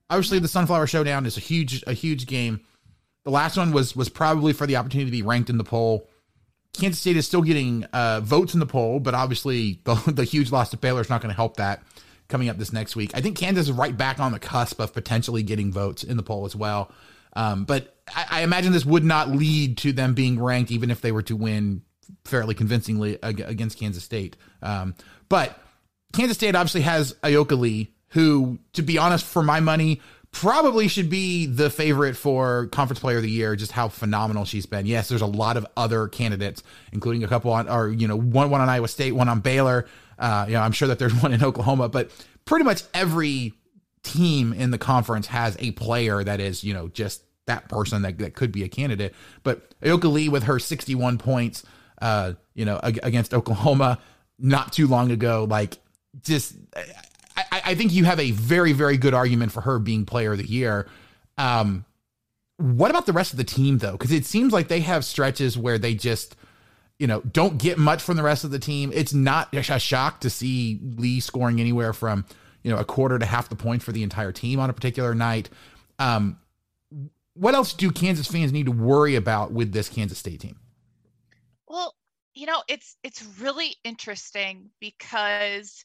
Obviously, 0.08 0.38
the 0.38 0.48
Sunflower 0.48 0.86
Showdown 0.86 1.26
is 1.26 1.36
a 1.36 1.40
huge 1.40 1.84
a 1.86 1.92
huge 1.92 2.26
game. 2.26 2.60
The 3.24 3.30
last 3.30 3.56
one 3.56 3.72
was 3.72 3.94
was 3.94 4.08
probably 4.08 4.52
for 4.52 4.66
the 4.66 4.76
opportunity 4.76 5.10
to 5.10 5.16
be 5.16 5.22
ranked 5.22 5.50
in 5.50 5.58
the 5.58 5.64
poll. 5.64 6.08
Kansas 6.72 7.00
State 7.00 7.16
is 7.16 7.26
still 7.26 7.42
getting 7.42 7.84
uh, 7.84 8.20
votes 8.20 8.54
in 8.54 8.60
the 8.60 8.66
poll, 8.66 9.00
but 9.00 9.14
obviously 9.14 9.80
the, 9.84 9.94
the 10.06 10.24
huge 10.24 10.50
loss 10.52 10.70
to 10.70 10.76
Baylor 10.76 11.00
is 11.00 11.10
not 11.10 11.20
going 11.20 11.30
to 11.30 11.36
help 11.36 11.56
that 11.56 11.82
coming 12.28 12.48
up 12.48 12.56
this 12.56 12.72
next 12.72 12.96
week. 12.96 13.10
I 13.14 13.20
think 13.20 13.36
Kansas 13.36 13.68
is 13.68 13.72
right 13.72 13.96
back 13.96 14.20
on 14.20 14.32
the 14.32 14.38
cusp 14.38 14.80
of 14.80 14.94
potentially 14.94 15.42
getting 15.42 15.72
votes 15.72 16.04
in 16.04 16.16
the 16.16 16.22
poll 16.22 16.46
as 16.46 16.54
well. 16.54 16.92
Um, 17.34 17.64
but 17.64 17.96
I, 18.14 18.26
I, 18.30 18.42
imagine 18.42 18.72
this 18.72 18.84
would 18.84 19.04
not 19.04 19.28
lead 19.28 19.78
to 19.78 19.92
them 19.92 20.14
being 20.14 20.40
ranked, 20.40 20.72
even 20.72 20.90
if 20.90 21.00
they 21.00 21.12
were 21.12 21.22
to 21.22 21.36
win 21.36 21.82
fairly 22.24 22.54
convincingly 22.54 23.18
against 23.22 23.78
Kansas 23.78 24.02
State. 24.02 24.36
Um, 24.62 24.96
but 25.28 25.56
Kansas 26.12 26.36
State 26.36 26.54
obviously 26.54 26.82
has 26.82 27.12
Ayoka 27.22 27.58
Lee, 27.58 27.92
who, 28.08 28.58
to 28.72 28.82
be 28.82 28.98
honest, 28.98 29.24
for 29.24 29.42
my 29.42 29.60
money, 29.60 30.00
probably 30.32 30.88
should 30.88 31.10
be 31.10 31.46
the 31.46 31.70
favorite 31.70 32.16
for 32.16 32.68
conference 32.68 33.00
player 33.00 33.16
of 33.16 33.22
the 33.22 33.30
year 33.30 33.56
just 33.56 33.72
how 33.72 33.88
phenomenal 33.88 34.44
she's 34.44 34.66
been. 34.66 34.86
Yes 34.86 35.08
there's 35.08 35.22
a 35.22 35.26
lot 35.26 35.56
of 35.56 35.66
other 35.76 36.06
candidates 36.08 36.62
including 36.92 37.24
a 37.24 37.28
couple 37.28 37.52
on 37.52 37.68
or 37.68 37.88
you 37.88 38.06
know 38.06 38.16
one 38.16 38.48
one 38.48 38.60
on 38.60 38.68
iowa 38.68 38.86
state 38.86 39.12
one 39.12 39.28
on 39.28 39.40
baylor. 39.40 39.86
Uh 40.18 40.44
you 40.46 40.54
know 40.54 40.60
i'm 40.60 40.72
sure 40.72 40.88
that 40.88 40.98
there's 40.98 41.14
one 41.22 41.32
in 41.32 41.42
oklahoma 41.42 41.88
but 41.88 42.10
pretty 42.44 42.64
much 42.64 42.84
every 42.94 43.54
team 44.02 44.52
in 44.52 44.70
the 44.70 44.78
conference 44.78 45.26
has 45.26 45.56
a 45.58 45.72
player 45.72 46.22
that 46.22 46.38
is 46.40 46.62
you 46.62 46.74
know 46.74 46.88
just 46.88 47.22
that 47.46 47.68
person 47.68 48.02
that, 48.02 48.18
that 48.18 48.34
could 48.34 48.52
be 48.52 48.62
a 48.62 48.68
candidate. 48.68 49.12
But 49.42 49.78
Ayoka 49.80 50.10
lee 50.10 50.28
with 50.28 50.44
her 50.44 50.60
61 50.60 51.18
points 51.18 51.64
uh 52.00 52.34
you 52.54 52.64
know 52.64 52.78
against 52.82 53.34
oklahoma 53.34 53.98
not 54.38 54.72
too 54.72 54.86
long 54.86 55.10
ago 55.10 55.46
like 55.50 55.76
just 56.22 56.56
I, 57.36 57.62
I, 57.66 57.74
think 57.74 57.92
you 57.92 58.04
have 58.04 58.20
a 58.20 58.30
very 58.32 58.72
very 58.72 58.96
good 58.96 59.14
argument 59.14 59.52
for 59.52 59.60
her 59.60 59.78
being 59.78 60.04
player 60.04 60.32
of 60.32 60.38
the 60.38 60.46
year. 60.46 60.88
Um, 61.38 61.84
what 62.56 62.90
about 62.90 63.06
the 63.06 63.12
rest 63.12 63.32
of 63.32 63.36
the 63.36 63.44
team 63.44 63.78
though? 63.78 63.92
Because 63.92 64.12
it 64.12 64.26
seems 64.26 64.52
like 64.52 64.68
they 64.68 64.80
have 64.80 65.04
stretches 65.04 65.56
where 65.56 65.78
they 65.78 65.94
just 65.94 66.36
you 66.98 67.06
know 67.06 67.20
don't 67.20 67.58
get 67.58 67.78
much 67.78 68.02
from 68.02 68.16
the 68.16 68.22
rest 68.22 68.44
of 68.44 68.50
the 68.50 68.58
team. 68.58 68.90
It's 68.94 69.14
not 69.14 69.54
a 69.54 69.78
shock 69.78 70.20
to 70.20 70.30
see 70.30 70.80
Lee 70.82 71.20
scoring 71.20 71.60
anywhere 71.60 71.92
from 71.92 72.24
you 72.62 72.70
know 72.70 72.78
a 72.78 72.84
quarter 72.84 73.18
to 73.18 73.26
half 73.26 73.48
the 73.48 73.56
points 73.56 73.84
for 73.84 73.92
the 73.92 74.02
entire 74.02 74.32
team 74.32 74.60
on 74.60 74.68
a 74.70 74.72
particular 74.72 75.14
night. 75.14 75.48
Um, 75.98 76.38
what 77.34 77.54
else 77.54 77.72
do 77.72 77.90
Kansas 77.90 78.26
fans 78.26 78.52
need 78.52 78.66
to 78.66 78.72
worry 78.72 79.14
about 79.16 79.52
with 79.52 79.72
this 79.72 79.88
Kansas 79.88 80.18
State 80.18 80.40
team? 80.40 80.56
Well, 81.68 81.94
you 82.34 82.46
know, 82.46 82.62
it's 82.68 82.96
it's 83.02 83.24
really 83.40 83.76
interesting 83.84 84.70
because 84.80 85.84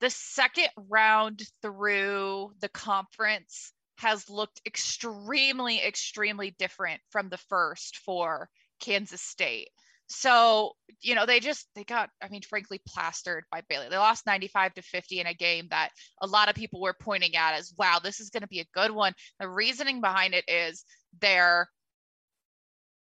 the 0.00 0.10
second 0.10 0.68
round 0.76 1.42
through 1.62 2.52
the 2.60 2.68
conference 2.68 3.72
has 3.98 4.28
looked 4.28 4.60
extremely, 4.66 5.82
extremely 5.82 6.54
different 6.58 7.00
from 7.10 7.28
the 7.28 7.38
first 7.38 7.98
for 7.98 8.48
Kansas 8.80 9.22
State. 9.22 9.68
So, 10.08 10.72
you 11.00 11.14
know, 11.14 11.26
they 11.26 11.40
just 11.40 11.66
they 11.74 11.82
got, 11.82 12.10
I 12.22 12.28
mean, 12.28 12.42
frankly, 12.42 12.80
plastered 12.86 13.44
by 13.50 13.62
Baylor. 13.68 13.88
They 13.90 13.96
lost 13.96 14.26
95 14.26 14.74
to 14.74 14.82
50 14.82 15.20
in 15.20 15.26
a 15.26 15.34
game 15.34 15.66
that 15.70 15.90
a 16.20 16.26
lot 16.26 16.48
of 16.48 16.54
people 16.54 16.80
were 16.80 16.94
pointing 16.98 17.34
at 17.34 17.54
as, 17.54 17.72
wow, 17.76 17.98
this 18.00 18.20
is 18.20 18.30
going 18.30 18.42
to 18.42 18.48
be 18.48 18.60
a 18.60 18.66
good 18.72 18.92
one. 18.92 19.14
The 19.40 19.48
reasoning 19.48 20.00
behind 20.00 20.34
it 20.34 20.44
is 20.46 20.84
their 21.20 21.68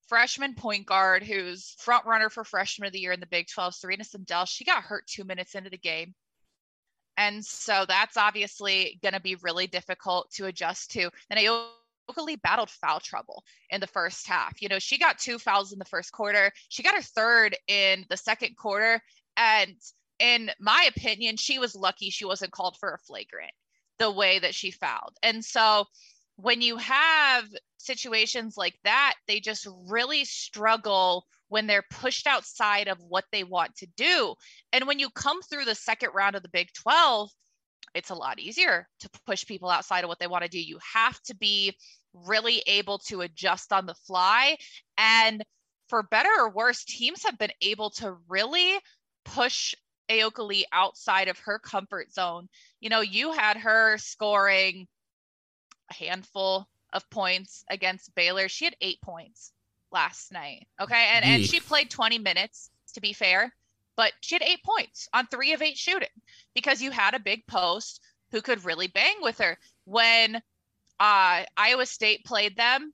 freshman 0.08 0.56
point 0.56 0.86
guard 0.86 1.24
who's 1.24 1.76
front 1.80 2.06
runner 2.06 2.30
for 2.30 2.44
freshman 2.44 2.88
of 2.88 2.94
the 2.94 3.00
year 3.00 3.12
in 3.12 3.20
the 3.20 3.26
Big 3.26 3.48
12, 3.54 3.76
Serena 3.76 4.04
Sundell, 4.04 4.46
she 4.46 4.64
got 4.64 4.84
hurt 4.84 5.06
two 5.08 5.24
minutes 5.24 5.56
into 5.56 5.70
the 5.70 5.78
game. 5.78 6.14
And 7.18 7.46
so 7.46 7.86
that's 7.88 8.18
obviously 8.18 9.00
going 9.04 9.14
to 9.14 9.20
be 9.20 9.36
really 9.36 9.68
difficult 9.68 10.32
to 10.32 10.46
adjust 10.46 10.92
to. 10.92 11.10
And 11.30 11.40
Lee 12.18 12.36
battled 12.36 12.70
foul 12.70 13.00
trouble 13.00 13.44
in 13.70 13.80
the 13.80 13.88
first 13.88 14.28
half. 14.28 14.62
You 14.62 14.70
know, 14.70 14.80
she 14.80 14.98
got 14.98 15.20
two 15.20 15.40
fouls 15.40 15.72
in 15.72 15.80
the 15.80 15.86
first 15.86 16.12
quarter. 16.12 16.52
She 16.70 16.84
got 16.84 16.96
her 16.96 17.02
third 17.02 17.56
in 17.68 18.06
the 18.10 18.18
second 18.18 18.58
quarter. 18.58 19.02
And 19.38 19.76
in 20.20 20.52
my 20.60 20.90
opinion, 20.96 21.38
she 21.38 21.60
was 21.60 21.76
lucky 21.76 22.10
she 22.10 22.26
wasn't 22.26 22.52
called 22.52 22.78
for 22.78 22.94
a 22.94 23.00
flagrant 23.00 23.52
the 24.00 24.12
way 24.12 24.40
that 24.40 24.56
she 24.56 24.72
fouled. 24.72 25.16
And 25.22 25.44
so 25.44 25.86
when 26.36 26.62
you 26.62 26.78
have 26.78 27.46
situations 27.78 28.58
like 28.58 28.78
that, 28.84 29.16
they 29.28 29.40
just 29.40 29.68
really 29.88 30.26
struggle 30.26 31.26
when 31.54 31.68
they're 31.68 31.86
pushed 31.92 32.26
outside 32.26 32.88
of 32.88 32.98
what 33.08 33.26
they 33.32 33.44
want 33.44 33.76
to 33.76 33.86
do. 33.96 34.34
And 34.72 34.88
when 34.88 34.98
you 34.98 35.12
come 35.12 35.40
through 35.44 35.66
the 35.66 35.76
second 35.76 36.10
round 36.16 36.36
of 36.36 36.42
the 36.42 36.50
Big 36.50 36.70
12, 36.74 37.30
it's 37.94 38.10
a 38.10 38.16
lot 38.16 38.40
easier 38.40 38.88
to 39.02 39.10
push 39.28 39.46
people 39.46 39.70
outside 39.70 40.04
of 40.04 40.08
what 40.08 40.18
they 40.18 40.26
want 40.26 40.44
to 40.44 40.50
do. 40.50 40.60
You 40.60 40.80
have 40.96 41.22
to 41.26 41.36
be 41.36 41.78
really 42.12 42.64
able 42.66 42.98
to 43.10 43.22
adjust 43.22 43.72
on 43.72 43.86
the 43.86 43.94
fly. 43.94 44.58
And 44.98 45.44
for 45.90 46.02
better 46.02 46.32
or 46.40 46.50
worse, 46.50 46.86
teams 46.86 47.24
have 47.24 47.38
been 47.38 47.54
able 47.62 47.92
to 47.92 48.18
really 48.28 48.80
push 49.24 49.76
Ayoka 50.10 50.48
Lee 50.48 50.66
outside 50.74 51.28
of 51.28 51.38
her 51.38 51.60
comfort 51.60 52.12
zone. 52.12 52.50
You 52.80 52.90
know, 52.90 53.02
you 53.02 53.32
had 53.32 53.58
her 53.58 54.00
scoring 54.00 54.88
a 55.92 55.94
handful 55.94 56.68
of 56.92 57.08
points 57.12 57.64
against 57.70 58.16
Baylor. 58.16 58.50
She 58.50 58.66
had 58.66 58.76
eight 58.82 59.02
points 59.04 59.52
last 59.94 60.32
night. 60.32 60.68
Okay. 60.82 61.10
And, 61.14 61.24
and 61.24 61.44
she 61.44 61.60
played 61.60 61.90
20 61.90 62.20
minutes, 62.20 62.70
to 62.94 63.02
be 63.02 63.14
fair, 63.14 63.54
but 63.96 64.12
she 64.22 64.36
had 64.36 64.44
eight 64.44 64.64
points 64.64 65.08
on 65.14 65.28
three 65.28 65.54
of 65.54 65.62
eight 65.62 65.78
shooting 65.78 66.10
because 66.56 66.82
you 66.82 66.92
had 66.92 67.14
a 67.14 67.20
big 67.20 67.46
post 67.48 68.02
who 68.32 68.42
could 68.42 68.66
really 68.66 68.88
bang 68.88 69.16
with 69.22 69.38
her. 69.38 69.58
When 69.86 70.36
uh, 71.00 71.44
Iowa 71.56 71.86
State 71.86 72.26
played 72.26 72.56
them 72.58 72.94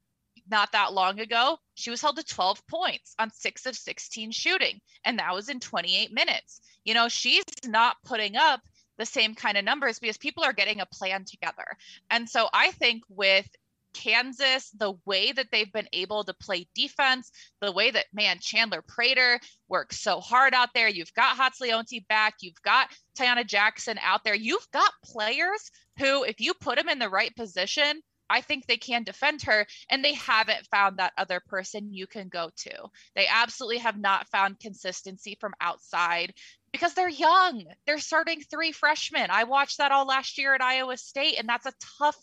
not 0.50 0.72
that 0.74 0.94
long 0.94 1.20
ago, 1.20 1.58
she 1.76 1.90
was 1.90 2.02
held 2.02 2.18
to 2.18 2.24
12 2.24 2.66
points 2.68 3.16
on 3.20 3.32
six 3.32 3.66
of 3.66 3.76
16 3.76 4.32
shooting, 4.32 4.82
and 5.06 5.20
that 5.20 5.34
was 5.34 5.50
in 5.50 5.60
28 5.60 6.12
minutes. 6.12 6.62
You 6.84 6.94
know, 6.94 7.08
she's 7.08 7.44
not 7.66 7.98
putting 8.04 8.36
up 8.36 8.62
the 8.98 9.06
same 9.06 9.34
kind 9.34 9.58
of 9.58 9.64
numbers 9.64 10.00
because 10.00 10.18
people 10.18 10.44
are 10.44 10.54
getting 10.54 10.82
a 10.82 10.86
plan 10.86 11.24
together. 11.24 11.66
And 12.10 12.30
so 12.30 12.50
I 12.52 12.72
think 12.72 13.04
with 13.08 13.48
Kansas, 13.94 14.70
the 14.72 14.94
way 15.06 15.32
that 15.32 15.48
they've 15.52 15.72
been 15.72 15.88
able 15.94 16.24
to 16.24 16.34
play 16.34 16.68
defense, 16.76 17.32
the 17.62 17.72
way 17.72 17.92
that 17.92 18.06
man 18.14 18.38
Chandler 18.40 18.84
Prater 18.88 19.40
works 19.68 20.00
so 20.00 20.20
hard 20.20 20.54
out 20.54 20.70
there. 20.74 20.88
You've 20.88 21.14
got 21.14 21.38
Chatzileonti 21.38 22.08
back, 22.08 22.36
you've 22.42 22.62
got 22.64 22.90
Taiyanna 23.18 23.46
Jackson 23.46 24.00
out 24.02 24.24
there. 24.24 24.36
You've 24.36 24.68
got 24.72 24.92
players 25.04 25.72
who, 25.98 26.24
if 26.24 26.40
you 26.40 26.54
put 26.54 26.78
them 26.78 26.90
in 26.90 27.00
the 27.00 27.10
right 27.10 27.36
position, 27.36 28.02
I 28.30 28.42
think 28.42 28.66
they 28.66 28.78
can 28.78 29.04
defend 29.04 29.42
her, 29.44 29.66
and 29.90 30.06
they 30.06 30.14
haven't 30.14 30.68
found 30.68 30.98
that 30.98 31.14
other 31.18 31.42
person 31.48 31.94
you 31.94 32.06
can 32.06 32.30
go 32.30 32.52
to. 32.58 32.72
They 33.16 33.26
absolutely 33.28 33.80
have 33.80 33.98
not 33.98 34.28
found 34.30 34.60
consistency 34.60 35.36
from 35.40 35.54
outside 35.60 36.34
because 36.72 36.94
they're 36.94 37.10
young. 37.10 37.66
They're 37.88 37.98
starting 37.98 38.42
three 38.42 38.72
freshmen. 38.72 39.32
I 39.32 39.46
watched 39.46 39.80
that 39.80 39.92
all 39.92 40.06
last 40.06 40.38
year 40.38 40.54
at 40.54 40.62
Iowa 40.62 40.98
State, 40.98 41.40
and 41.40 41.50
that's 41.50 41.66
a 41.66 41.74
tough 41.98 42.18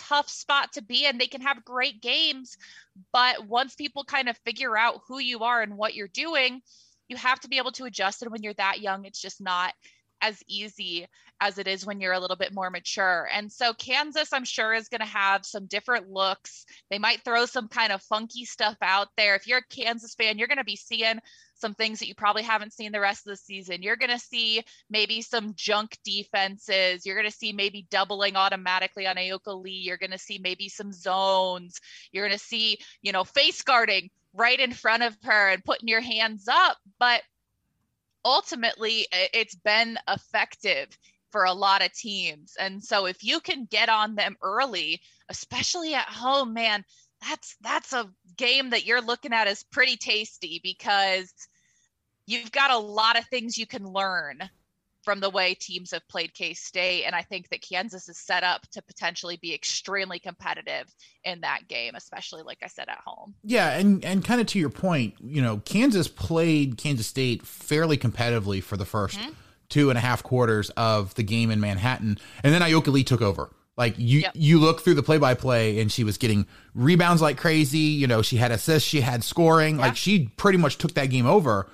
tough 0.00 0.28
spot 0.28 0.72
to 0.72 0.82
be 0.82 1.06
in. 1.06 1.18
They 1.18 1.26
can 1.26 1.42
have 1.42 1.64
great 1.64 2.00
games, 2.00 2.56
but 3.12 3.46
once 3.46 3.74
people 3.74 4.04
kind 4.04 4.28
of 4.28 4.38
figure 4.38 4.76
out 4.76 5.00
who 5.06 5.18
you 5.18 5.40
are 5.40 5.62
and 5.62 5.76
what 5.76 5.94
you're 5.94 6.08
doing, 6.08 6.60
you 7.08 7.16
have 7.16 7.40
to 7.40 7.48
be 7.48 7.58
able 7.58 7.72
to 7.72 7.84
adjust. 7.84 8.22
And 8.22 8.30
when 8.30 8.42
you're 8.42 8.54
that 8.54 8.80
young, 8.80 9.04
it's 9.04 9.20
just 9.20 9.40
not 9.40 9.74
as 10.20 10.42
easy 10.46 11.06
as 11.40 11.58
it 11.58 11.66
is 11.66 11.86
when 11.86 12.00
you're 12.00 12.12
a 12.12 12.20
little 12.20 12.36
bit 12.36 12.52
more 12.52 12.70
mature. 12.70 13.28
And 13.32 13.50
so 13.50 13.72
Kansas, 13.72 14.32
I'm 14.32 14.44
sure, 14.44 14.74
is 14.74 14.88
going 14.88 15.00
to 15.00 15.06
have 15.06 15.46
some 15.46 15.66
different 15.66 16.10
looks. 16.10 16.66
They 16.90 16.98
might 16.98 17.24
throw 17.24 17.46
some 17.46 17.68
kind 17.68 17.92
of 17.92 18.02
funky 18.02 18.44
stuff 18.44 18.76
out 18.82 19.08
there. 19.16 19.34
If 19.34 19.46
you're 19.46 19.58
a 19.58 19.74
Kansas 19.74 20.14
fan, 20.14 20.38
you're 20.38 20.48
going 20.48 20.58
to 20.58 20.64
be 20.64 20.76
seeing 20.76 21.18
some 21.54 21.74
things 21.74 21.98
that 21.98 22.08
you 22.08 22.14
probably 22.14 22.42
haven't 22.42 22.72
seen 22.72 22.92
the 22.92 23.00
rest 23.00 23.26
of 23.26 23.30
the 23.30 23.36
season. 23.36 23.82
You're 23.82 23.96
going 23.96 24.10
to 24.10 24.18
see 24.18 24.62
maybe 24.90 25.22
some 25.22 25.54
junk 25.54 25.98
defenses. 26.04 27.06
You're 27.06 27.16
going 27.16 27.30
to 27.30 27.36
see 27.36 27.52
maybe 27.52 27.86
doubling 27.90 28.36
automatically 28.36 29.06
on 29.06 29.16
Ayoka 29.16 29.62
Lee. 29.62 29.82
You're 29.84 29.98
going 29.98 30.10
to 30.10 30.18
see 30.18 30.38
maybe 30.42 30.68
some 30.68 30.92
zones. 30.92 31.80
You're 32.12 32.26
going 32.26 32.38
to 32.38 32.44
see, 32.44 32.78
you 33.02 33.12
know, 33.12 33.24
face 33.24 33.62
guarding 33.62 34.10
right 34.34 34.60
in 34.60 34.72
front 34.72 35.02
of 35.02 35.16
her 35.22 35.48
and 35.50 35.64
putting 35.64 35.88
your 35.88 36.00
hands 36.00 36.48
up. 36.48 36.76
But 36.98 37.22
ultimately, 38.24 39.06
it's 39.12 39.54
been 39.54 39.98
effective 40.08 40.88
for 41.30 41.44
a 41.44 41.52
lot 41.52 41.84
of 41.84 41.92
teams. 41.92 42.54
And 42.58 42.82
so 42.82 43.06
if 43.06 43.22
you 43.22 43.40
can 43.40 43.66
get 43.70 43.88
on 43.88 44.14
them 44.14 44.36
early, 44.42 45.00
especially 45.28 45.94
at 45.94 46.08
home, 46.08 46.52
man, 46.52 46.84
that's 47.20 47.56
that's 47.60 47.92
a 47.92 48.10
game 48.36 48.70
that 48.70 48.86
you're 48.86 49.02
looking 49.02 49.32
at 49.32 49.46
as 49.46 49.64
pretty 49.64 49.96
tasty 49.96 50.60
because 50.62 51.32
you've 52.26 52.52
got 52.52 52.70
a 52.70 52.78
lot 52.78 53.18
of 53.18 53.26
things 53.26 53.58
you 53.58 53.66
can 53.66 53.84
learn 53.86 54.38
from 55.02 55.20
the 55.20 55.30
way 55.30 55.54
teams 55.54 55.90
have 55.92 56.06
played 56.08 56.34
K 56.34 56.54
State. 56.54 57.04
And 57.04 57.14
I 57.14 57.22
think 57.22 57.48
that 57.50 57.62
Kansas 57.62 58.08
is 58.08 58.18
set 58.18 58.44
up 58.44 58.66
to 58.72 58.82
potentially 58.82 59.38
be 59.40 59.54
extremely 59.54 60.18
competitive 60.18 60.92
in 61.24 61.40
that 61.40 61.68
game, 61.68 61.94
especially 61.94 62.42
like 62.42 62.58
I 62.62 62.66
said 62.66 62.88
at 62.88 63.00
home. 63.04 63.34
Yeah, 63.42 63.76
and 63.76 64.04
and 64.04 64.24
kind 64.24 64.40
of 64.40 64.46
to 64.48 64.58
your 64.58 64.70
point, 64.70 65.14
you 65.22 65.42
know, 65.42 65.58
Kansas 65.58 66.08
played 66.08 66.76
Kansas 66.76 67.06
State 67.06 67.46
fairly 67.46 67.96
competitively 67.96 68.62
for 68.62 68.76
the 68.76 68.84
1st 68.84 69.16
mm-hmm. 69.16 69.30
two 69.68 69.90
and 69.90 69.98
a 69.98 70.00
half 70.00 70.22
quarters 70.22 70.70
of 70.70 71.14
the 71.14 71.22
game 71.22 71.50
in 71.50 71.60
Manhattan, 71.60 72.18
and 72.42 72.54
then 72.54 72.62
Ayoka 72.62 72.88
Lee 72.88 73.04
took 73.04 73.22
over. 73.22 73.50
Like 73.76 73.94
you, 73.96 74.20
yep. 74.20 74.32
you 74.34 74.58
look 74.58 74.82
through 74.82 74.94
the 74.94 75.02
play 75.02 75.16
by 75.16 75.32
play, 75.32 75.80
and 75.80 75.90
she 75.90 76.04
was 76.04 76.18
getting 76.18 76.46
rebounds 76.74 77.22
like 77.22 77.38
crazy. 77.38 77.78
You 77.78 78.06
know, 78.06 78.20
she 78.20 78.36
had 78.36 78.50
assists, 78.50 78.86
she 78.86 79.00
had 79.00 79.24
scoring. 79.24 79.76
Yeah. 79.76 79.82
Like 79.86 79.96
she 79.96 80.28
pretty 80.36 80.58
much 80.58 80.76
took 80.76 80.92
that 80.94 81.06
game 81.06 81.24
over 81.24 81.66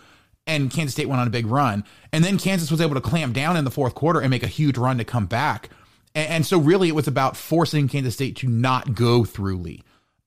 and 0.47 0.71
Kansas 0.71 0.95
State 0.95 1.09
went 1.09 1.21
on 1.21 1.27
a 1.27 1.31
big 1.31 1.47
run. 1.47 1.85
And 2.13 2.25
then 2.25 2.39
Kansas 2.39 2.71
was 2.71 2.81
able 2.81 2.95
to 2.95 3.01
clamp 3.01 3.35
down 3.35 3.57
in 3.57 3.65
the 3.65 3.71
fourth 3.71 3.95
quarter 3.95 4.21
and 4.21 4.31
make 4.31 4.43
a 4.43 4.49
huge 4.49 4.79
run 4.79 4.99
to 4.99 5.05
come 5.05 5.27
back. 5.27 5.71
And, 6.15 6.29
and 6.29 6.47
so 6.47 6.59
really 6.59 6.89
it 6.89 6.95
was 6.95 7.09
about 7.09 7.37
forcing 7.37 7.89
Kansas 7.89 8.15
State 8.15 8.37
to 8.37 8.49
not 8.49 8.95
go 8.95 9.25
through 9.25 9.59
Lee. 9.59 9.83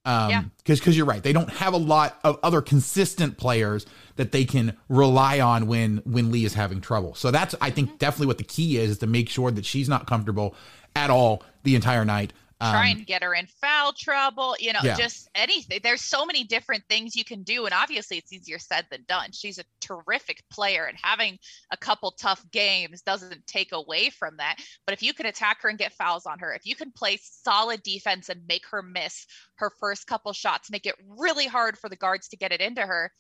Um, 0.05 0.29
yeah. 0.29 0.43
cause, 0.65 0.79
cause 0.79 0.97
you're 0.97 1.05
right. 1.05 1.21
They 1.21 1.34
don't 1.34 1.49
have 1.49 1.73
a 1.73 1.77
lot 1.77 2.19
of 2.23 2.39
other 2.41 2.62
consistent 2.62 3.38
players 3.38 3.86
that 4.15 4.32
they 4.32 4.45
can 4.45 4.75
rely 4.88 5.39
on 5.39 5.67
when, 5.67 5.97
when 6.05 6.32
Lee 6.32 6.45
is 6.45 6.53
having 6.53 6.82
trouble. 6.82 7.15
So 7.15 7.32
that's, 7.32 7.53
I 7.62 7.69
think 7.69 7.99
definitely 7.99 8.27
what 8.27 8.38
the 8.38 8.43
key 8.45 8.77
is, 8.77 8.91
is 8.91 8.97
to 8.99 9.08
make 9.08 9.29
sure 9.29 9.51
that 9.51 9.65
she's 9.65 9.89
not 9.89 10.08
comfortable 10.08 10.55
at 10.95 11.10
all 11.10 11.43
the 11.63 11.75
entire 11.75 12.05
night. 12.05 12.34
Um, 12.62 12.72
try 12.74 12.88
and 12.89 13.06
get 13.06 13.24
her 13.24 13.34
in 13.34 13.48
foul 13.62 13.93
trouble, 13.98 14.54
you 14.60 14.74
know, 14.74 14.82
yeah. 14.84 14.98
just 14.98 15.30
anything. 15.34 15.80
There's 15.82 16.02
so 16.02 16.26
many 16.26 16.43
different 16.43 16.84
things 16.89 17.15
you 17.15 17.24
can 17.24 17.43
do. 17.43 17.63
And 17.63 17.74
obviously, 17.74 18.17
it's 18.17 18.34
easier 18.34 18.60
said 18.60 18.86
than 18.91 19.06
done. 19.08 19.32
She's 19.32 19.60
a 19.60 19.63
terrific 19.80 20.43
player, 20.52 20.86
and 20.86 20.98
having 21.02 21.39
a 21.72 21.78
couple 21.78 22.12
tough 22.12 22.43
games 22.52 23.02
doesn't 23.02 23.48
take 23.48 23.72
away 23.72 24.10
from 24.10 24.38
that. 24.38 24.58
But 24.86 24.93
if 24.93 25.02
you 25.02 25.13
can 25.13 25.26
attack 25.26 25.62
her 25.62 25.69
and 25.69 25.80
get 25.80 25.93
fouls 25.93 26.26
on 26.26 26.39
her, 26.39 26.54
if 26.54 26.65
you 26.65 26.76
can 26.76 26.91
play 26.91 27.19
solid 27.22 27.82
defense 27.82 28.28
and 28.28 28.41
make 28.48 28.65
her 28.69 28.82
miss 28.82 29.26
her 29.56 29.72
first 29.80 30.06
couple 30.06 30.34
shots, 30.34 30.69
make 30.69 30.86
it 30.86 30.95
really 31.08 31.48
hard 31.48 31.78
for 31.78 31.88
the 31.88 31.95
guards 31.95 32.28
to 32.30 32.38
get 32.38 32.52
it 32.52 32.60
into 32.60 32.82
her, 32.82 33.12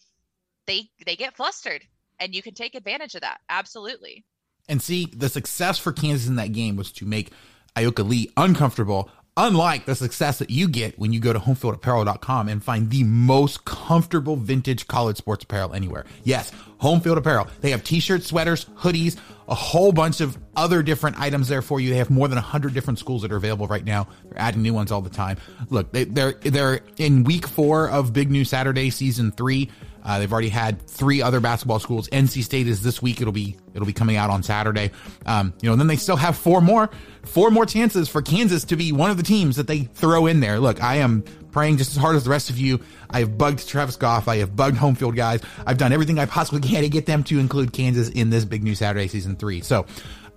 they 0.67 0.89
they 1.05 1.15
get 1.15 1.37
flustered, 1.37 1.83
and 2.19 2.35
you 2.35 2.41
can 2.41 2.53
take 2.53 2.75
advantage 2.75 3.15
of 3.15 3.21
that. 3.21 3.39
Absolutely. 3.49 4.25
And 4.67 4.81
see, 4.81 5.05
the 5.05 5.29
success 5.29 5.79
for 5.79 5.91
Kansas 5.91 6.27
in 6.27 6.35
that 6.35 6.51
game 6.51 6.75
was 6.75 6.91
to 6.93 7.05
make 7.05 7.31
Ayoka 7.75 8.07
Lee 8.07 8.31
uncomfortable 8.37 9.09
Unlike 9.37 9.85
the 9.85 9.95
success 9.95 10.39
that 10.39 10.49
you 10.49 10.67
get 10.67 10.99
when 10.99 11.13
you 11.13 11.19
go 11.19 11.31
to 11.31 11.39
homefieldapparel.com 11.39 12.49
and 12.49 12.61
find 12.61 12.89
the 12.89 13.03
most 13.03 13.63
comfortable 13.63 14.35
vintage 14.35 14.87
college 14.87 15.15
sports 15.15 15.45
apparel 15.45 15.73
anywhere. 15.73 16.05
Yes, 16.23 16.51
Homefield 16.81 17.17
Apparel. 17.17 17.47
They 17.61 17.71
have 17.71 17.83
t-shirts, 17.83 18.27
sweaters, 18.27 18.65
hoodies, 18.77 19.17
a 19.47 19.55
whole 19.55 19.91
bunch 19.91 20.19
of 20.19 20.37
other 20.55 20.83
different 20.83 21.19
items 21.19 21.47
there 21.47 21.61
for 21.61 21.79
you. 21.79 21.89
They 21.89 21.97
have 21.97 22.09
more 22.09 22.27
than 22.27 22.35
100 22.35 22.73
different 22.73 22.99
schools 22.99 23.21
that 23.21 23.31
are 23.31 23.37
available 23.37 23.67
right 23.67 23.83
now. 23.83 24.07
They're 24.25 24.39
adding 24.39 24.61
new 24.61 24.73
ones 24.73 24.91
all 24.91 25.01
the 25.01 25.09
time. 25.09 25.37
Look, 25.69 25.91
they, 25.91 26.03
they're 26.03 26.33
they're 26.33 26.81
in 26.97 27.23
week 27.23 27.47
4 27.47 27.89
of 27.89 28.13
Big 28.13 28.29
New 28.29 28.45
Saturday 28.45 28.89
season 28.89 29.31
3. 29.31 29.69
Uh, 30.09 30.17
they've 30.17 30.33
already 30.33 30.49
had 30.49 30.81
three 30.87 31.21
other 31.21 31.39
basketball 31.39 31.77
schools. 31.77 32.09
NC 32.09 32.41
State 32.41 32.67
is 32.67 32.81
this 32.81 32.99
week. 32.99 33.21
It'll 33.21 33.31
be 33.31 33.55
it'll 33.75 33.85
be 33.85 33.93
coming 33.93 34.15
out 34.15 34.31
on 34.31 34.41
Saturday. 34.41 34.89
Um, 35.27 35.53
you 35.61 35.69
know, 35.69 35.73
and 35.73 35.79
then 35.79 35.85
they 35.85 35.97
still 35.97 36.15
have 36.15 36.35
four 36.35 36.61
more 36.61 36.89
four 37.21 37.51
more 37.51 37.67
chances 37.67 38.09
for 38.09 38.23
Kansas 38.23 38.63
to 38.63 38.75
be 38.75 38.91
one 38.91 39.11
of 39.11 39.17
the 39.17 39.23
teams 39.23 39.57
that 39.57 39.67
they 39.67 39.81
throw 39.81 40.25
in 40.25 40.39
there. 40.39 40.59
Look, 40.59 40.81
I 40.81 40.95
am 40.95 41.21
praying 41.51 41.77
just 41.77 41.91
as 41.91 41.97
hard 41.97 42.15
as 42.15 42.23
the 42.23 42.31
rest 42.31 42.49
of 42.49 42.57
you. 42.57 42.79
I 43.11 43.19
have 43.19 43.37
bugged 43.37 43.67
Travis 43.67 43.97
Goff. 43.97 44.27
I 44.27 44.37
have 44.37 44.55
bugged 44.55 44.77
home 44.77 44.95
field 44.95 45.15
guys. 45.15 45.41
I've 45.67 45.77
done 45.77 45.93
everything 45.93 46.17
I 46.17 46.25
possibly 46.25 46.67
can 46.67 46.81
to 46.81 46.89
get 46.89 47.05
them 47.05 47.23
to 47.25 47.37
include 47.37 47.71
Kansas 47.71 48.09
in 48.09 48.31
this 48.31 48.45
big 48.45 48.63
new 48.63 48.73
Saturday 48.73 49.09
season 49.09 49.35
three. 49.35 49.61
So, 49.61 49.85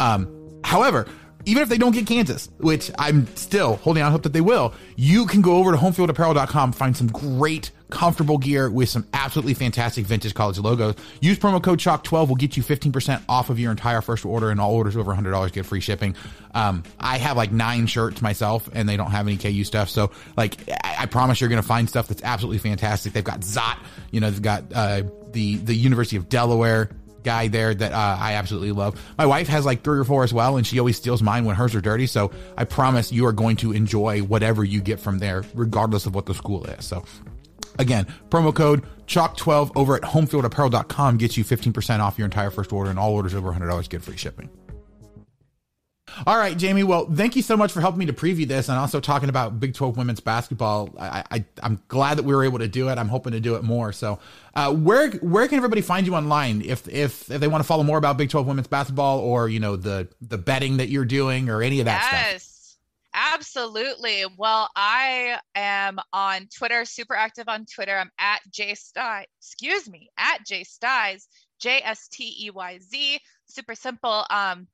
um, 0.01 0.61
however, 0.65 1.07
even 1.45 1.63
if 1.63 1.69
they 1.69 1.79
don't 1.79 1.93
get 1.93 2.07
Kansas, 2.07 2.49
which 2.59 2.91
I'm 2.99 3.27
still 3.37 3.77
holding 3.77 4.03
out 4.03 4.13
hope 4.13 4.23
that 4.23 4.33
they 4.33 4.41
will, 4.41 4.75
you 4.97 5.27
can 5.27 5.43
go 5.43 5.57
over 5.57 5.73
to 5.73 5.77
homefieldapparel.com, 5.77 6.73
find 6.73 6.97
some 6.97 7.09
great, 7.09 7.71
comfortable 7.91 8.39
gear 8.39 8.71
with 8.71 8.89
some 8.89 9.07
absolutely 9.13 9.55
fantastic 9.55 10.07
vintage 10.07 10.35
college 10.35 10.59
logos. 10.59 10.95
Use 11.21 11.39
promo 11.39 11.63
code 11.63 11.79
CHALK12 11.79 12.29
will 12.29 12.37
get 12.37 12.57
you 12.57 12.63
15% 12.63 13.23
off 13.29 13.51
of 13.51 13.59
your 13.59 13.71
entire 13.71 14.01
first 14.01 14.25
order, 14.25 14.51
and 14.51 14.61
all 14.61 14.75
orders 14.75 14.97
over 14.97 15.13
$100 15.15 15.53
get 15.53 15.67
free 15.67 15.81
shipping. 15.81 16.17
Um, 16.55 16.83
I 16.99 17.19
have 17.19 17.37
like 17.37 17.53
nine 17.53 17.87
shirts 17.87 18.23
myself, 18.23 18.69
and 18.73 18.89
they 18.89 18.97
don't 18.97 19.11
have 19.11 19.27
any 19.27 19.37
KU 19.37 19.65
stuff. 19.65 19.89
So, 19.89 20.11
like, 20.37 20.57
I, 20.71 20.97
I 21.01 21.07
promise 21.07 21.41
you're 21.41 21.51
going 21.51 21.63
to 21.63 21.67
find 21.67 21.89
stuff 21.89 22.09
that's 22.09 22.23
absolutely 22.23 22.59
fantastic. 22.59 23.13
They've 23.13 23.25
got 23.25 23.41
Zot, 23.41 23.79
you 24.11 24.21
know, 24.21 24.31
they've 24.31 24.43
got 24.43 24.65
uh, 24.75 25.03
the 25.33 25.57
the 25.57 25.75
University 25.75 26.17
of 26.17 26.29
Delaware 26.29 26.91
guy 27.23 27.49
there 27.49 27.75
that 27.75 27.93
uh, 27.93 28.17
I 28.19 28.35
absolutely 28.35 28.73
love. 28.73 29.01
My 29.19 29.27
wife 29.27 29.49
has 29.49 29.65
like 29.65 29.83
three 29.83 29.99
or 29.99 30.05
four 30.05 30.25
as 30.25 30.33
well, 30.33 30.57
and 30.57 30.67
she 30.67 30.79
always 30.79 30.97
steals 30.97 31.23
mine 31.23 31.45
when 31.45 31.57
hers 31.57 31.75
are 31.75 31.81
dirty. 31.81 32.07
So 32.07 32.31
I 32.57 32.65
promise 32.65 33.13
you 33.13 33.27
are 33.27 33.33
going 33.33 33.57
to 33.57 33.73
enjoy 33.73 34.21
whatever 34.21 34.65
you 34.65 34.81
get 34.81 35.01
from 35.01 35.19
there, 35.19 35.45
regardless 35.55 36.07
of 36.07 36.15
what 36.15 36.27
the 36.27 36.35
school 36.35 36.65
is. 36.65 36.85
So 36.85 37.05
again, 37.79 38.07
promo 38.29 38.55
code 38.55 38.85
CHALK12 39.07 39.73
over 39.77 39.97
at 39.97 40.03
homefieldapparel.com 40.03 41.19
gets 41.19 41.37
you 41.37 41.45
15% 41.45 42.01
off 42.01 42.19
your 42.19 42.27
entire 42.27 42.51
first 42.51 42.73
order, 42.73 42.91
and 42.91 42.99
all 42.99 43.13
orders 43.13 43.35
over 43.35 43.53
$100 43.53 43.89
get 43.89 44.03
free 44.03 44.17
shipping. 44.17 44.49
All 46.27 46.37
right, 46.37 46.57
Jamie. 46.57 46.83
Well, 46.83 47.07
thank 47.12 47.37
you 47.37 47.42
so 47.42 47.57
much 47.57 47.72
for 47.72 47.81
helping 47.81 47.98
me 47.98 48.07
to 48.07 48.12
preview 48.12 48.46
this 48.46 48.68
and 48.68 48.79
also 48.79 49.01
talking 49.01 49.29
about 49.29 49.59
Big 49.61 49.75
12 49.75 49.96
women's 49.96 50.20
basketball. 50.20 50.90
I, 50.98 51.25
I, 51.31 51.44
am 51.62 51.81
glad 51.88 52.18
that 52.18 52.25
we 52.25 52.35
were 52.35 52.44
able 52.44 52.59
to 52.59 52.68
do 52.68 52.88
it. 52.88 52.98
I'm 52.98 53.09
hoping 53.09 53.33
to 53.33 53.40
do 53.40 53.57
it 53.57 53.62
more. 53.62 53.92
So, 53.92 54.18
uh, 54.55 54.72
where 54.75 55.11
where 55.11 55.48
can 55.48 55.57
everybody 55.57 55.81
find 55.81 56.07
you 56.07 56.14
online 56.14 56.62
if 56.62 56.88
if 56.88 57.31
if 57.31 57.40
they 57.40 57.48
want 57.48 57.62
to 57.62 57.66
follow 57.66 57.83
more 57.83 57.98
about 57.98 58.18
Big 58.18 58.31
12 58.31 58.46
women's 58.46 58.68
basketball 58.68 59.20
or 59.20 59.48
you 59.48 59.61
know 59.61 59.77
the 59.77 60.09
the 60.20 60.38
betting 60.38 60.77
that 60.79 60.88
you're 60.88 61.05
doing 61.05 61.48
or 61.48 61.62
any 61.62 61.81
of 61.81 61.87
that 61.87 62.03
stuff. 62.03 62.12
yes. 62.12 62.42
stuff? 62.42 62.53
Absolutely. 63.14 64.25
Well, 64.38 64.70
I 64.75 65.38
am 65.55 65.98
on 66.12 66.48
Twitter, 66.55 66.85
super 66.85 67.14
active 67.14 67.48
on 67.48 67.66
Twitter. 67.66 67.96
I'm 67.96 68.11
at 68.18 68.40
J 68.51 68.75
Stey, 68.75 69.27
excuse 69.38 69.88
me, 69.88 70.09
at 70.16 70.46
J 70.46 70.64
Steyz, 70.64 71.27
J 71.61 71.83
S 71.85 72.09
T 72.09 72.46
E 72.46 72.51
Y 72.51 72.79
Z. 72.79 73.20
Super 73.46 73.75
simple. 73.75 74.25
Um, 74.31 74.66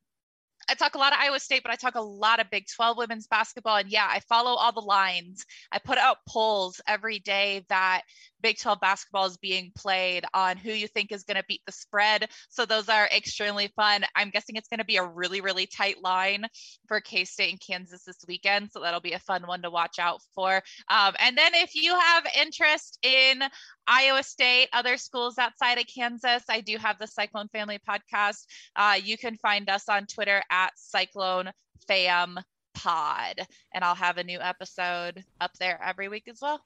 I 0.68 0.74
talk 0.74 0.94
a 0.94 0.98
lot 0.98 1.12
of 1.12 1.18
Iowa 1.20 1.40
State, 1.40 1.62
but 1.62 1.72
I 1.72 1.76
talk 1.76 1.94
a 1.94 2.00
lot 2.00 2.40
of 2.40 2.50
Big 2.50 2.66
12 2.74 2.98
women's 2.98 3.26
basketball. 3.26 3.76
And 3.76 3.90
yeah, 3.90 4.06
I 4.08 4.20
follow 4.20 4.50
all 4.50 4.72
the 4.72 4.80
lines. 4.80 5.46
I 5.72 5.78
put 5.78 5.98
out 5.98 6.18
polls 6.28 6.80
every 6.86 7.18
day 7.20 7.64
that 7.68 8.02
Big 8.40 8.58
12 8.58 8.80
basketball 8.80 9.26
is 9.26 9.36
being 9.36 9.72
played 9.76 10.24
on 10.34 10.56
who 10.56 10.70
you 10.70 10.86
think 10.86 11.12
is 11.12 11.24
going 11.24 11.36
to 11.36 11.44
beat 11.48 11.62
the 11.66 11.72
spread. 11.72 12.28
So 12.48 12.64
those 12.64 12.88
are 12.88 13.06
extremely 13.06 13.68
fun. 13.76 14.04
I'm 14.14 14.30
guessing 14.30 14.56
it's 14.56 14.68
going 14.68 14.78
to 14.78 14.84
be 14.84 14.96
a 14.96 15.04
really, 15.04 15.40
really 15.40 15.66
tight 15.66 16.02
line 16.02 16.46
for 16.86 17.00
K 17.00 17.24
State 17.24 17.50
and 17.50 17.60
Kansas 17.60 18.04
this 18.04 18.24
weekend. 18.26 18.70
So 18.70 18.80
that'll 18.80 19.00
be 19.00 19.12
a 19.12 19.18
fun 19.18 19.46
one 19.46 19.62
to 19.62 19.70
watch 19.70 19.98
out 19.98 20.20
for. 20.34 20.62
Um, 20.88 21.14
and 21.18 21.36
then 21.36 21.54
if 21.54 21.74
you 21.74 21.94
have 21.98 22.26
interest 22.40 22.98
in 23.02 23.42
Iowa 23.86 24.22
State, 24.22 24.68
other 24.72 24.96
schools 24.96 25.38
outside 25.38 25.78
of 25.78 25.86
Kansas, 25.86 26.44
I 26.48 26.60
do 26.60 26.76
have 26.76 26.98
the 26.98 27.06
Cyclone 27.06 27.48
Family 27.48 27.78
podcast. 27.88 28.44
Uh, 28.76 28.98
you 29.02 29.16
can 29.18 29.36
find 29.36 29.68
us 29.68 29.88
on 29.88 30.06
Twitter 30.06 30.42
at 30.50 30.72
Cyclone 30.76 31.50
Fam 31.86 32.38
Pod, 32.74 33.40
and 33.72 33.82
I'll 33.82 33.94
have 33.94 34.18
a 34.18 34.24
new 34.24 34.40
episode 34.40 35.24
up 35.40 35.52
there 35.58 35.80
every 35.82 36.08
week 36.08 36.28
as 36.28 36.38
well. 36.40 36.62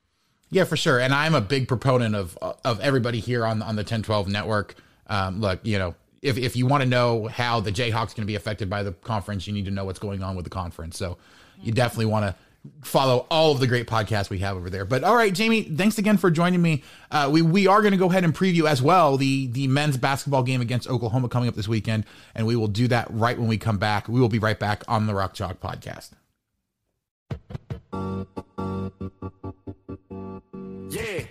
Yeah, 0.52 0.64
for 0.64 0.76
sure. 0.76 1.00
And 1.00 1.14
I'm 1.14 1.34
a 1.34 1.40
big 1.40 1.66
proponent 1.66 2.14
of 2.14 2.36
of 2.62 2.78
everybody 2.80 3.20
here 3.20 3.46
on 3.46 3.62
on 3.62 3.74
the 3.74 3.80
1012 3.80 4.28
network. 4.28 4.74
Um, 5.06 5.40
look, 5.40 5.60
you 5.62 5.78
know, 5.78 5.94
if 6.20 6.36
if 6.36 6.54
you 6.56 6.66
want 6.66 6.82
to 6.82 6.88
know 6.88 7.26
how 7.26 7.60
the 7.60 7.72
Jayhawks 7.72 8.14
going 8.14 8.16
to 8.16 8.26
be 8.26 8.34
affected 8.34 8.68
by 8.68 8.82
the 8.82 8.92
conference, 8.92 9.46
you 9.46 9.54
need 9.54 9.64
to 9.64 9.70
know 9.70 9.86
what's 9.86 9.98
going 9.98 10.22
on 10.22 10.36
with 10.36 10.44
the 10.44 10.50
conference. 10.50 10.98
So 10.98 11.16
you 11.62 11.72
definitely 11.72 12.04
want 12.04 12.26
to 12.26 12.34
follow 12.82 13.26
all 13.30 13.52
of 13.52 13.60
the 13.60 13.66
great 13.66 13.86
podcasts 13.86 14.28
we 14.28 14.38
have 14.40 14.58
over 14.58 14.68
there. 14.68 14.84
But 14.84 15.04
all 15.04 15.16
right, 15.16 15.32
Jamie, 15.32 15.62
thanks 15.62 15.96
again 15.96 16.18
for 16.18 16.30
joining 16.30 16.60
me. 16.60 16.82
Uh, 17.10 17.30
we 17.32 17.40
we 17.40 17.66
are 17.66 17.80
going 17.80 17.92
to 17.92 17.98
go 17.98 18.10
ahead 18.10 18.22
and 18.22 18.34
preview 18.34 18.68
as 18.68 18.82
well 18.82 19.16
the 19.16 19.46
the 19.46 19.68
men's 19.68 19.96
basketball 19.96 20.42
game 20.42 20.60
against 20.60 20.86
Oklahoma 20.86 21.30
coming 21.30 21.48
up 21.48 21.54
this 21.54 21.66
weekend, 21.66 22.04
and 22.34 22.46
we 22.46 22.56
will 22.56 22.68
do 22.68 22.88
that 22.88 23.06
right 23.10 23.38
when 23.38 23.48
we 23.48 23.56
come 23.56 23.78
back. 23.78 24.06
We 24.06 24.20
will 24.20 24.28
be 24.28 24.38
right 24.38 24.58
back 24.58 24.84
on 24.86 25.06
the 25.06 25.14
Rock 25.14 25.32
Chalk 25.32 25.60
podcast. 25.60 26.10
Yeah. 30.90 31.24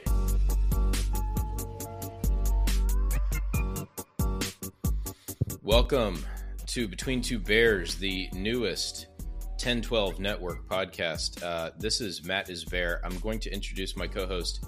Welcome 5.61 6.23
to 6.67 6.87
Between 6.87 7.21
Two 7.21 7.39
Bears, 7.39 7.95
the 7.95 8.29
newest 8.33 9.07
1012 9.53 10.19
Network 10.19 10.67
podcast. 10.67 11.43
Uh, 11.43 11.71
this 11.77 12.01
is 12.01 12.23
Matt 12.25 12.49
Isber. 12.49 12.99
I'm 13.03 13.17
going 13.19 13.39
to 13.39 13.53
introduce 13.53 13.95
my 13.95 14.07
co 14.07 14.25
host, 14.25 14.65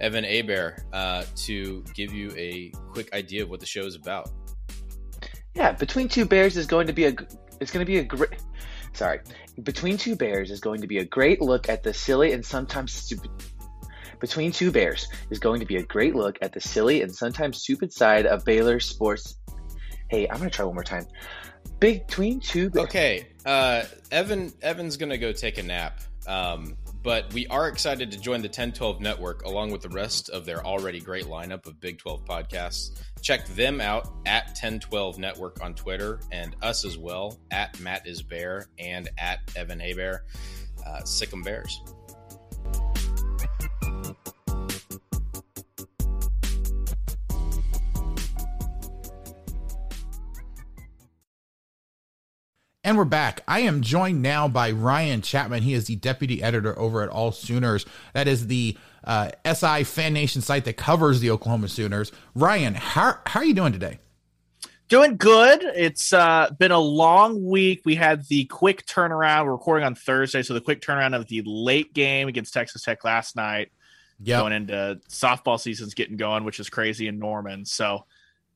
Evan 0.00 0.24
Aber, 0.24 0.76
uh, 0.92 1.24
to 1.36 1.84
give 1.94 2.12
you 2.12 2.32
a 2.36 2.70
quick 2.92 3.12
idea 3.14 3.42
of 3.42 3.50
what 3.50 3.60
the 3.60 3.66
show 3.66 3.84
is 3.84 3.96
about. 3.96 4.30
Yeah, 5.54 5.72
Between 5.72 6.08
Two 6.08 6.24
Bears 6.24 6.56
is 6.56 6.66
going 6.66 6.86
to 6.86 6.92
be 6.92 7.04
a 7.04 7.14
it's 7.60 7.70
going 7.70 7.84
to 7.84 7.90
be 7.90 7.98
a 7.98 8.04
great 8.04 8.42
sorry. 8.92 9.20
Between 9.62 9.96
Two 9.96 10.16
Bears 10.16 10.50
is 10.50 10.60
going 10.60 10.80
to 10.80 10.86
be 10.86 10.98
a 10.98 11.04
great 11.04 11.40
look 11.40 11.68
at 11.68 11.82
the 11.82 11.94
silly 11.94 12.32
and 12.32 12.44
sometimes 12.44 12.92
stupid 12.92 13.30
between 14.24 14.52
Two 14.52 14.70
Bears 14.70 15.06
is 15.28 15.38
going 15.38 15.60
to 15.60 15.66
be 15.66 15.76
a 15.76 15.82
great 15.82 16.14
look 16.14 16.38
at 16.40 16.54
the 16.54 16.60
silly 16.60 17.02
and 17.02 17.14
sometimes 17.14 17.58
stupid 17.58 17.92
side 17.92 18.24
of 18.24 18.42
Baylor 18.44 18.80
sports. 18.80 19.36
Hey, 20.08 20.26
I'm 20.28 20.38
going 20.38 20.48
to 20.48 20.56
try 20.56 20.64
one 20.64 20.74
more 20.74 20.82
time. 20.82 21.06
Big 21.78 22.06
Between 22.06 22.40
Two 22.40 22.70
Bears. 22.70 22.86
Okay, 22.86 23.28
uh, 23.44 23.84
Evan. 24.10 24.52
Evan's 24.62 24.96
going 24.96 25.10
to 25.10 25.18
go 25.18 25.32
take 25.32 25.58
a 25.58 25.62
nap. 25.62 26.00
Um, 26.26 26.78
but 27.02 27.34
we 27.34 27.46
are 27.48 27.68
excited 27.68 28.10
to 28.12 28.18
join 28.18 28.40
the 28.40 28.48
1012 28.48 29.02
network 29.02 29.44
along 29.44 29.72
with 29.72 29.82
the 29.82 29.90
rest 29.90 30.30
of 30.30 30.46
their 30.46 30.64
already 30.64 31.00
great 31.00 31.26
lineup 31.26 31.66
of 31.66 31.78
Big 31.78 31.98
12 31.98 32.24
podcasts. 32.24 32.98
Check 33.20 33.46
them 33.48 33.78
out 33.78 34.08
at 34.24 34.46
1012 34.46 35.18
network 35.18 35.62
on 35.62 35.74
Twitter 35.74 36.20
and 36.32 36.56
us 36.62 36.86
as 36.86 36.96
well 36.96 37.38
at 37.50 37.78
Matt 37.78 38.06
is 38.06 38.22
Bear 38.22 38.68
and 38.78 39.10
at 39.18 39.40
Evan 39.54 39.80
Habear. 39.80 40.20
Uh, 40.86 41.02
Sick'em 41.02 41.44
Bears. 41.44 41.78
And 52.86 52.98
we're 52.98 53.06
back. 53.06 53.40
I 53.48 53.60
am 53.60 53.80
joined 53.80 54.20
now 54.20 54.46
by 54.46 54.70
Ryan 54.70 55.22
Chapman. 55.22 55.62
He 55.62 55.72
is 55.72 55.86
the 55.86 55.96
deputy 55.96 56.42
editor 56.42 56.78
over 56.78 57.02
at 57.02 57.08
AllSooners. 57.08 57.86
That 58.12 58.28
is 58.28 58.46
the 58.46 58.76
uh, 59.04 59.30
SI 59.46 59.84
FanNation 59.84 60.42
site 60.42 60.66
that 60.66 60.76
covers 60.76 61.20
the 61.20 61.30
Oklahoma 61.30 61.68
Sooners. 61.68 62.12
Ryan, 62.34 62.74
how, 62.74 63.16
how 63.24 63.40
are 63.40 63.44
you 63.44 63.54
doing 63.54 63.72
today? 63.72 64.00
Doing 64.88 65.16
good. 65.16 65.62
It's 65.62 66.12
uh, 66.12 66.50
been 66.58 66.72
a 66.72 66.78
long 66.78 67.42
week. 67.42 67.80
We 67.86 67.94
had 67.94 68.28
the 68.28 68.44
quick 68.44 68.84
turnaround. 68.84 69.46
We're 69.46 69.52
recording 69.52 69.86
on 69.86 69.94
Thursday, 69.94 70.42
so 70.42 70.52
the 70.52 70.60
quick 70.60 70.82
turnaround 70.82 71.16
of 71.16 71.26
the 71.26 71.40
late 71.46 71.94
game 71.94 72.28
against 72.28 72.52
Texas 72.52 72.82
Tech 72.82 73.02
last 73.02 73.34
night. 73.34 73.72
Yep. 74.20 74.40
Going 74.42 74.52
into 74.52 75.00
softball 75.08 75.58
season's 75.58 75.94
getting 75.94 76.18
going, 76.18 76.44
which 76.44 76.60
is 76.60 76.68
crazy 76.68 77.08
in 77.08 77.18
Norman. 77.18 77.64
So 77.64 78.04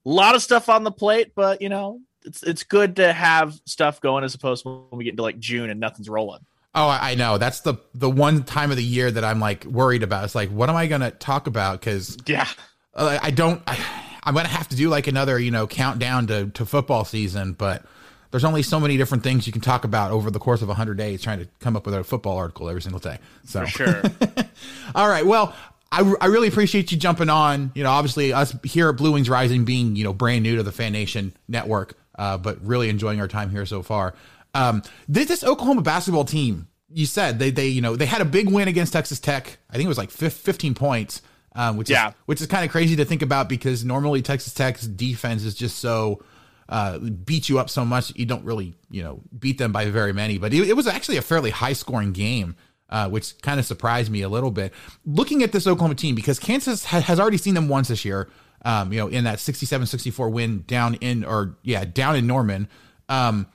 a 0.04 0.08
lot 0.08 0.34
of 0.34 0.42
stuff 0.42 0.68
on 0.68 0.84
the 0.84 0.92
plate, 0.92 1.32
but 1.34 1.62
you 1.62 1.70
know, 1.70 2.02
it's 2.24 2.42
it's 2.42 2.62
good 2.64 2.96
to 2.96 3.12
have 3.12 3.54
stuff 3.64 4.00
going 4.00 4.24
as 4.24 4.34
opposed 4.34 4.64
to 4.64 4.86
when 4.90 4.98
we 4.98 5.04
get 5.04 5.10
into 5.10 5.22
like 5.22 5.38
June 5.38 5.70
and 5.70 5.80
nothing's 5.80 6.08
rolling. 6.08 6.40
Oh, 6.74 6.88
I 6.88 7.14
know. 7.14 7.38
That's 7.38 7.60
the 7.60 7.74
the 7.94 8.10
one 8.10 8.44
time 8.44 8.70
of 8.70 8.76
the 8.76 8.84
year 8.84 9.10
that 9.10 9.24
I'm 9.24 9.40
like 9.40 9.64
worried 9.64 10.02
about. 10.02 10.24
It's 10.24 10.34
like, 10.34 10.50
what 10.50 10.68
am 10.68 10.76
I 10.76 10.86
going 10.86 11.00
to 11.00 11.10
talk 11.10 11.46
about? 11.46 11.80
Because 11.80 12.16
yeah, 12.26 12.46
uh, 12.94 13.18
I 13.20 13.30
don't. 13.30 13.62
I, 13.66 13.78
I'm 14.22 14.34
going 14.34 14.46
to 14.46 14.52
have 14.52 14.68
to 14.68 14.76
do 14.76 14.88
like 14.88 15.06
another 15.06 15.38
you 15.38 15.50
know 15.50 15.66
countdown 15.66 16.26
to 16.28 16.50
to 16.50 16.66
football 16.66 17.04
season, 17.04 17.52
but 17.52 17.84
there's 18.30 18.44
only 18.44 18.62
so 18.62 18.78
many 18.78 18.96
different 18.96 19.24
things 19.24 19.46
you 19.46 19.52
can 19.52 19.62
talk 19.62 19.84
about 19.84 20.10
over 20.10 20.30
the 20.30 20.38
course 20.38 20.60
of 20.60 20.68
100 20.68 20.98
days 20.98 21.22
trying 21.22 21.38
to 21.38 21.48
come 21.60 21.76
up 21.76 21.86
with 21.86 21.94
a 21.94 22.04
football 22.04 22.36
article 22.36 22.68
every 22.68 22.82
single 22.82 23.00
day. 23.00 23.18
So 23.44 23.62
For 23.62 23.66
sure. 23.66 24.02
all 24.94 25.08
right. 25.08 25.24
Well, 25.24 25.54
I, 25.90 26.14
I 26.20 26.26
really 26.26 26.48
appreciate 26.48 26.92
you 26.92 26.98
jumping 26.98 27.30
on. 27.30 27.72
You 27.74 27.84
know, 27.84 27.90
obviously 27.90 28.34
us 28.34 28.54
here 28.64 28.90
at 28.90 28.96
Blue 28.96 29.12
Wings 29.12 29.30
Rising 29.30 29.64
being, 29.64 29.96
you 29.96 30.04
know, 30.04 30.12
brand 30.12 30.42
new 30.42 30.56
to 30.56 30.62
the 30.62 30.70
FanNation 30.70 31.32
network 31.48 31.94
uh, 32.18 32.36
but 32.36 32.62
really 32.64 32.88
enjoying 32.88 33.20
our 33.20 33.28
time 33.28 33.48
here 33.48 33.64
so 33.64 33.82
far. 33.82 34.14
Um, 34.54 34.82
this, 35.08 35.28
this 35.28 35.44
Oklahoma 35.44 35.82
basketball 35.82 36.24
team, 36.24 36.68
you 36.90 37.06
said 37.06 37.38
they 37.38 37.50
they 37.50 37.68
you 37.68 37.80
know 37.80 37.96
they 37.96 38.06
had 38.06 38.20
a 38.20 38.24
big 38.24 38.50
win 38.50 38.68
against 38.68 38.92
Texas 38.92 39.20
Tech. 39.20 39.58
I 39.70 39.74
think 39.74 39.84
it 39.84 39.88
was 39.88 39.98
like 39.98 40.10
15 40.10 40.74
points, 40.74 41.22
um, 41.54 41.76
which 41.76 41.88
yeah. 41.88 42.08
is 42.08 42.14
which 42.26 42.40
is 42.40 42.46
kind 42.46 42.64
of 42.64 42.70
crazy 42.70 42.96
to 42.96 43.04
think 43.04 43.22
about 43.22 43.48
because 43.48 43.84
normally 43.84 44.22
Texas 44.22 44.52
Tech's 44.54 44.86
defense 44.86 45.44
is 45.44 45.54
just 45.54 45.78
so 45.78 46.22
uh, 46.68 46.98
beat 46.98 47.48
you 47.48 47.58
up 47.58 47.70
so 47.70 47.84
much 47.84 48.14
you 48.16 48.26
don't 48.26 48.44
really 48.44 48.74
you 48.90 49.02
know 49.02 49.20
beat 49.38 49.58
them 49.58 49.70
by 49.70 49.86
very 49.90 50.12
many. 50.12 50.38
But 50.38 50.52
it, 50.54 50.68
it 50.68 50.74
was 50.74 50.86
actually 50.86 51.18
a 51.18 51.22
fairly 51.22 51.50
high 51.50 51.74
scoring 51.74 52.12
game. 52.12 52.56
Uh, 52.90 53.06
which 53.06 53.38
kind 53.42 53.60
of 53.60 53.66
surprised 53.66 54.10
me 54.10 54.22
a 54.22 54.30
little 54.30 54.50
bit. 54.50 54.72
Looking 55.04 55.42
at 55.42 55.52
this 55.52 55.66
Oklahoma 55.66 55.94
team, 55.94 56.14
because 56.14 56.38
Kansas 56.38 56.86
ha- 56.86 57.02
has 57.02 57.20
already 57.20 57.36
seen 57.36 57.52
them 57.52 57.68
once 57.68 57.88
this 57.88 58.02
year 58.02 58.30
um, 58.64 58.92
you 58.92 58.98
know, 58.98 59.08
in 59.08 59.24
that 59.24 59.38
67-64 59.38 60.30
win 60.30 60.64
down 60.66 60.94
in 60.94 61.24
or 61.24 61.58
yeah, 61.62 61.84
down 61.84 62.16
in 62.16 62.26
Norman. 62.26 62.68
Um, 63.08 63.46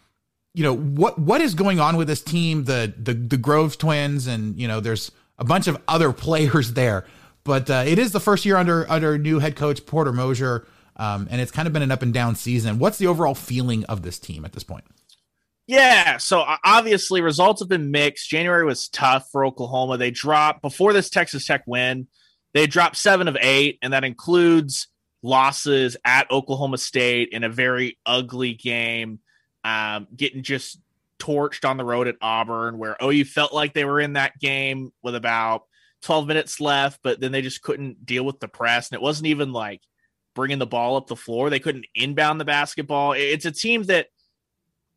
you 0.54 0.64
know, 0.64 0.76
what 0.76 1.18
what 1.18 1.42
is 1.42 1.56
going 1.56 1.80
on 1.80 1.98
with 1.98 2.08
this 2.08 2.22
team, 2.22 2.66
the 2.66 2.94
the 2.98 3.14
the 3.14 3.38
Groves 3.38 3.76
twins 3.76 4.28
and 4.28 4.60
you 4.60 4.68
know, 4.68 4.80
there's 4.80 5.12
a 5.38 5.44
bunch 5.44 5.68
of 5.68 5.82
other 5.88 6.14
players 6.14 6.74
there. 6.74 7.06
But 7.44 7.70
uh, 7.70 7.84
it 7.86 8.00
is 8.00 8.12
the 8.12 8.20
first 8.20 8.46
year 8.46 8.56
under 8.56 8.90
under 8.90 9.18
new 9.18 9.40
head 9.40 9.56
coach 9.56 9.86
Porter 9.86 10.14
Moser. 10.14 10.68
Um, 10.96 11.28
and 11.32 11.42
it's 11.42 11.52
kind 11.52 11.66
of 11.68 11.74
been 11.74 11.82
an 11.82 11.92
up 11.92 12.04
and 12.04 12.14
down 12.14 12.36
season. 12.36 12.78
What's 12.78 13.00
the 13.00 13.08
overall 13.08 13.34
feeling 13.34 13.84
of 13.86 14.04
this 14.04 14.20
team 14.20 14.46
at 14.46 14.54
this 14.54 14.64
point? 14.64 14.84
Yeah, 15.66 16.18
so 16.18 16.46
obviously 16.64 17.22
results 17.22 17.62
have 17.62 17.70
been 17.70 17.90
mixed. 17.90 18.30
January 18.30 18.66
was 18.66 18.90
tough 18.90 19.30
for 19.32 19.46
Oklahoma. 19.46 19.98
They 19.98 20.12
dropped 20.12 20.62
before 20.62 20.92
this 20.92 21.10
Texas 21.10 21.46
Tech 21.46 21.64
win. 21.66 22.08
They 22.54 22.68
dropped 22.68 22.98
seven 22.98 23.28
of 23.28 23.38
eight, 23.40 23.80
and 23.82 23.94
that 23.94 24.04
includes 24.04 24.88
losses 25.24 25.98
at 26.06 26.30
Oklahoma 26.30 26.78
State 26.78 27.30
in 27.32 27.44
a 27.44 27.50
very 27.50 27.98
ugly 28.06 28.54
game, 28.54 29.20
um, 29.64 30.08
getting 30.16 30.44
just 30.44 30.80
torched 31.18 31.68
on 31.68 31.78
the 31.78 31.86
road 31.86 32.08
at 32.08 32.18
Auburn, 32.22 32.78
where 32.78 32.98
OU 33.02 33.26
felt 33.26 33.54
like 33.54 33.74
they 33.74 33.86
were 33.86 34.00
in 34.00 34.14
that 34.14 34.38
game 34.40 34.92
with 35.02 35.16
about 35.16 35.64
12 36.04 36.28
minutes 36.28 36.60
left, 36.60 37.00
but 37.02 37.20
then 37.20 37.32
they 37.32 37.42
just 37.42 37.62
couldn't 37.62 38.06
deal 38.06 38.26
with 38.26 38.40
the 38.40 38.48
press. 38.48 38.92
And 38.92 38.98
it 38.98 39.02
wasn't 39.02 39.28
even 39.28 39.54
like 39.54 39.82
bringing 40.36 40.60
the 40.60 40.68
ball 40.68 40.98
up 40.98 41.08
the 41.08 41.16
floor. 41.16 41.50
They 41.50 41.60
couldn't 41.60 41.86
inbound 41.96 42.40
the 42.40 42.46
basketball. 42.46 43.14
It's 43.14 43.46
a 43.46 43.52
team 43.52 43.84
that 43.84 44.08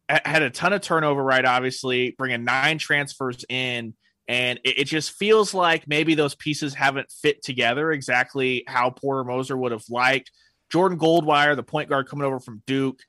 had 0.08 0.42
a 0.42 0.50
ton 0.50 0.72
of 0.72 0.80
turnover, 0.80 1.22
right? 1.22 1.44
Obviously, 1.44 2.14
bringing 2.18 2.44
nine 2.44 2.78
transfers 2.78 3.44
in. 3.48 3.94
And 4.28 4.58
it, 4.64 4.80
it 4.80 4.84
just 4.84 5.12
feels 5.12 5.54
like 5.54 5.86
maybe 5.86 6.14
those 6.14 6.34
pieces 6.34 6.74
haven't 6.74 7.10
fit 7.10 7.42
together 7.42 7.92
exactly 7.92 8.64
how 8.66 8.90
Porter 8.90 9.24
Moser 9.24 9.56
would 9.56 9.72
have 9.72 9.84
liked. 9.88 10.30
Jordan 10.70 10.98
Goldwire, 10.98 11.54
the 11.54 11.62
point 11.62 11.88
guard 11.88 12.08
coming 12.08 12.26
over 12.26 12.40
from 12.40 12.62
Duke, 12.66 13.00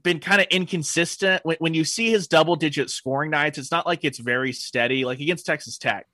been 0.00 0.20
kind 0.20 0.40
of 0.40 0.46
inconsistent. 0.50 1.44
When, 1.44 1.56
when 1.58 1.74
you 1.74 1.84
see 1.84 2.10
his 2.10 2.28
double 2.28 2.56
digit 2.56 2.90
scoring 2.90 3.30
nights, 3.30 3.58
it's 3.58 3.72
not 3.72 3.86
like 3.86 4.04
it's 4.04 4.18
very 4.18 4.52
steady. 4.52 5.04
Like 5.04 5.20
against 5.20 5.46
Texas 5.46 5.78
Tech, 5.78 6.06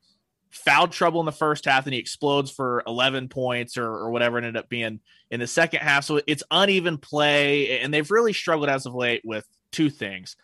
foul 0.51 0.89
trouble 0.89 1.21
in 1.21 1.27
the 1.27 1.33
first 1.33 1.67
half, 1.67 1.85
and 1.87 1.93
he 1.93 2.01
explodes 2.01 2.51
for 2.51 2.83
11 2.87 3.29
points 3.29 3.77
or, 3.77 3.87
or 3.87 4.11
whatever 4.11 4.39
ended 4.39 4.57
up 4.57 4.71
being 4.71 5.01
in 5.31 5.41
the 5.41 5.47
second 5.47 5.81
half. 5.81 6.05
So 6.05 6.21
it's 6.27 6.43
uneven 6.51 6.97
play, 6.97 7.81
and 7.81 7.93
they've 7.93 8.11
really 8.11 8.33
struggled 8.33 8.71
as 8.71 8.87
of 8.87 8.95
late 8.95 9.23
with 9.25 9.47
two 9.73 9.91
things 9.91 10.37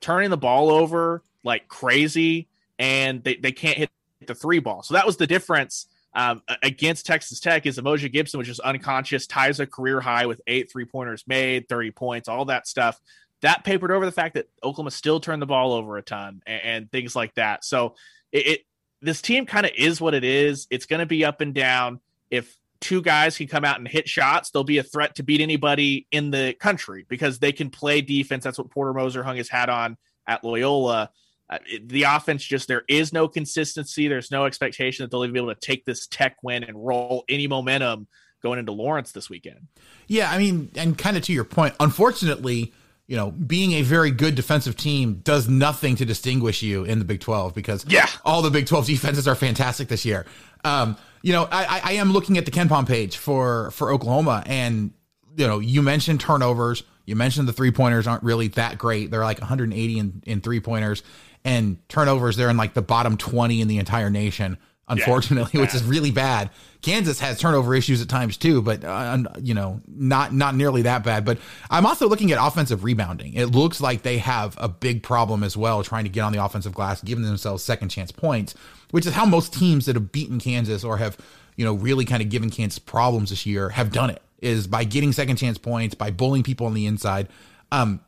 turning 0.00 0.30
the 0.30 0.36
ball 0.36 0.70
over 0.70 1.22
like 1.44 1.68
crazy, 1.68 2.48
and 2.78 3.22
they, 3.24 3.36
they 3.36 3.52
can't 3.52 3.78
hit 3.78 3.90
the 4.26 4.34
three 4.34 4.58
ball. 4.58 4.82
So 4.82 4.94
that 4.94 5.06
was 5.06 5.16
the 5.16 5.26
difference 5.26 5.88
um, 6.14 6.42
against 6.62 7.06
Texas 7.06 7.40
Tech 7.40 7.66
is 7.66 7.78
Umoja 7.78 8.10
Gibson, 8.10 8.38
which 8.38 8.48
is 8.48 8.60
unconscious, 8.60 9.26
ties 9.26 9.60
a 9.60 9.66
career 9.66 10.00
high 10.00 10.26
with 10.26 10.40
eight 10.46 10.70
three 10.70 10.84
pointers 10.84 11.24
made, 11.26 11.68
30 11.68 11.90
points, 11.92 12.28
all 12.28 12.46
that 12.46 12.66
stuff. 12.66 13.00
That 13.42 13.62
papered 13.62 13.92
over 13.92 14.04
the 14.04 14.12
fact 14.12 14.34
that 14.34 14.48
Oklahoma 14.64 14.90
still 14.90 15.20
turned 15.20 15.40
the 15.40 15.46
ball 15.46 15.72
over 15.72 15.96
a 15.96 16.02
ton 16.02 16.42
and, 16.46 16.62
and 16.62 16.90
things 16.90 17.14
like 17.14 17.34
that. 17.34 17.64
So 17.64 17.94
it, 18.32 18.46
it 18.46 18.60
this 19.00 19.22
team 19.22 19.46
kind 19.46 19.64
of 19.64 19.72
is 19.76 20.00
what 20.00 20.14
it 20.14 20.24
is. 20.24 20.66
It's 20.70 20.86
going 20.86 21.00
to 21.00 21.06
be 21.06 21.24
up 21.24 21.40
and 21.40 21.54
down. 21.54 22.00
If 22.30 22.56
two 22.80 23.00
guys 23.00 23.36
can 23.36 23.46
come 23.46 23.64
out 23.64 23.78
and 23.78 23.86
hit 23.86 24.08
shots, 24.08 24.50
they'll 24.50 24.64
be 24.64 24.78
a 24.78 24.82
threat 24.82 25.16
to 25.16 25.22
beat 25.22 25.40
anybody 25.40 26.06
in 26.10 26.30
the 26.30 26.54
country 26.58 27.06
because 27.08 27.38
they 27.38 27.52
can 27.52 27.70
play 27.70 28.00
defense. 28.00 28.44
That's 28.44 28.58
what 28.58 28.70
Porter 28.70 28.92
Moser 28.92 29.22
hung 29.22 29.36
his 29.36 29.48
hat 29.48 29.68
on 29.68 29.96
at 30.26 30.42
Loyola. 30.42 31.10
Uh, 31.50 31.58
it, 31.66 31.88
the 31.88 32.02
offense 32.02 32.44
just 32.44 32.68
there 32.68 32.84
is 32.88 33.12
no 33.12 33.26
consistency. 33.28 34.08
There's 34.08 34.30
no 34.30 34.44
expectation 34.44 35.04
that 35.04 35.10
they'll 35.10 35.24
even 35.24 35.34
be 35.34 35.40
able 35.40 35.54
to 35.54 35.60
take 35.60 35.84
this 35.84 36.06
Tech 36.06 36.36
win 36.42 36.64
and 36.64 36.84
roll 36.84 37.24
any 37.28 37.46
momentum 37.46 38.06
going 38.42 38.58
into 38.58 38.72
Lawrence 38.72 39.12
this 39.12 39.30
weekend. 39.30 39.66
Yeah, 40.06 40.30
I 40.30 40.38
mean, 40.38 40.70
and 40.76 40.96
kind 40.96 41.16
of 41.16 41.22
to 41.24 41.32
your 41.32 41.44
point, 41.44 41.74
unfortunately, 41.80 42.72
you 43.06 43.16
know, 43.16 43.30
being 43.30 43.72
a 43.72 43.82
very 43.82 44.10
good 44.10 44.34
defensive 44.34 44.76
team 44.76 45.20
does 45.24 45.48
nothing 45.48 45.96
to 45.96 46.04
distinguish 46.04 46.62
you 46.62 46.84
in 46.84 46.98
the 46.98 47.04
Big 47.04 47.20
12 47.20 47.54
because 47.54 47.84
yeah. 47.88 48.06
all 48.24 48.42
the 48.42 48.50
Big 48.50 48.66
12 48.66 48.86
defenses 48.86 49.26
are 49.26 49.34
fantastic 49.34 49.88
this 49.88 50.04
year. 50.04 50.26
Um, 50.64 50.96
you 51.22 51.32
know, 51.32 51.48
I, 51.50 51.80
I 51.82 51.92
am 51.94 52.12
looking 52.12 52.38
at 52.38 52.44
the 52.44 52.50
KenPom 52.50 52.86
page 52.86 53.16
for 53.16 53.70
for 53.72 53.90
Oklahoma, 53.90 54.44
and 54.46 54.92
you 55.36 55.46
know, 55.46 55.58
you 55.58 55.82
mentioned 55.82 56.20
turnovers. 56.20 56.84
You 57.06 57.16
mentioned 57.16 57.48
the 57.48 57.52
three 57.52 57.70
pointers 57.70 58.06
aren't 58.06 58.22
really 58.22 58.48
that 58.48 58.76
great. 58.76 59.10
They're 59.10 59.24
like 59.24 59.40
180 59.40 59.98
in, 59.98 60.22
in 60.26 60.40
three 60.40 60.60
pointers 60.60 61.02
and 61.44 61.76
turnovers. 61.88 62.36
They're 62.36 62.50
in 62.50 62.56
like 62.56 62.74
the 62.74 62.82
bottom 62.82 63.16
20 63.16 63.60
in 63.60 63.68
the 63.68 63.78
entire 63.78 64.10
nation, 64.10 64.58
unfortunately, 64.88 65.50
yeah, 65.54 65.60
which 65.60 65.74
is 65.74 65.84
really 65.84 66.10
bad. 66.10 66.50
Kansas 66.80 67.18
has 67.20 67.38
turnover 67.40 67.74
issues 67.74 68.00
at 68.00 68.08
times 68.08 68.36
too, 68.36 68.62
but 68.62 68.84
uh, 68.84 69.18
you 69.42 69.54
know, 69.54 69.80
not 69.88 70.32
not 70.32 70.54
nearly 70.54 70.82
that 70.82 71.02
bad. 71.02 71.24
But 71.24 71.38
I'm 71.70 71.86
also 71.86 72.08
looking 72.08 72.30
at 72.32 72.38
offensive 72.40 72.84
rebounding. 72.84 73.34
It 73.34 73.46
looks 73.46 73.80
like 73.80 74.02
they 74.02 74.18
have 74.18 74.54
a 74.58 74.68
big 74.68 75.02
problem 75.02 75.42
as 75.42 75.56
well, 75.56 75.82
trying 75.82 76.04
to 76.04 76.10
get 76.10 76.22
on 76.22 76.32
the 76.32 76.44
offensive 76.44 76.74
glass, 76.74 77.02
giving 77.02 77.24
themselves 77.24 77.64
second 77.64 77.88
chance 77.88 78.12
points, 78.12 78.54
which 78.90 79.06
is 79.06 79.14
how 79.14 79.24
most 79.24 79.52
teams 79.52 79.86
that 79.86 79.96
have 79.96 80.12
beaten 80.12 80.38
Kansas 80.38 80.84
or 80.84 80.98
have 80.98 81.18
you 81.56 81.64
know 81.64 81.74
really 81.74 82.04
kind 82.04 82.22
of 82.22 82.28
given 82.28 82.50
Kansas 82.50 82.78
problems 82.78 83.30
this 83.30 83.44
year 83.44 83.70
have 83.70 83.90
done 83.90 84.10
it 84.10 84.22
is 84.40 84.66
by 84.66 84.84
getting 84.84 85.12
second 85.12 85.36
chance 85.36 85.58
points, 85.58 85.94
by 85.94 86.10
bullying 86.10 86.44
people 86.44 86.66
on 86.66 86.74
the 86.74 86.86
inside. 86.86 87.28
Um, 87.72 88.00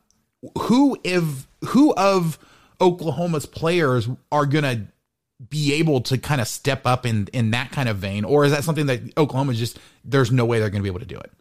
who 0.59 0.99
if 1.05 1.47
who 1.67 1.93
of 1.95 2.39
Oklahoma's 2.81 3.47
players 3.47 4.09
are 4.33 4.47
going 4.47 4.65
to 4.65 4.87
be 5.49 5.75
able 5.75 6.01
to 6.03 6.19
kind 6.19 6.41
of 6.41 6.47
step 6.47 6.87
up 6.87 7.07
in 7.07 7.29
in 7.33 7.51
that 7.53 7.71
kind 7.73 7.89
of 7.89 7.97
vein 7.97 8.25
or 8.25 8.45
is 8.45 8.53
that 8.53 8.63
something 8.63 8.87
that 8.87 9.01
Oklahoma 9.17 9.55
just 9.55 9.79
there's 10.05 10.31
no 10.31 10.45
way 10.45 10.59
they're 10.59 10.69
going 10.69 10.83
to 10.83 10.85
be 10.85 10.91
able 10.91 11.01
to 11.01 11.07
do 11.07 11.19
it? 11.19 11.33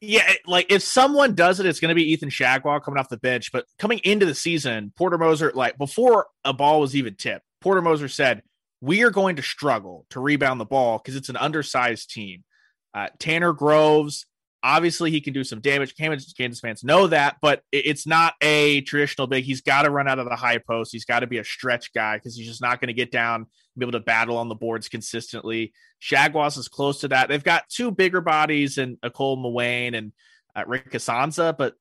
Yeah, 0.00 0.30
like 0.46 0.70
if 0.70 0.82
someone 0.82 1.34
does 1.34 1.60
it, 1.60 1.66
it's 1.66 1.80
going 1.80 1.88
to 1.88 1.94
be 1.94 2.12
Ethan 2.12 2.28
Chargois 2.28 2.82
coming 2.82 2.98
off 2.98 3.08
the 3.08 3.16
bench. 3.16 3.50
But 3.52 3.64
coming 3.78 4.00
into 4.04 4.26
the 4.26 4.34
season, 4.34 4.92
Porter 4.96 5.16
Moser, 5.16 5.50
like 5.54 5.78
before 5.78 6.26
a 6.44 6.52
ball 6.52 6.80
was 6.80 6.94
even 6.94 7.14
tipped, 7.14 7.46
Porter 7.60 7.80
Moser 7.80 8.08
said, 8.08 8.42
"We 8.82 9.02
are 9.02 9.10
going 9.10 9.36
to 9.36 9.42
struggle 9.42 10.04
to 10.10 10.20
rebound 10.20 10.60
the 10.60 10.66
ball 10.66 10.98
because 10.98 11.16
it's 11.16 11.30
an 11.30 11.36
undersized 11.36 12.10
team." 12.10 12.44
Uh, 12.92 13.08
Tanner 13.18 13.54
Groves, 13.54 14.26
Obviously, 14.64 15.10
he 15.10 15.20
can 15.20 15.34
do 15.34 15.44
some 15.44 15.60
damage. 15.60 15.94
Kansas, 15.94 16.60
fans 16.60 16.82
know 16.82 17.06
that, 17.06 17.36
but 17.42 17.62
it's 17.70 18.06
not 18.06 18.32
a 18.40 18.80
traditional 18.80 19.26
big. 19.26 19.44
He's 19.44 19.60
got 19.60 19.82
to 19.82 19.90
run 19.90 20.08
out 20.08 20.18
of 20.18 20.26
the 20.26 20.34
high 20.34 20.58
post. 20.58 20.90
He's 20.90 21.04
got 21.04 21.20
to 21.20 21.26
be 21.26 21.36
a 21.36 21.44
stretch 21.44 21.92
guy 21.92 22.16
because 22.16 22.34
he's 22.34 22.48
just 22.48 22.62
not 22.62 22.80
going 22.80 22.88
to 22.88 22.94
get 22.94 23.12
down 23.12 23.46
be 23.78 23.84
able 23.84 23.92
to 23.92 24.00
battle 24.00 24.36
on 24.36 24.48
the 24.48 24.54
boards 24.54 24.88
consistently. 24.88 25.72
Chargois 26.00 26.58
is 26.58 26.68
close 26.68 27.00
to 27.00 27.08
that. 27.08 27.28
They've 27.28 27.42
got 27.42 27.68
two 27.68 27.90
bigger 27.90 28.20
bodies 28.20 28.78
in 28.78 28.96
Akol 28.98 29.38
Mawein 29.38 29.96
and 29.96 30.12
uh, 30.54 30.64
Rick 30.66 30.92
Issanza, 30.92 31.56
but 31.56 31.74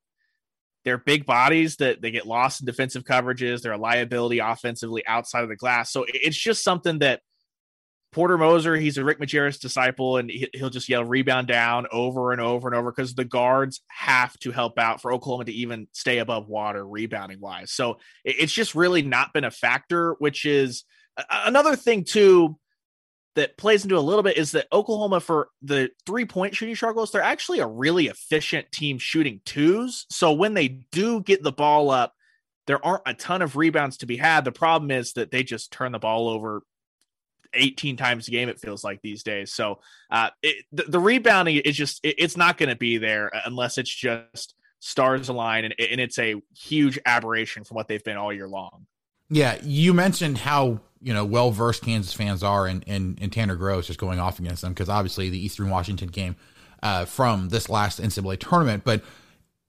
they're 0.86 0.98
big 0.98 1.26
bodies 1.26 1.78
that 1.78 2.02
they 2.02 2.12
get 2.12 2.26
lost 2.26 2.62
in 2.62 2.66
defensive 2.66 3.04
coverages. 3.04 3.62
They're 3.62 3.74
a 3.74 3.78
liability 3.78 4.40
offensively 4.40 5.06
outside 5.06 5.44
of 5.44 5.50
the 5.50 5.56
glass. 5.56 5.92
So 5.92 6.06
it's 6.08 6.38
just 6.38 6.64
something 6.64 7.00
that 7.00 7.22
Porter 8.14 8.38
Moser, 8.38 8.76
he's 8.76 8.98
a 8.98 9.04
Rick 9.04 9.20
Majerus 9.20 9.60
disciple, 9.60 10.18
and 10.18 10.32
he'll 10.54 10.70
just 10.70 10.88
yell 10.88 11.04
rebound 11.04 11.48
down 11.48 11.88
over 11.92 12.32
and 12.32 12.40
over 12.40 12.68
and 12.68 12.76
over 12.76 12.92
because 12.92 13.16
the 13.16 13.26
guards 13.26 13.82
have 13.88 14.38
to 14.40 14.52
help 14.52 14.80
out 14.80 15.02
for 15.02 15.12
Oklahoma 15.12 15.46
to 15.46 15.52
even 15.52 15.88
stay 15.92 16.20
above 16.20 16.48
water 16.48 16.86
rebounding 16.88 17.40
wise. 17.40 17.72
So 17.72 17.98
it's 18.24 18.54
just 18.54 18.76
really 18.76 19.02
not 19.02 19.34
been 19.34 19.44
a 19.44 19.52
factor, 19.52 20.16
which 20.20 20.46
is 20.46 20.86
another 21.30 21.76
thing 21.76 22.04
too 22.04 22.58
that 23.36 23.58
plays 23.58 23.84
into 23.84 23.98
a 23.98 24.00
little 24.00 24.24
bit 24.24 24.38
is 24.38 24.52
that 24.52 24.68
Oklahoma 24.72 25.20
for 25.20 25.50
the 25.62 25.90
three 26.06 26.26
point 26.26 26.56
shooting 26.56 26.76
struggles, 26.76 27.12
they're 27.12 27.22
actually 27.22 27.60
a 27.60 27.68
really 27.68 28.08
efficient 28.08 28.72
team 28.72 29.00
shooting 29.00 29.42
twos. 29.46 30.06
So 30.10 30.34
when 30.34 30.54
they 30.54 30.68
do 30.68 31.22
get 31.22 31.44
the 31.44 31.52
ball 31.52 31.90
up, 31.90 32.14
there 32.68 32.84
aren't 32.86 33.04
a 33.06 33.14
ton 33.14 33.42
of 33.42 33.56
rebounds 33.56 33.98
to 33.98 34.06
be 34.06 34.18
had. 34.18 34.46
The 34.46 34.52
problem 34.52 34.92
is 34.92 35.14
that 35.14 35.32
they 35.32 35.44
just 35.44 35.72
turn 35.72 35.92
the 35.92 36.00
ball 36.00 36.30
over 36.30 36.62
18 37.54 37.98
times 37.98 38.28
a 38.28 38.32
game 38.32 38.50
it 38.50 38.60
feels 38.60 38.84
like 38.84 39.02
these 39.02 39.24
days. 39.24 39.54
So 39.54 39.80
uh, 40.10 40.30
it, 40.42 40.66
the, 40.72 40.84
the, 40.84 41.00
rebounding 41.00 41.58
is 41.58 41.76
just 41.76 42.00
it, 42.04 42.16
it's 42.18 42.38
not 42.38 42.58
going 42.58 42.70
to 42.70 42.76
be 42.76 42.98
there 42.98 43.32
unless 43.46 43.78
it's 43.78 43.94
just 43.94 44.56
stars 44.80 45.30
align 45.30 45.66
and, 45.66 45.76
and 45.80 46.02
it's 46.02 46.20
a 46.20 46.42
huge 46.56 47.00
aberration 47.06 47.64
from 47.64 47.76
what 47.76 47.88
they've 47.88 48.04
been 48.04 48.18
all 48.18 48.34
year 48.34 48.48
long. 48.48 48.86
Yeah 49.30 49.58
you 49.64 49.94
mentioned 49.94 50.38
how 50.40 50.82
you 51.02 51.14
know 51.14 51.26
well 51.26 51.52
versed 51.52 51.84
kansas 51.84 52.14
fans 52.14 52.44
are 52.44 52.68
in, 52.68 52.82
in, 52.84 53.18
in 53.20 53.30
tanner 53.30 53.56
groves 53.56 53.88
just 53.88 53.98
going 53.98 54.20
off 54.20 54.40
against 54.40 54.62
them 54.62 54.74
because 54.74 54.90
obviously 54.90 55.30
the 55.30 55.44
eastern 55.44 55.70
washington 55.70 56.10
game 56.10 56.36
uh, 56.84 57.06
from 57.06 57.50
this 57.50 57.70
last 57.70 58.00
ncaa 58.02 58.38
tournament. 58.38 58.84
But 58.84 59.04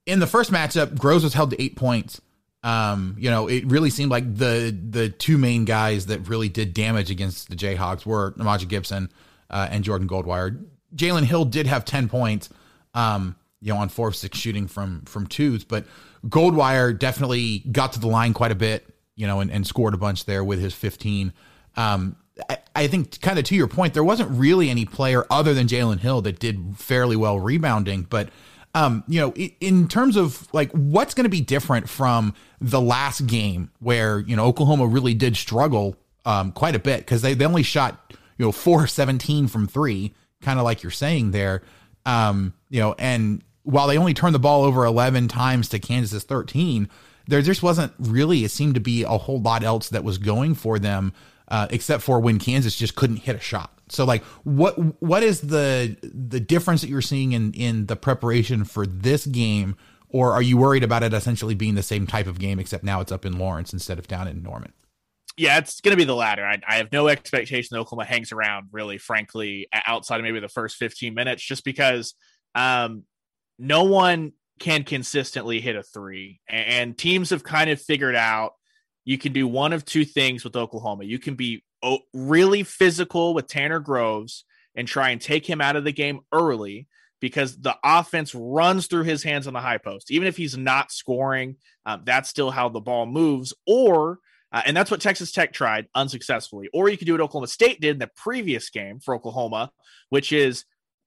in 0.05 0.19
the 0.19 0.27
first 0.27 0.51
matchup 0.51 0.99
groves 0.99 1.23
was 1.23 1.33
held 1.33 1.49
to 1.51 1.61
eight 1.61 1.75
points 1.75 2.21
um, 2.65 3.15
you 3.19 3.29
know, 3.29 3.47
it 3.47 3.63
really 3.67 3.91
seemed 3.91 4.09
like 4.09 4.35
the 4.35 4.75
the 4.89 5.09
two 5.09 5.37
main 5.37 5.65
guys 5.65 6.07
that 6.07 6.27
really 6.27 6.49
did 6.49 6.73
damage 6.73 7.11
against 7.11 7.47
the 7.47 7.55
Jayhawks 7.55 8.07
were 8.07 8.31
Umoja 8.31 8.67
Gibson 8.67 9.11
uh, 9.51 9.67
and 9.69 9.83
Jordan 9.83 10.07
Goldwire. 10.07 10.65
Jalen 10.95 11.25
Hill 11.25 11.45
did 11.45 11.67
have 11.67 11.85
ten 11.85 12.09
points, 12.09 12.49
um, 12.95 13.35
you 13.61 13.71
know, 13.71 13.79
on 13.79 13.89
four 13.89 14.07
of 14.07 14.15
six 14.15 14.39
shooting 14.39 14.67
from 14.67 15.03
from 15.05 15.27
twos, 15.27 15.63
but 15.63 15.85
Goldwire 16.27 16.97
definitely 16.97 17.59
got 17.71 17.93
to 17.93 17.99
the 17.99 18.07
line 18.07 18.33
quite 18.33 18.51
a 18.51 18.55
bit, 18.55 18.83
you 19.15 19.27
know, 19.27 19.41
and, 19.41 19.51
and 19.51 19.67
scored 19.67 19.93
a 19.93 19.97
bunch 19.97 20.25
there 20.25 20.43
with 20.43 20.59
his 20.59 20.73
fifteen. 20.73 21.33
Um, 21.77 22.15
I, 22.49 22.57
I 22.75 22.87
think, 22.87 23.21
kind 23.21 23.37
of 23.37 23.45
to 23.45 23.55
your 23.55 23.67
point, 23.67 23.93
there 23.93 24.03
wasn't 24.03 24.31
really 24.31 24.71
any 24.71 24.85
player 24.85 25.23
other 25.29 25.53
than 25.53 25.67
Jalen 25.67 25.99
Hill 25.99 26.23
that 26.23 26.39
did 26.39 26.77
fairly 26.77 27.15
well 27.15 27.39
rebounding, 27.39 28.07
but 28.09 28.29
um, 28.75 29.05
you 29.07 29.21
know, 29.21 29.33
in 29.61 29.87
terms 29.87 30.17
of 30.17 30.53
like 30.53 30.69
what's 30.71 31.13
going 31.13 31.23
to 31.23 31.29
be 31.29 31.39
different 31.39 31.89
from 31.89 32.33
the 32.59 32.81
last 32.81 33.25
game 33.25 33.71
where, 33.79 34.19
you 34.19 34.35
know, 34.35 34.45
Oklahoma 34.45 34.85
really 34.85 35.13
did 35.13 35.37
struggle 35.37 35.95
um, 36.25 36.51
quite 36.51 36.75
a 36.75 36.79
bit 36.79 36.99
because 36.99 37.21
they, 37.21 37.33
they 37.33 37.45
only 37.45 37.63
shot, 37.63 38.13
you 38.37 38.45
know, 38.45 38.51
417 38.51 39.47
from 39.47 39.65
three, 39.65 40.13
kind 40.41 40.59
of 40.59 40.65
like 40.65 40.83
you're 40.83 40.91
saying 40.91 41.31
there. 41.31 41.63
Um, 42.05 42.53
you 42.69 42.81
know, 42.81 42.95
and 42.99 43.41
while 43.63 43.87
they 43.87 43.97
only 43.97 44.13
turned 44.13 44.35
the 44.35 44.39
ball 44.39 44.65
over 44.65 44.83
11 44.83 45.29
times 45.29 45.69
to 45.69 45.79
Kansas's 45.79 46.25
13, 46.25 46.89
there 47.27 47.41
just 47.41 47.63
wasn't 47.63 47.93
really, 47.97 48.43
it 48.43 48.51
seemed 48.51 48.75
to 48.75 48.81
be 48.81 49.03
a 49.03 49.17
whole 49.17 49.41
lot 49.41 49.63
else 49.63 49.87
that 49.89 50.03
was 50.03 50.17
going 50.17 50.53
for 50.53 50.79
them, 50.79 51.13
uh, 51.47 51.67
except 51.69 52.03
for 52.03 52.19
when 52.19 52.39
Kansas 52.39 52.75
just 52.75 52.95
couldn't 52.95 53.17
hit 53.17 53.37
a 53.37 53.39
shot. 53.39 53.74
So 53.89 54.05
like 54.05 54.23
what 54.43 54.75
what 55.01 55.23
is 55.23 55.41
the 55.41 55.95
the 56.01 56.39
difference 56.39 56.81
that 56.81 56.89
you're 56.89 57.01
seeing 57.01 57.33
in 57.33 57.53
in 57.53 57.85
the 57.85 57.95
preparation 57.95 58.63
for 58.63 58.85
this 58.85 59.25
game 59.25 59.75
or 60.09 60.31
are 60.31 60.41
you 60.41 60.57
worried 60.57 60.83
about 60.83 61.03
it 61.03 61.13
essentially 61.13 61.55
being 61.55 61.75
the 61.75 61.83
same 61.83 62.07
type 62.07 62.27
of 62.27 62.39
game 62.39 62.59
except 62.59 62.83
now 62.83 63.01
it's 63.01 63.11
up 63.11 63.25
in 63.25 63.37
Lawrence 63.37 63.73
instead 63.73 63.99
of 63.99 64.07
down 64.07 64.27
in 64.27 64.41
Norman? 64.41 64.73
Yeah, 65.37 65.57
it's 65.57 65.81
going 65.81 65.91
to 65.91 65.97
be 65.97 66.05
the 66.05 66.15
latter. 66.15 66.45
I, 66.45 66.59
I, 66.65 66.75
have 66.75 66.93
no 66.93 67.09
expectation 67.09 67.67
that 67.71 67.81
Oklahoma 67.81 68.05
hangs 68.05 68.31
around, 68.31 68.69
really, 68.71 68.97
frankly, 68.97 69.67
outside 69.73 70.21
of 70.21 70.23
maybe 70.23 70.39
the 70.39 70.47
first 70.47 70.77
15 70.77 71.13
minutes, 71.13 71.43
just 71.43 71.65
because 71.65 72.13
um, 72.53 73.03
no 73.59 73.83
one 73.83 74.31
can 74.59 74.83
consistently 74.83 75.59
hit 75.59 75.75
a 75.75 75.83
three. 75.83 76.39
And 76.47 76.97
teams 76.97 77.31
have 77.31 77.43
kind 77.43 77.69
of 77.69 77.81
figured 77.81 78.15
out 78.15 78.53
you 79.03 79.17
can 79.17 79.33
do 79.33 79.47
one 79.47 79.73
of 79.73 79.83
two 79.83 80.05
things 80.05 80.45
with 80.45 80.55
Oklahoma. 80.55 81.03
You 81.03 81.19
can 81.19 81.35
be 81.35 81.63
really 82.13 82.63
physical 82.63 83.33
with 83.33 83.47
Tanner 83.47 83.79
Groves 83.79 84.45
and 84.75 84.87
try 84.87 85.09
and 85.09 85.21
take 85.21 85.45
him 85.45 85.61
out 85.61 85.75
of 85.75 85.83
the 85.83 85.91
game 85.91 86.21
early 86.31 86.87
because 87.21 87.57
the 87.57 87.75
offense 87.83 88.35
runs 88.35 88.87
through 88.87 89.03
his 89.03 89.23
hands 89.23 89.47
on 89.47 89.53
the 89.53 89.61
high 89.61 89.77
post. 89.77 90.11
Even 90.11 90.27
if 90.27 90.37
he's 90.37 90.57
not 90.57 90.91
scoring, 90.91 91.55
um, 91.85 92.01
that's 92.05 92.29
still 92.29 92.51
how 92.51 92.69
the 92.69 92.81
ball 92.81 93.05
moves. 93.05 93.53
Or, 93.65 94.19
uh, 94.51 94.61
and 94.65 94.75
that's 94.75 94.91
what 94.91 95.01
Texas 95.01 95.31
Tech 95.31 95.53
tried 95.53 95.87
unsuccessfully. 95.95 96.69
Or 96.73 96.89
you 96.89 96.97
could 96.97 97.07
do 97.07 97.13
what 97.13 97.21
Oklahoma 97.21 97.47
State 97.47 97.81
did 97.81 97.91
in 97.91 97.99
the 97.99 98.11
previous 98.15 98.69
game 98.69 98.99
for 98.99 99.15
Oklahoma, 99.15 99.71
which 100.09 100.31
is 100.31 100.65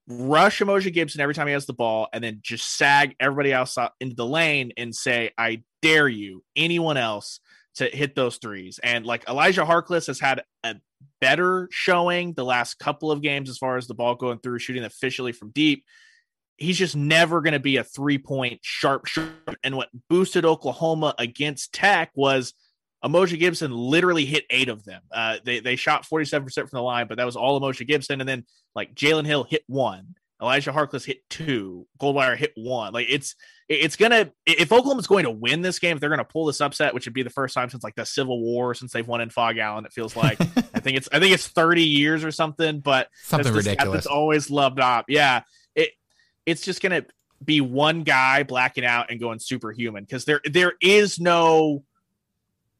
rush 0.08 0.60
Umoja 0.60 0.92
Gibson 0.92 1.20
every 1.20 1.34
time 1.34 1.46
he 1.46 1.52
has 1.52 1.66
the 1.66 1.74
ball 1.74 2.08
and 2.12 2.24
then 2.24 2.40
just 2.42 2.76
sag 2.76 3.14
everybody 3.20 3.52
else 3.52 3.76
into 4.00 4.16
the 4.16 4.26
lane 4.26 4.72
and 4.76 4.94
say, 4.94 5.32
I 5.36 5.62
dare 5.82 6.08
you, 6.08 6.42
anyone 6.56 6.96
else 6.96 7.40
to 7.78 7.88
hit 7.88 8.14
those 8.14 8.36
threes. 8.36 8.78
And 8.82 9.04
like 9.04 9.28
Elijah 9.28 9.64
Harkless 9.64 10.06
has 10.06 10.20
had 10.20 10.42
a 10.64 10.76
better 11.20 11.68
showing 11.70 12.34
the 12.34 12.44
last 12.44 12.78
couple 12.78 13.10
of 13.10 13.22
games 13.22 13.48
as 13.48 13.58
far 13.58 13.76
as 13.76 13.86
the 13.86 13.94
ball 13.94 14.14
going 14.14 14.38
through, 14.38 14.58
shooting 14.58 14.84
officially 14.84 15.32
from 15.32 15.50
deep. 15.50 15.84
He's 16.56 16.76
just 16.76 16.96
never 16.96 17.40
going 17.40 17.52
to 17.52 17.60
be 17.60 17.76
a 17.76 17.84
three 17.84 18.18
point 18.18 18.60
sharp 18.62 19.06
shooter. 19.06 19.32
And 19.62 19.76
what 19.76 19.88
boosted 20.08 20.44
Oklahoma 20.44 21.14
against 21.18 21.72
Tech 21.72 22.10
was 22.14 22.52
Umoja 23.04 23.38
Gibson 23.38 23.72
literally 23.72 24.24
hit 24.24 24.44
eight 24.50 24.68
of 24.68 24.84
them. 24.84 25.02
Uh, 25.12 25.36
they, 25.44 25.60
they 25.60 25.76
shot 25.76 26.04
47% 26.04 26.52
from 26.52 26.68
the 26.72 26.82
line, 26.82 27.06
but 27.06 27.18
that 27.18 27.26
was 27.26 27.36
all 27.36 27.60
Umoja 27.60 27.86
Gibson. 27.86 28.20
And 28.20 28.28
then 28.28 28.44
like 28.74 28.94
Jalen 28.94 29.26
Hill 29.26 29.44
hit 29.44 29.62
one. 29.66 30.16
Elijah 30.40 30.72
Harkless 30.72 31.04
hit 31.04 31.28
two. 31.28 31.86
Goldwire 32.00 32.36
hit 32.36 32.52
one. 32.54 32.92
Like 32.92 33.06
it's 33.08 33.34
it's 33.68 33.96
gonna 33.96 34.30
if 34.46 34.72
Oklahoma's 34.72 35.08
going 35.08 35.24
to 35.24 35.30
win 35.30 35.62
this 35.62 35.78
game, 35.78 35.96
if 35.96 36.00
they're 36.00 36.10
gonna 36.10 36.24
pull 36.24 36.46
this 36.46 36.60
upset, 36.60 36.94
which 36.94 37.06
would 37.06 37.14
be 37.14 37.24
the 37.24 37.30
first 37.30 37.54
time 37.54 37.68
since 37.70 37.82
like 37.82 37.96
the 37.96 38.06
Civil 38.06 38.40
War 38.40 38.74
since 38.74 38.92
they've 38.92 39.06
won 39.06 39.20
in 39.20 39.30
Phog 39.30 39.58
Allen, 39.58 39.84
it 39.84 39.92
feels 39.92 40.14
like. 40.14 40.40
I 40.74 40.80
think 40.80 40.96
it's 40.96 41.08
I 41.12 41.18
think 41.18 41.34
it's 41.34 41.48
30 41.48 41.82
years 41.82 42.24
or 42.24 42.30
something, 42.30 42.80
but 42.80 43.08
something 43.22 43.52
ridiculous. 43.52 43.98
It's 43.98 44.06
always 44.06 44.50
loved 44.50 44.78
up. 44.78 45.06
Yeah. 45.08 45.42
It 45.74 45.90
it's 46.46 46.62
just 46.62 46.82
gonna 46.82 47.04
be 47.44 47.60
one 47.60 48.04
guy 48.04 48.44
blacking 48.44 48.84
out 48.84 49.10
and 49.10 49.18
going 49.18 49.40
superhuman 49.40 50.04
because 50.04 50.24
there 50.24 50.40
there 50.44 50.74
is 50.80 51.18
no 51.18 51.82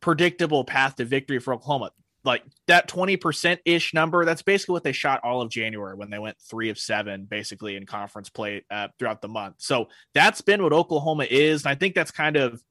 predictable 0.01 0.64
path 0.64 0.97
to 0.97 1.05
victory 1.05 1.40
for 1.40 1.55
Oklahoma 1.55 1.90
like 2.25 2.43
that 2.67 2.89
20% 2.89 3.59
ish 3.65 3.95
number 3.95 4.25
that's 4.25 4.43
basically 4.43 4.73
what 4.73 4.85
they 4.85 4.93
shot 4.93 5.21
all 5.23 5.41
of 5.41 5.51
january 5.51 5.95
when 5.95 6.11
they 6.11 6.19
went 6.19 6.37
three 6.41 6.69
of 6.69 6.79
seven 6.79 7.25
basically 7.25 7.77
in 7.77 7.87
conference 7.87 8.29
play 8.29 8.65
uh, 8.71 8.89
throughout 8.99 9.23
the 9.23 9.29
month. 9.29 9.57
So 9.59 9.89
that's 10.15 10.41
been 10.41 10.63
what 10.63 10.73
oklahoma 10.73 11.27
is 11.29 11.65
and 11.65 11.71
i 11.71 11.75
think 11.75 11.95
that's 11.95 12.11
kind 12.11 12.37
of 12.37 12.63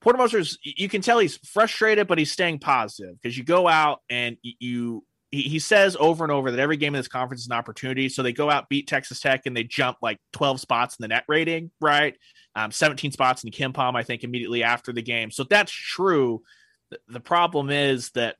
porter 0.00 0.18
moser's 0.18 0.58
you 0.62 0.88
can 0.88 1.00
tell 1.00 1.18
he's 1.18 1.36
frustrated 1.38 2.06
but 2.06 2.18
he's 2.18 2.30
staying 2.30 2.58
positive 2.58 3.14
because 3.20 3.36
you 3.36 3.44
go 3.44 3.66
out 3.66 4.00
and 4.08 4.36
you 4.42 5.04
he, 5.34 5.58
says 5.58 5.96
over 5.98 6.24
and 6.24 6.32
over 6.32 6.50
that 6.50 6.60
every 6.60 6.76
game 6.76 6.94
in 6.94 6.98
this 7.00 7.08
conference 7.08 7.40
is 7.40 7.46
an 7.48 7.54
opportunity. 7.54 8.08
So 8.08 8.22
they 8.22 8.32
go 8.32 8.50
out 8.50 8.68
beat 8.68 8.86
texas 8.86 9.20
tech 9.20 9.46
and 9.46 9.56
they 9.56 9.64
jump 9.64 9.98
like 10.00 10.18
12 10.32 10.60
spots 10.60 10.96
in 10.96 11.02
the 11.02 11.08
net 11.08 11.24
rating 11.28 11.70
right? 11.80 12.14
Um, 12.54 12.70
17 12.70 13.10
spots 13.10 13.42
in 13.42 13.50
the 13.50 13.56
KenPom, 13.56 13.96
I 13.96 14.04
think, 14.04 14.22
immediately 14.22 14.62
after 14.62 14.92
the 14.92 15.02
game. 15.02 15.32
So 15.32 15.42
that's 15.42 15.72
true 15.72 16.42
the 17.08 17.20
problem 17.20 17.70
is 17.70 18.10
that 18.10 18.36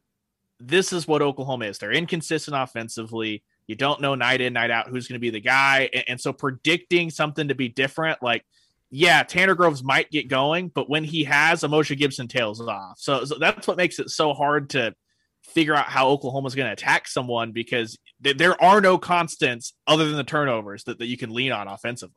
this 0.61 0.93
is 0.93 1.07
what 1.07 1.23
Oklahoma 1.23 1.67
is. 1.67 1.79
They're 1.79 1.93
inconsistent 1.93 2.57
offensively. 2.57 3.43
You 3.67 3.75
don't 3.75 4.01
know 4.01 4.15
night 4.15 4.41
in, 4.41 4.53
night 4.53 4.71
out 4.71 4.89
who's 4.89 5.09
going 5.09 5.17
to 5.17 5.21
be 5.21 5.31
the 5.31 5.41
guy. 5.41 5.89
And, 5.93 6.05
and, 6.09 6.21
so 6.21 6.33
predicting 6.33 7.11
something 7.11 7.49
to 7.49 7.55
be 7.55 7.69
different, 7.69 8.23
like, 8.23 8.45
yeah, 8.91 9.23
Tanner 9.23 9.55
Groves 9.55 9.83
might 9.83 10.11
get 10.11 10.29
going, 10.29 10.69
but 10.69 10.89
when 10.89 11.03
he 11.03 11.25
has, 11.25 11.63
Umoja 11.63 11.97
Gibson 11.97 12.29
tails 12.29 12.61
off. 12.61 12.99
So, 12.99 13.25
so 13.25 13.39
that's 13.39 13.67
what 13.67 13.77
makes 13.77 13.99
it 13.99 14.11
so 14.11 14.35
hard 14.35 14.71
to 14.71 14.95
figure 15.43 15.75
out 15.75 15.87
how 15.87 16.09
Oklahoma's 16.09 16.55
going 16.55 16.67
to 16.67 16.73
attack 16.73 17.09
someone 17.09 17.53
because 17.53 17.99
th- 18.23 18.37
there 18.37 18.61
are 18.63 18.81
no 18.81 18.99
constants 18.99 19.75
other 19.87 20.07
than 20.07 20.17
the 20.17 20.25
turnovers 20.25 20.85
that, 20.85 20.99
that 20.99 21.07
you 21.07 21.17
can 21.17 21.31
lean 21.31 21.53
on 21.53 21.69
offensively. 21.69 22.15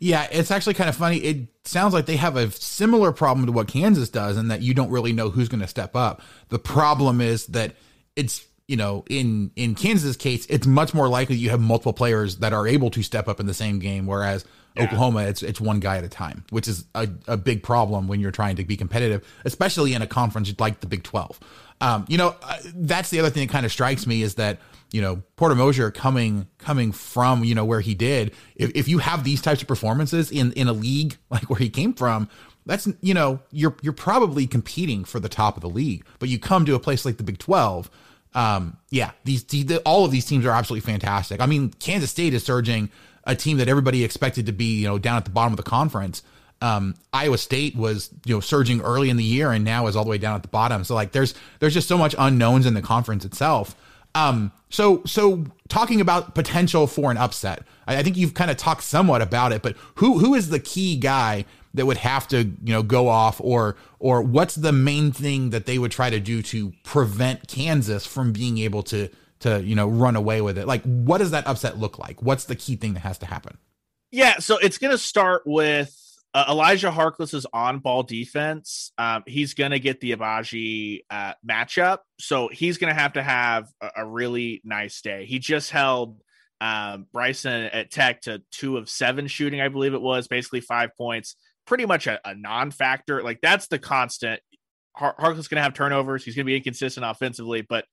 Yeah, 0.00 0.26
it's 0.30 0.50
actually 0.50 0.74
kind 0.74 0.88
of 0.88 0.96
funny. 0.96 1.18
It 1.18 1.48
sounds 1.64 1.94
like 1.94 2.06
they 2.06 2.16
have 2.16 2.36
a 2.36 2.50
similar 2.50 3.12
problem 3.12 3.46
to 3.46 3.52
what 3.52 3.68
Kansas 3.68 4.08
does, 4.08 4.36
and 4.36 4.50
that 4.50 4.62
you 4.62 4.74
don't 4.74 4.90
really 4.90 5.12
know 5.12 5.30
who's 5.30 5.48
going 5.48 5.60
to 5.60 5.68
step 5.68 5.94
up. 5.94 6.22
The 6.48 6.58
problem 6.58 7.20
is 7.20 7.46
that 7.46 7.74
it's 8.16 8.46
you 8.66 8.76
know 8.76 9.04
in 9.08 9.50
in 9.56 9.74
Kansas 9.74 10.16
case, 10.16 10.46
it's 10.46 10.66
much 10.66 10.94
more 10.94 11.08
likely 11.08 11.36
you 11.36 11.50
have 11.50 11.60
multiple 11.60 11.92
players 11.92 12.36
that 12.38 12.52
are 12.52 12.66
able 12.66 12.90
to 12.90 13.02
step 13.02 13.28
up 13.28 13.40
in 13.40 13.46
the 13.46 13.54
same 13.54 13.78
game, 13.78 14.06
whereas 14.06 14.44
yeah. 14.76 14.84
Oklahoma, 14.84 15.22
it's 15.22 15.42
it's 15.42 15.60
one 15.60 15.80
guy 15.80 15.98
at 15.98 16.04
a 16.04 16.08
time, 16.08 16.44
which 16.50 16.68
is 16.68 16.84
a, 16.94 17.08
a 17.26 17.36
big 17.36 17.62
problem 17.62 18.08
when 18.08 18.20
you're 18.20 18.30
trying 18.30 18.56
to 18.56 18.64
be 18.64 18.76
competitive, 18.76 19.26
especially 19.44 19.94
in 19.94 20.02
a 20.02 20.06
conference 20.06 20.52
like 20.58 20.80
the 20.80 20.86
Big 20.86 21.02
Twelve. 21.02 21.40
Um, 21.80 22.04
you 22.08 22.18
know, 22.18 22.36
uh, 22.42 22.58
that's 22.74 23.10
the 23.10 23.20
other 23.20 23.30
thing 23.30 23.46
that 23.46 23.52
kind 23.52 23.64
of 23.64 23.72
strikes 23.72 24.06
me 24.06 24.22
is 24.22 24.34
that 24.34 24.58
you 24.92 25.00
know 25.00 25.22
Porter 25.36 25.54
Moser 25.54 25.90
coming 25.90 26.46
coming 26.58 26.92
from 26.92 27.44
you 27.44 27.54
know 27.54 27.64
where 27.64 27.80
he 27.80 27.94
did. 27.94 28.32
If, 28.56 28.72
if 28.74 28.88
you 28.88 28.98
have 28.98 29.24
these 29.24 29.40
types 29.40 29.62
of 29.62 29.68
performances 29.68 30.30
in 30.30 30.52
in 30.52 30.68
a 30.68 30.72
league 30.72 31.16
like 31.30 31.48
where 31.48 31.58
he 31.58 31.70
came 31.70 31.94
from, 31.94 32.28
that's 32.66 32.88
you 33.00 33.14
know 33.14 33.40
you're 33.50 33.76
you're 33.82 33.92
probably 33.92 34.46
competing 34.46 35.04
for 35.04 35.20
the 35.20 35.28
top 35.28 35.56
of 35.56 35.62
the 35.62 35.68
league. 35.68 36.04
But 36.18 36.28
you 36.28 36.38
come 36.38 36.64
to 36.66 36.74
a 36.74 36.80
place 36.80 37.04
like 37.04 37.16
the 37.16 37.24
Big 37.24 37.38
Twelve. 37.38 37.90
Um, 38.32 38.76
yeah, 38.90 39.10
these, 39.24 39.42
these 39.44 39.76
all 39.78 40.04
of 40.04 40.12
these 40.12 40.24
teams 40.24 40.46
are 40.46 40.52
absolutely 40.52 40.88
fantastic. 40.88 41.40
I 41.40 41.46
mean, 41.46 41.70
Kansas 41.80 42.10
State 42.10 42.32
is 42.32 42.44
surging 42.44 42.88
a 43.24 43.34
team 43.34 43.56
that 43.56 43.68
everybody 43.68 44.04
expected 44.04 44.46
to 44.46 44.52
be 44.52 44.80
you 44.80 44.86
know 44.86 44.98
down 44.98 45.16
at 45.16 45.24
the 45.24 45.30
bottom 45.30 45.52
of 45.52 45.56
the 45.56 45.62
conference. 45.62 46.22
Um, 46.62 46.94
Iowa 47.12 47.38
State 47.38 47.74
was 47.74 48.10
you 48.24 48.34
know 48.34 48.40
surging 48.40 48.80
early 48.82 49.10
in 49.10 49.16
the 49.16 49.24
year 49.24 49.50
and 49.50 49.64
now 49.64 49.86
is 49.86 49.96
all 49.96 50.04
the 50.04 50.10
way 50.10 50.18
down 50.18 50.36
at 50.36 50.42
the 50.42 50.48
bottom. 50.48 50.84
So 50.84 50.94
like 50.94 51.12
there's 51.12 51.34
there's 51.58 51.74
just 51.74 51.88
so 51.88 51.96
much 51.96 52.14
unknowns 52.18 52.66
in 52.66 52.74
the 52.74 52.82
conference 52.82 53.24
itself. 53.24 53.76
Um, 54.14 54.52
so 54.68 55.02
so 55.06 55.44
talking 55.68 56.00
about 56.00 56.34
potential 56.34 56.86
for 56.86 57.10
an 57.10 57.16
upset, 57.16 57.64
I, 57.86 57.98
I 57.98 58.02
think 58.02 58.16
you've 58.16 58.34
kind 58.34 58.50
of 58.50 58.56
talked 58.56 58.82
somewhat 58.82 59.22
about 59.22 59.52
it, 59.52 59.62
but 59.62 59.76
who 59.96 60.18
who 60.18 60.34
is 60.34 60.50
the 60.50 60.60
key 60.60 60.96
guy 60.96 61.44
that 61.74 61.86
would 61.86 61.98
have 61.98 62.26
to 62.28 62.44
you 62.44 62.72
know 62.72 62.82
go 62.82 63.08
off, 63.08 63.40
or 63.40 63.76
or 63.98 64.22
what's 64.22 64.54
the 64.56 64.72
main 64.72 65.12
thing 65.12 65.50
that 65.50 65.66
they 65.66 65.78
would 65.78 65.92
try 65.92 66.10
to 66.10 66.20
do 66.20 66.42
to 66.42 66.72
prevent 66.82 67.48
Kansas 67.48 68.06
from 68.06 68.32
being 68.32 68.58
able 68.58 68.82
to 68.84 69.08
to 69.40 69.62
you 69.62 69.74
know 69.74 69.88
run 69.88 70.16
away 70.16 70.40
with 70.40 70.58
it? 70.58 70.66
Like, 70.66 70.82
what 70.82 71.18
does 71.18 71.30
that 71.30 71.46
upset 71.46 71.78
look 71.78 71.98
like? 71.98 72.22
What's 72.22 72.44
the 72.44 72.56
key 72.56 72.76
thing 72.76 72.94
that 72.94 73.00
has 73.00 73.18
to 73.18 73.26
happen? 73.26 73.58
Yeah, 74.10 74.38
so 74.38 74.58
it's 74.58 74.78
going 74.78 74.90
to 74.90 74.98
start 74.98 75.42
with 75.46 76.09
uh, 76.32 76.44
Elijah 76.48 76.90
Harkless's 76.90 77.46
on 77.52 77.80
ball 77.80 78.02
defense, 78.04 78.92
um, 78.98 79.24
he's 79.26 79.54
going 79.54 79.72
to 79.72 79.80
get 79.80 80.00
the 80.00 80.12
Agbaji 80.12 81.00
uh, 81.10 81.32
matchup. 81.48 81.98
So 82.20 82.48
he's 82.52 82.78
going 82.78 82.94
to 82.94 83.00
have 83.00 83.14
to 83.14 83.22
have 83.22 83.68
a, 83.80 83.90
a, 83.96 84.06
really 84.06 84.60
nice 84.64 85.00
day. 85.00 85.24
He 85.24 85.40
just 85.40 85.72
held 85.72 86.20
um, 86.60 87.06
Bryson 87.12 87.64
at 87.64 87.90
Tech 87.90 88.22
to 88.22 88.42
two 88.52 88.76
of 88.76 88.88
seven 88.88 89.26
shooting, 89.26 89.60
I 89.60 89.68
believe 89.68 89.94
it 89.94 90.00
was, 90.00 90.28
basically 90.28 90.60
five 90.60 90.90
points, 90.96 91.34
pretty 91.66 91.84
much 91.84 92.06
a, 92.06 92.20
a 92.24 92.34
non 92.34 92.70
factor. 92.70 93.22
Like 93.22 93.40
that's 93.40 93.66
the 93.66 93.80
constant. 93.80 94.40
Har- 94.96 95.16
Harkless 95.18 95.48
going 95.48 95.56
to 95.56 95.62
have 95.62 95.74
turnovers. 95.74 96.24
He's 96.24 96.36
going 96.36 96.46
to 96.46 96.50
be 96.50 96.56
inconsistent 96.56 97.04
offensively, 97.04 97.62
but 97.62 97.86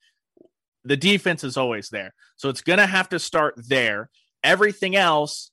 the 0.84 0.98
defense 0.98 1.44
is 1.44 1.58
always 1.58 1.90
there. 1.90 2.14
So 2.36 2.50
it's 2.50 2.62
going 2.62 2.80
to 2.80 2.86
have 2.86 3.10
to 3.10 3.20
start 3.20 3.56
there. 3.68 4.10
Everything 4.44 4.96
else 4.96 5.52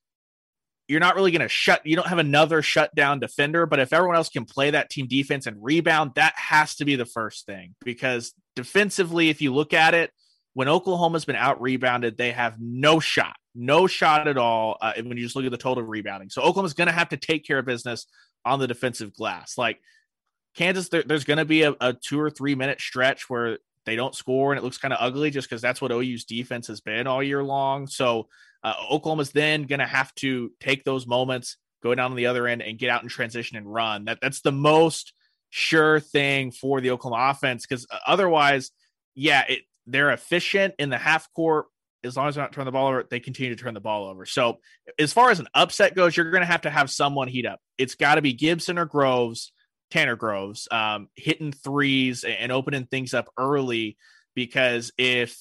you're 0.89 1.01
not 1.01 1.15
really 1.15 1.31
going 1.31 1.41
to 1.41 1.49
shut 1.49 1.85
you 1.85 1.97
don't 1.97 2.09
have 2.09 2.19
another 2.19 2.63
shutdown 2.63 3.19
defender 3.19 3.67
but 3.67 3.81
if 3.81 3.93
everyone 3.93 4.17
else 4.17 4.29
can 4.29 4.45
play 4.45 4.71
that 4.71 4.91
team 4.91 5.07
defense 5.07 5.47
and 5.47 5.63
rebound 5.63 6.13
that 6.15 6.35
has 6.37 6.77
to 6.77 6.85
be 6.85 6.97
the 6.97 7.07
first 7.07 7.47
thing. 7.47 7.75
Because 7.85 8.33
defensively 8.57 9.31
if 9.31 9.41
you 9.41 9.55
look 9.55 9.73
at 9.73 9.95
it 9.95 10.11
when 10.53 10.69
oklahoma's 10.69 11.25
been 11.25 11.37
out 11.37 11.61
rebounded 11.61 12.17
they 12.17 12.33
have 12.33 12.57
no 12.61 13.01
shot 13.01 13.37
no 13.55 13.87
shot 13.87 14.29
at 14.29 14.37
all 14.37 14.77
uh, 14.81 14.95
when 14.97 15.17
you 15.17 15.25
just 15.25 15.37
look 15.37 15.45
at 15.45 15.51
the 15.53 15.57
total 15.57 15.85
rebounding. 15.85 16.29
So 16.29 16.43
oklahoma's 16.43 16.75
going 16.75 16.89
to 16.89 16.93
have 16.93 17.11
to 17.11 17.17
take 17.17 17.47
care 17.47 17.59
of 17.59 17.67
business 17.67 18.07
on 18.45 18.59
the 18.59 18.67
defensive 18.67 19.15
glass. 19.15 19.57
Like 19.57 19.81
kansas 20.55 20.89
there, 20.89 21.03
there's 21.03 21.25
going 21.25 21.39
to 21.39 21.45
be 21.45 21.63
a, 21.63 21.75
a 21.81 21.93
two 21.93 22.21
or 22.21 22.31
three 22.31 22.55
minute 22.55 22.81
stretch 22.81 23.31
where 23.31 23.59
they 23.87 23.97
don't 23.97 24.15
score 24.15 24.53
and 24.53 24.59
it 24.59 24.65
looks 24.65 24.79
kind 24.79 24.95
of 24.95 24.99
ugly 25.01 25.31
just 25.31 25.49
because 25.49 25.63
that's 25.63 25.81
what 25.81 25.93
ou's 25.93 26.25
defense 26.25 26.67
has 26.67 26.81
been 26.81 27.07
all 27.07 27.23
year 27.23 27.43
long. 27.43 27.87
So 27.87 28.29
uh, 28.65 28.75
Oklahoma's 28.91 29.31
then 29.31 29.65
going 29.65 29.81
to 29.81 29.87
have 29.87 30.13
to 30.17 30.51
take 30.59 30.85
those 30.85 31.07
moments, 31.07 31.59
go 31.83 31.95
down 31.95 32.11
on 32.11 32.17
the 32.17 32.27
other 32.27 32.47
end, 32.47 32.63
and 32.63 32.79
get 32.79 32.89
out 32.89 33.03
in 33.03 33.09
transition 33.09 33.59
and 33.59 33.73
run. 33.73 34.07
That 34.07 34.19
that's 34.23 34.41
the 34.41 34.53
most 34.53 35.13
sure 35.51 36.01
thing 36.01 36.51
for 36.51 36.81
the 36.81 36.91
Oklahoma 36.91 37.31
offense 37.31 37.67
because 37.67 37.87
uh, 37.91 37.99
otherwise, 38.07 38.71
yeah, 39.15 39.45
it 39.49 39.61
they're 39.87 40.11
efficient 40.11 40.75
in 40.79 40.89
the 40.89 40.99
half 40.99 41.33
court. 41.35 41.67
As 42.03 42.17
long 42.17 42.29
as 42.29 42.35
they're 42.35 42.45
not 42.45 42.53
turning 42.53 42.67
the 42.67 42.73
ball 42.73 42.89
over, 42.89 43.07
they 43.09 43.21
continue 43.21 43.55
to 43.55 43.63
turn 43.63 43.73
the 43.73 43.81
ball 43.81 44.07
over. 44.07 44.27
So, 44.27 44.59
as 44.99 45.13
far 45.13 45.31
as 45.31 45.41
an 45.41 45.49
upset 45.55 45.95
goes, 45.95 46.17
you're 46.17 46.31
going 46.31 46.43
to 46.43 46.47
have 46.47 46.63
to 46.63 46.71
have 46.71 46.91
someone 46.91 47.29
heat 47.29 47.47
up. 47.47 47.61
It's 47.79 47.95
got 47.95 48.17
to 48.17 48.23
be 48.23 48.33
Gibson 48.33 48.79
or 48.79 48.85
Groves, 48.85 49.53
Tanner 49.91 50.17
Groves, 50.17 50.69
um, 50.71 51.09
hitting 51.15 51.53
threes 51.53 52.25
and 52.25 52.53
opening 52.53 52.87
things 52.87 53.15
up 53.15 53.29
early. 53.39 53.97
Because 54.35 54.93
if 54.99 55.39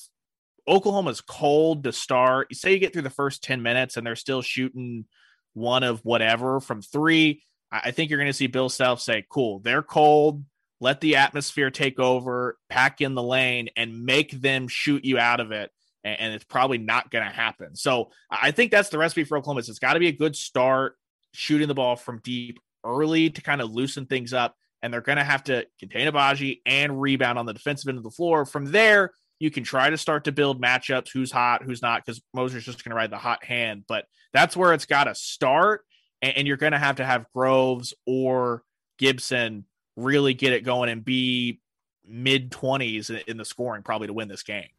Oklahoma's 0.68 1.22
cold 1.22 1.84
to 1.84 1.92
start, 1.92 2.56
say 2.56 2.74
you 2.74 2.80
get 2.80 2.94
through 2.94 3.02
the 3.02 3.10
first 3.10 3.44
10 3.44 3.62
minutes 3.62 3.98
and 3.98 4.06
they're 4.06 4.16
still 4.16 4.42
shooting 4.42 5.06
one 5.54 5.84
of 5.84 6.00
whatever 6.04 6.60
from 6.60 6.82
three, 6.82 7.44
I 7.72 7.92
think 7.92 8.10
you're 8.10 8.20
going 8.20 8.30
to 8.30 8.34
see 8.34 8.48
Bill 8.48 8.70
Self 8.70 9.02
say, 9.02 9.26
cool, 9.30 9.60
they're 9.60 9.82
cold. 9.82 10.44
Let 10.80 11.02
the 11.02 11.16
atmosphere 11.16 11.72
take 11.72 11.98
over, 11.98 12.58
pack 12.70 13.02
in 13.02 13.16
the 13.16 13.24
lane, 13.24 13.70
and 13.76 14.04
make 14.04 14.32
them 14.32 14.68
shoot 14.68 15.06
you 15.06 15.18
out 15.18 15.40
of 15.40 15.52
it. 15.52 15.72
And 16.04 16.34
it's 16.34 16.44
probably 16.44 16.78
not 16.78 17.10
going 17.10 17.24
to 17.24 17.32
happen. 17.32 17.76
So 17.76 18.12
I 18.30 18.52
think 18.52 18.72
that's 18.72 18.90
the 18.90 18.98
recipe 18.98 19.24
for 19.24 19.38
Oklahoma. 19.38 19.60
It's 19.60 19.80
got 19.80 19.94
to 19.94 20.00
be 20.00 20.10
a 20.10 20.14
good 20.14 20.36
start 20.36 20.98
shooting 21.34 21.70
the 21.70 21.74
ball 21.74 21.96
from 21.96 22.20
deep 22.24 22.60
early 22.84 23.30
to 23.30 23.42
kind 23.42 23.62
of 23.62 23.72
loosen 23.72 24.06
things 24.06 24.34
up. 24.34 24.56
And 24.82 24.94
they're 24.94 25.00
going 25.00 25.18
to 25.18 25.24
have 25.24 25.46
to 25.46 25.66
contain 25.80 26.12
Agbaji 26.12 26.60
and 26.66 27.00
rebound 27.00 27.40
on 27.40 27.46
the 27.46 27.54
defensive 27.54 27.88
end 27.88 27.98
of 27.98 28.04
the 28.04 28.12
floor. 28.12 28.46
From 28.46 28.66
there, 28.66 29.12
you 29.44 29.52
can 29.52 29.66
try 29.66 29.90
to 29.90 29.98
start 29.98 30.24
to 30.24 30.32
build 30.32 30.62
matchups 30.62 31.10
who's 31.12 31.30
hot, 31.30 31.64
who's 31.64 31.82
not, 31.82 32.06
because 32.06 32.22
Moser's 32.34 32.64
just 32.64 32.82
going 32.82 32.92
to 32.92 32.96
ride 32.96 33.10
the 33.10 33.18
hot 33.18 33.44
hand. 33.44 33.84
But 33.90 34.06
that's 34.32 34.56
where 34.56 34.72
it's 34.72 34.86
got 34.86 35.04
to 35.04 35.16
start 35.16 35.84
and, 36.22 36.38
and 36.38 36.48
you're 36.48 36.56
going 36.56 36.72
to 36.72 36.80
have 36.80 36.96
to 36.96 37.06
have 37.06 37.26
Groves 37.34 37.94
or 38.08 38.64
Gibson 38.98 39.66
really 39.98 40.34
get 40.34 40.54
it 40.54 40.64
going 40.64 40.88
and 40.88 41.04
be 41.04 41.60
mid 42.08 42.52
20s 42.52 43.10
in 43.26 43.36
the 43.36 43.44
scoring 43.44 43.84
probably 43.84 44.08
to 44.08 44.14
win 44.14 44.30
this 44.30 44.44
game. 44.44 44.70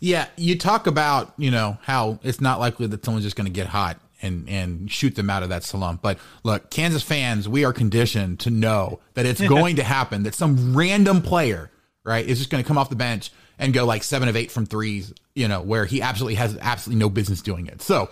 Yeah, 0.00 0.26
you 0.36 0.58
talk 0.58 0.88
about, 0.88 1.32
you 1.36 1.52
know, 1.52 1.78
how 1.82 2.18
it's 2.24 2.40
not 2.40 2.58
likely 2.58 2.88
that 2.88 3.04
someone's 3.04 3.24
just 3.24 3.36
going 3.36 3.46
to 3.46 3.52
get 3.52 3.68
hot 3.68 4.00
and 4.22 4.48
and 4.48 4.90
shoot 4.90 5.14
them 5.14 5.30
out 5.30 5.44
of 5.44 5.50
that 5.50 5.62
slump. 5.62 6.02
But 6.02 6.18
look, 6.42 6.68
Kansas 6.68 7.04
fans, 7.04 7.48
we 7.48 7.64
are 7.64 7.72
conditioned 7.72 8.40
to 8.40 8.50
know 8.50 8.98
that 9.14 9.24
it's 9.24 9.40
going 9.48 9.76
to 9.76 9.84
happen 9.84 10.24
that 10.24 10.34
some 10.34 10.76
random 10.76 11.22
player, 11.22 11.70
right, 12.02 12.26
is 12.26 12.38
just 12.38 12.50
going 12.50 12.64
to 12.64 12.66
come 12.66 12.76
off 12.76 12.90
the 12.90 12.96
bench 12.96 13.30
and 13.60 13.74
go 13.74 13.84
like 13.84 14.02
7 14.02 14.28
of 14.28 14.34
8 14.34 14.50
from 14.50 14.66
threes, 14.66 15.12
you 15.34 15.46
know, 15.46 15.60
where 15.60 15.84
he 15.84 16.02
absolutely 16.02 16.34
has 16.36 16.58
absolutely 16.60 16.98
no 16.98 17.10
business 17.10 17.42
doing 17.42 17.66
it. 17.66 17.82
So, 17.82 18.10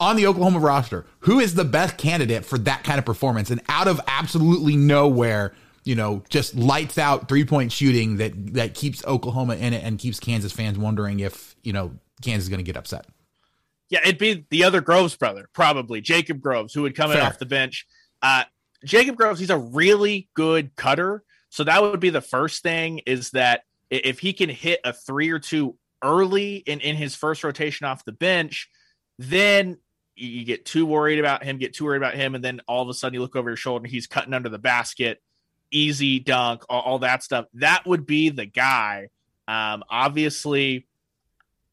on 0.00 0.16
the 0.16 0.26
Oklahoma 0.26 0.58
roster, 0.58 1.06
who 1.20 1.38
is 1.38 1.54
the 1.54 1.64
best 1.64 1.96
candidate 1.96 2.44
for 2.44 2.58
that 2.58 2.82
kind 2.82 2.98
of 2.98 3.04
performance? 3.04 3.50
And 3.50 3.62
out 3.68 3.86
of 3.86 4.00
absolutely 4.08 4.74
nowhere, 4.74 5.54
you 5.84 5.94
know, 5.94 6.24
just 6.28 6.56
lights 6.56 6.98
out 6.98 7.28
three 7.28 7.44
point 7.44 7.70
shooting 7.70 8.16
that 8.16 8.54
that 8.54 8.74
keeps 8.74 9.04
Oklahoma 9.06 9.54
in 9.54 9.72
it 9.72 9.84
and 9.84 9.98
keeps 9.98 10.18
Kansas 10.18 10.52
fans 10.52 10.76
wondering 10.76 11.20
if 11.20 11.54
you 11.62 11.72
know 11.72 11.92
Kansas 12.20 12.44
is 12.44 12.48
going 12.48 12.58
to 12.58 12.64
get 12.64 12.76
upset. 12.76 13.06
Yeah, 13.88 14.00
it'd 14.02 14.18
be 14.18 14.44
the 14.50 14.64
other 14.64 14.80
Groves 14.80 15.14
brother, 15.16 15.48
probably 15.52 16.00
Jacob 16.00 16.40
Groves, 16.40 16.74
who 16.74 16.82
would 16.82 16.96
come 16.96 17.10
Fair. 17.10 17.20
in 17.20 17.26
off 17.26 17.38
the 17.38 17.46
bench. 17.46 17.86
Uh, 18.20 18.44
Jacob 18.84 19.16
Groves, 19.16 19.38
he's 19.38 19.50
a 19.50 19.58
really 19.58 20.28
good 20.34 20.74
cutter, 20.74 21.22
so 21.50 21.62
that 21.62 21.80
would 21.80 22.00
be 22.00 22.10
the 22.10 22.20
first 22.20 22.64
thing. 22.64 23.02
Is 23.06 23.30
that 23.30 23.62
if 23.92 24.18
he 24.18 24.32
can 24.32 24.48
hit 24.48 24.80
a 24.84 24.92
three 24.92 25.30
or 25.30 25.38
two 25.38 25.76
early 26.02 26.56
in 26.56 26.80
in 26.80 26.96
his 26.96 27.14
first 27.14 27.44
rotation 27.44 27.86
off 27.86 28.04
the 28.04 28.12
bench, 28.12 28.68
then 29.18 29.78
you 30.16 30.44
get 30.44 30.64
too 30.64 30.86
worried 30.86 31.18
about 31.18 31.44
him, 31.44 31.58
get 31.58 31.74
too 31.74 31.84
worried 31.84 31.98
about 31.98 32.14
him, 32.14 32.34
and 32.34 32.42
then 32.42 32.60
all 32.66 32.82
of 32.82 32.88
a 32.88 32.94
sudden 32.94 33.14
you 33.14 33.20
look 33.20 33.36
over 33.36 33.50
your 33.50 33.56
shoulder 33.56 33.84
and 33.84 33.92
he's 33.92 34.06
cutting 34.06 34.34
under 34.34 34.48
the 34.48 34.58
basket, 34.58 35.22
easy 35.70 36.20
dunk, 36.20 36.64
all, 36.68 36.82
all 36.82 36.98
that 37.00 37.22
stuff. 37.22 37.46
That 37.54 37.86
would 37.86 38.06
be 38.06 38.30
the 38.30 38.46
guy. 38.46 39.08
Um, 39.48 39.84
obviously, 39.88 40.86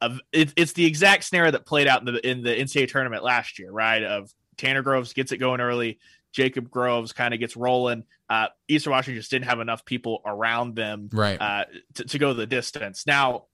of 0.02 0.20
it, 0.32 0.54
it's 0.56 0.74
the 0.74 0.86
exact 0.86 1.26
scenario 1.26 1.52
that 1.52 1.66
played 1.66 1.88
out 1.88 2.00
in 2.02 2.14
the 2.14 2.30
in 2.30 2.44
the 2.44 2.56
NCAA 2.56 2.90
tournament 2.90 3.24
last 3.24 3.60
year, 3.60 3.72
right? 3.72 4.04
Of 4.04 4.34
Tanner 4.58 4.82
Groves 4.82 5.14
gets 5.14 5.32
it 5.32 5.38
going 5.38 5.62
early, 5.62 6.00
Jacob 6.32 6.70
Groves 6.70 7.14
kind 7.14 7.34
of 7.34 7.40
gets 7.40 7.56
rolling. 7.56 8.04
Uh, 8.30 8.48
Eastern 8.68 8.92
Washington 8.92 9.20
just 9.20 9.32
didn't 9.32 9.46
have 9.46 9.60
enough 9.60 9.86
people 9.86 10.22
around 10.26 10.76
them, 10.76 11.10
right, 11.12 11.40
uh, 11.42 11.66
to, 11.96 12.04
to 12.06 12.20
go 12.20 12.34
the 12.34 12.46
distance. 12.46 13.06
Now 13.08 13.46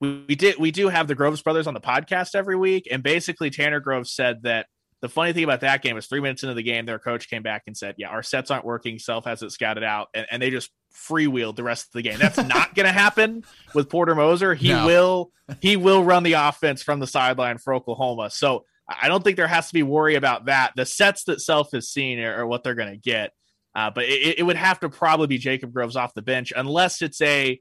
we, 0.00 0.24
we 0.28 0.34
did 0.34 0.56
we 0.58 0.70
do 0.70 0.88
have 0.88 1.08
the 1.08 1.14
Groves 1.14 1.42
brothers 1.42 1.66
on 1.66 1.74
the 1.74 1.80
podcast 1.80 2.34
every 2.34 2.56
week, 2.56 2.88
and 2.90 3.02
basically 3.02 3.50
Tanner 3.50 3.80
Groves 3.80 4.12
said 4.12 4.42
that 4.42 4.66
the 5.00 5.08
funny 5.08 5.32
thing 5.32 5.44
about 5.44 5.60
that 5.60 5.82
game 5.82 5.96
is 5.96 6.06
three 6.06 6.20
minutes 6.20 6.42
into 6.42 6.54
the 6.54 6.62
game, 6.62 6.84
their 6.84 6.98
coach 6.98 7.30
came 7.30 7.42
back 7.42 7.62
and 7.66 7.76
said, 7.76 7.94
"Yeah, 7.98 8.08
our 8.08 8.22
sets 8.22 8.50
aren't 8.50 8.64
working. 8.64 8.98
Self 8.98 9.24
has 9.24 9.42
it 9.42 9.50
scouted 9.50 9.82
out," 9.82 10.08
and, 10.14 10.26
and 10.30 10.42
they 10.42 10.50
just 10.50 10.70
freewheeled 10.94 11.56
the 11.56 11.62
rest 11.62 11.86
of 11.86 11.92
the 11.92 12.02
game. 12.02 12.18
That's 12.18 12.36
not 12.48 12.74
going 12.74 12.86
to 12.86 12.92
happen 12.92 13.44
with 13.74 13.88
Porter 13.88 14.14
Moser. 14.14 14.54
He 14.54 14.68
no. 14.68 14.86
will 14.86 15.32
he 15.60 15.76
will 15.76 16.04
run 16.04 16.22
the 16.22 16.34
offense 16.34 16.82
from 16.82 17.00
the 17.00 17.06
sideline 17.06 17.58
for 17.58 17.74
Oklahoma. 17.74 18.30
So 18.30 18.66
I 19.00 19.08
don't 19.08 19.22
think 19.22 19.36
there 19.36 19.46
has 19.46 19.68
to 19.68 19.74
be 19.74 19.82
worry 19.82 20.16
about 20.16 20.46
that. 20.46 20.72
The 20.74 20.86
sets 20.86 21.24
that 21.24 21.40
Self 21.40 21.72
has 21.72 21.88
seen 21.88 22.18
are, 22.20 22.42
are 22.42 22.46
what 22.46 22.64
they're 22.64 22.74
going 22.74 22.92
to 22.92 22.96
get. 22.96 23.32
Uh, 23.74 23.90
but 23.90 24.04
it, 24.04 24.40
it 24.40 24.42
would 24.42 24.56
have 24.56 24.80
to 24.80 24.88
probably 24.88 25.28
be 25.28 25.38
Jacob 25.38 25.72
Groves 25.72 25.96
off 25.96 26.14
the 26.14 26.22
bench 26.22 26.52
unless 26.56 27.02
it's 27.02 27.20
a 27.20 27.60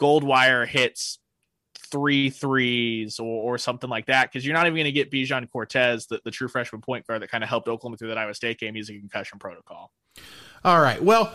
Goldwire 0.00 0.66
hits 0.66 1.18
three 1.78 2.30
threes 2.30 3.20
or, 3.20 3.54
or 3.54 3.58
something 3.58 3.88
like 3.88 4.06
that 4.06 4.30
because 4.30 4.44
you're 4.44 4.54
not 4.54 4.66
even 4.66 4.74
going 4.74 4.86
to 4.86 4.92
get 4.92 5.10
Bijan 5.10 5.48
Cortes, 5.50 6.06
the, 6.06 6.20
the 6.24 6.30
true 6.30 6.48
freshman 6.48 6.80
point 6.80 7.06
guard 7.06 7.22
that 7.22 7.30
kind 7.30 7.44
of 7.44 7.50
helped 7.50 7.68
Oklahoma 7.68 7.96
through 7.96 8.08
that 8.08 8.18
Iowa 8.18 8.34
State 8.34 8.58
game 8.58 8.74
using 8.74 8.98
concussion 8.98 9.38
protocol. 9.38 9.92
All 10.64 10.80
right. 10.80 11.00
Well, 11.00 11.32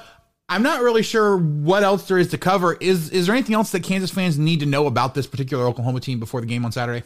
I'm 0.50 0.64
not 0.64 0.82
really 0.82 1.04
sure 1.04 1.38
what 1.38 1.84
else 1.84 2.08
there 2.08 2.18
is 2.18 2.28
to 2.30 2.38
cover. 2.38 2.74
Is 2.82 3.10
is 3.12 3.28
there 3.28 3.36
anything 3.36 3.56
else 3.56 3.72
that 3.72 3.84
Kansas 3.84 4.12
fans 4.12 4.38
need 4.38 4.60
to 4.60 4.66
know 4.66 4.88
about 4.88 5.16
this 5.16 5.26
particular 5.26 5.66
Oklahoma 5.66 6.02
team 6.02 6.20
before 6.20 6.42
the 6.42 6.48
game 6.48 6.66
on 6.66 6.74
Saturday? 6.74 7.06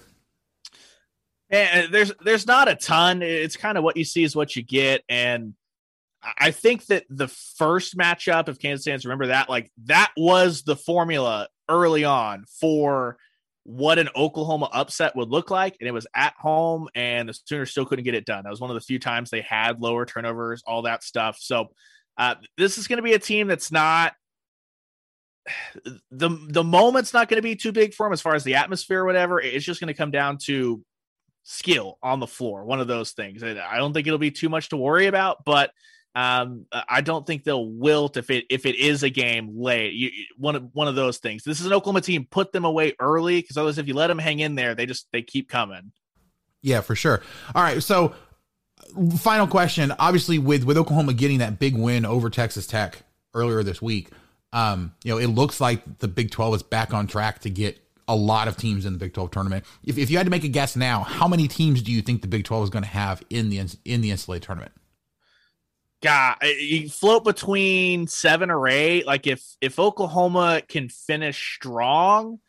And 1.50 1.94
there's 1.94 2.12
there's 2.24 2.48
not 2.48 2.68
a 2.68 2.76
ton. 2.76 3.22
It's 3.22 3.56
kind 3.56 3.78
of 3.78 3.84
what 3.84 3.98
you 3.98 4.04
see 4.04 4.24
is 4.24 4.36
what 4.36 4.56
you 4.56 4.64
get, 4.64 5.04
and 5.08 5.54
I 6.40 6.52
think 6.52 6.86
that 6.88 7.06
the 7.10 7.28
first 7.28 7.98
matchup, 7.98 8.50
if 8.50 8.60
Kansas 8.60 8.86
fans 8.86 9.06
remember 9.06 9.28
that, 9.28 9.50
like 9.50 9.72
that 9.86 10.12
was 10.18 10.64
the 10.64 10.76
formula 10.76 11.48
early 11.70 12.04
on 12.04 12.46
for 12.60 13.18
what 13.64 14.00
an 14.00 14.10
Oklahoma 14.16 14.70
upset 14.72 15.16
would 15.16 15.30
look 15.30 15.52
like. 15.52 15.76
And 15.80 15.88
it 15.88 15.92
was 15.92 16.08
at 16.16 16.34
home, 16.38 16.88
and 16.96 17.30
the 17.30 17.34
Sooners 17.34 17.72
still 17.72 17.86
couldn't 17.86 18.06
get 18.06 18.16
it 18.16 18.26
done. 18.26 18.44
That 18.44 18.50
was 18.50 18.62
one 18.62 18.70
of 18.70 18.76
the 18.76 18.82
few 18.82 19.00
times 19.00 19.30
they 19.30 19.42
had 19.42 19.82
lower 19.82 20.06
turnovers, 20.06 20.64
all 20.66 20.84
that 20.84 21.04
stuff. 21.04 21.38
So 21.40 21.70
uh, 22.18 22.36
this 22.58 22.78
is 22.78 22.88
going 22.88 22.98
to 22.98 23.04
be 23.04 23.14
a 23.14 23.20
team 23.20 23.48
that's 23.48 23.72
not 23.72 24.14
the 26.12 26.30
the 26.50 26.64
moment's 26.64 27.14
not 27.14 27.30
going 27.30 27.38
to 27.38 27.44
be 27.44 27.56
too 27.56 27.72
big 27.72 27.94
for 27.94 28.06
them 28.06 28.14
as 28.14 28.22
far 28.22 28.36
as 28.36 28.44
the 28.44 28.56
atmosphere 28.56 29.02
or 29.02 29.06
whatever. 29.06 29.40
It's 29.40 29.66
just 29.66 29.80
going 29.80 29.94
to 29.94 29.98
come 29.98 30.12
down 30.12 30.38
to 30.46 30.84
skill 31.46 31.98
on 32.04 32.20
the 32.20 32.28
floor. 32.28 32.66
One 32.66 32.82
of 32.82 32.88
those 32.88 33.12
things. 33.12 33.44
I 33.44 33.78
don't 33.78 33.94
think 33.94 34.08
it'll 34.08 34.20
be 34.20 34.32
too 34.32 34.50
much 34.50 34.70
to 34.70 34.78
worry 34.78 35.06
about, 35.06 35.46
but 35.46 35.72
um, 36.16 36.66
I 36.90 37.02
don't 37.02 37.26
think 37.26 37.44
they'll 37.44 37.70
wilt 37.70 38.18
if 38.18 38.30
it 38.30 38.46
if 38.50 38.66
it 38.66 38.76
is 38.76 39.04
a 39.04 39.10
game 39.10 39.52
late. 39.56 39.94
You, 39.94 40.10
one 40.38 40.56
of 40.56 40.70
one 40.74 40.88
of 40.88 40.96
those 40.96 41.20
things. 41.20 41.44
This 41.44 41.60
is 41.60 41.66
an 41.66 41.74
Oklahoma 41.74 42.02
team. 42.02 42.28
Put 42.30 42.52
them 42.52 42.66
away 42.66 42.96
early 43.00 43.42
because 43.42 43.58
otherwise, 43.58 43.78
if 43.78 43.88
you 43.88 43.94
let 43.94 44.08
them 44.08 44.18
hang 44.18 44.40
in 44.40 44.56
there, 44.56 44.76
they 44.76 44.86
just 44.86 45.08
they 45.12 45.22
keep 45.22 45.48
coming. 45.48 45.92
Yeah, 46.62 46.82
for 46.82 46.96
sure. 46.96 47.22
All 47.54 47.62
right, 47.62 47.84
so 47.84 48.16
final 49.18 49.46
question. 49.46 49.94
Obviously, 50.00 50.40
with 50.40 50.64
with 50.64 50.78
Oklahoma 50.78 51.14
getting 51.14 51.40
that 51.40 51.60
big 51.60 51.78
win 51.78 52.06
over 52.06 52.30
Texas 52.30 52.66
Tech 52.66 53.04
earlier 53.34 53.62
this 53.62 53.82
week, 53.82 54.10
um, 54.54 54.96
you 55.04 55.12
know, 55.12 55.20
it 55.20 55.28
looks 55.28 55.62
like 55.62 56.00
the 56.00 56.08
Big 56.08 56.32
Twelve 56.32 56.56
is 56.56 56.64
back 56.64 56.94
on 56.94 57.08
track 57.08 57.40
to 57.40 57.50
get 57.50 57.85
a 58.08 58.16
lot 58.16 58.48
of 58.48 58.58
teams 58.58 58.86
in 58.86 58.94
the 58.94 59.00
Big 59.00 59.14
Twelve 59.14 59.32
tournament. 59.32 59.66
If 59.84 59.98
if 59.98 60.10
you 60.10 60.18
had 60.18 60.26
to 60.26 60.32
make 60.32 60.44
a 60.44 60.50
guess 60.50 60.76
now, 60.76 61.02
how 61.02 61.28
many 61.28 61.48
teams 61.48 61.82
do 61.82 61.92
you 61.92 62.02
think 62.02 62.22
the 62.22 62.28
Big 62.28 62.44
Twelve 62.44 62.64
is 62.64 62.70
going 62.70 62.84
to 62.84 62.90
have 62.90 63.24
in 63.30 63.50
the 63.50 63.60
in 63.86 64.02
the 64.02 64.12
NCAA 64.12 64.42
tournament? 64.42 64.72
God, 66.02 66.36
you 66.44 66.90
float 66.90 67.24
between 67.24 68.08
seven 68.08 68.52
or 68.52 68.68
eight. 68.68 69.08
Like 69.08 69.28
if 69.28 69.44
if 69.62 69.80
Oklahoma 69.80 70.62
can 70.68 70.90
finish 70.90 71.56
strong, 71.56 72.40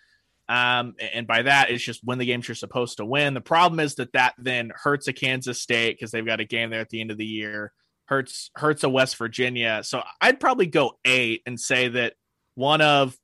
um, 0.49 0.95
and 1.15 1.27
by 1.27 1.43
that 1.43 1.71
it's 1.71 1.83
just 1.83 2.05
win 2.05 2.19
the 2.19 2.27
games 2.27 2.47
you're 2.47 2.55
supposed 2.55 2.99
to 2.99 3.07
win. 3.07 3.35
The 3.35 3.41
problem 3.41 3.81
is 3.81 3.95
that 3.95 4.13
that 4.13 4.35
then 4.37 4.73
hurts 4.75 5.09
a 5.09 5.13
Kansas 5.13 5.61
State 5.61 5.97
because 5.97 6.11
they've 6.11 6.27
got 6.27 6.41
a 6.41 6.45
game 6.45 6.71
there 6.71 6.81
at 6.81 6.91
the 6.91 7.01
end 7.01 7.11
of 7.11 7.19
the 7.19 7.25
year. 7.25 7.73
Hurts 8.07 8.51
hurts 8.55 8.85
a 8.85 8.89
West 8.91 9.17
Virginia. 9.17 9.81
So 9.85 10.03
I'd 10.21 10.39
probably 10.39 10.67
go 10.67 10.99
eight 11.05 11.43
and 11.47 11.59
say 11.59 11.89
that 11.89 12.15
one 12.57 12.81
of 12.81 13.17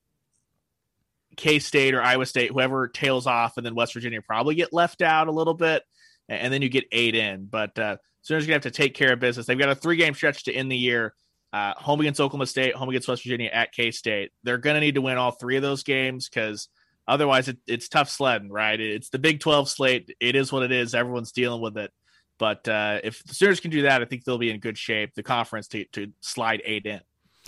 K 1.37 1.59
State 1.59 1.95
or 1.95 2.03
Iowa 2.03 2.26
State, 2.26 2.51
whoever 2.51 2.89
tails 2.89 3.26
off, 3.26 3.57
and 3.57 3.66
then 3.66 3.74
West 3.74 3.95
Virginia 3.95 4.20
probably 4.22 4.55
get 4.55 4.72
left 4.72 5.03
out 5.03 5.28
a 5.28 5.33
little 5.33 5.55
bit, 5.55 5.83
and 6.28 6.53
then 6.53 6.62
you 6.62 6.68
get 6.68 6.85
eight 6.93 7.14
in. 7.14 7.47
But 7.47 7.78
uh, 7.78 7.97
Sooners 8.22 8.47
to 8.47 8.53
have 8.53 8.62
to 8.62 8.70
take 8.70 8.95
care 8.95 9.12
of 9.12 9.20
business. 9.20 9.47
They've 9.47 9.59
got 9.59 9.68
a 9.68 9.74
three 9.74 9.97
game 9.97 10.14
stretch 10.14 10.45
to 10.45 10.53
end 10.53 10.70
the 10.70 10.76
year. 10.76 11.14
Uh, 11.53 11.74
home 11.76 12.01
against 12.01 12.18
Oklahoma 12.18 12.47
State, 12.47 12.74
home 12.74 12.89
against 12.89 13.09
West 13.09 13.24
Virginia, 13.24 13.51
at 13.53 13.72
K 13.72 13.91
State. 13.91 14.33
They're 14.43 14.59
going 14.59 14.74
to 14.74 14.80
need 14.80 14.95
to 14.95 15.03
win 15.03 15.18
all 15.18 15.33
three 15.33 15.57
of 15.57 15.62
those 15.62 15.83
games 15.83 16.28
because 16.28 16.68
otherwise 17.07 17.49
it, 17.49 17.59
it's 17.66 17.89
tough 17.89 18.09
sledding, 18.09 18.51
right? 18.51 18.80
It's 18.80 19.11
the 19.11 19.18
Big 19.18 19.41
12 19.41 19.68
slate. 19.68 20.16
It 20.18 20.35
is 20.35 20.51
what 20.51 20.62
it 20.62 20.72
is. 20.72 20.95
Everyone's 20.95 21.33
dealing 21.33 21.61
with 21.61 21.76
it. 21.76 21.91
But 22.39 22.66
uh, 22.66 23.01
if 23.05 23.22
the 23.24 23.35
Sooners 23.35 23.61
can 23.61 23.70
do 23.70 23.83
that, 23.83 24.01
I 24.01 24.05
think 24.07 24.24
they'll 24.24 24.39
be 24.39 24.51
in 24.51 24.61
good 24.61 24.78
shape, 24.78 25.14
the 25.14 25.22
conference 25.22 25.68
to, 25.68 25.85
to 25.93 26.12
slide 26.20 26.62
eight 26.64 26.87
in. 26.87 27.01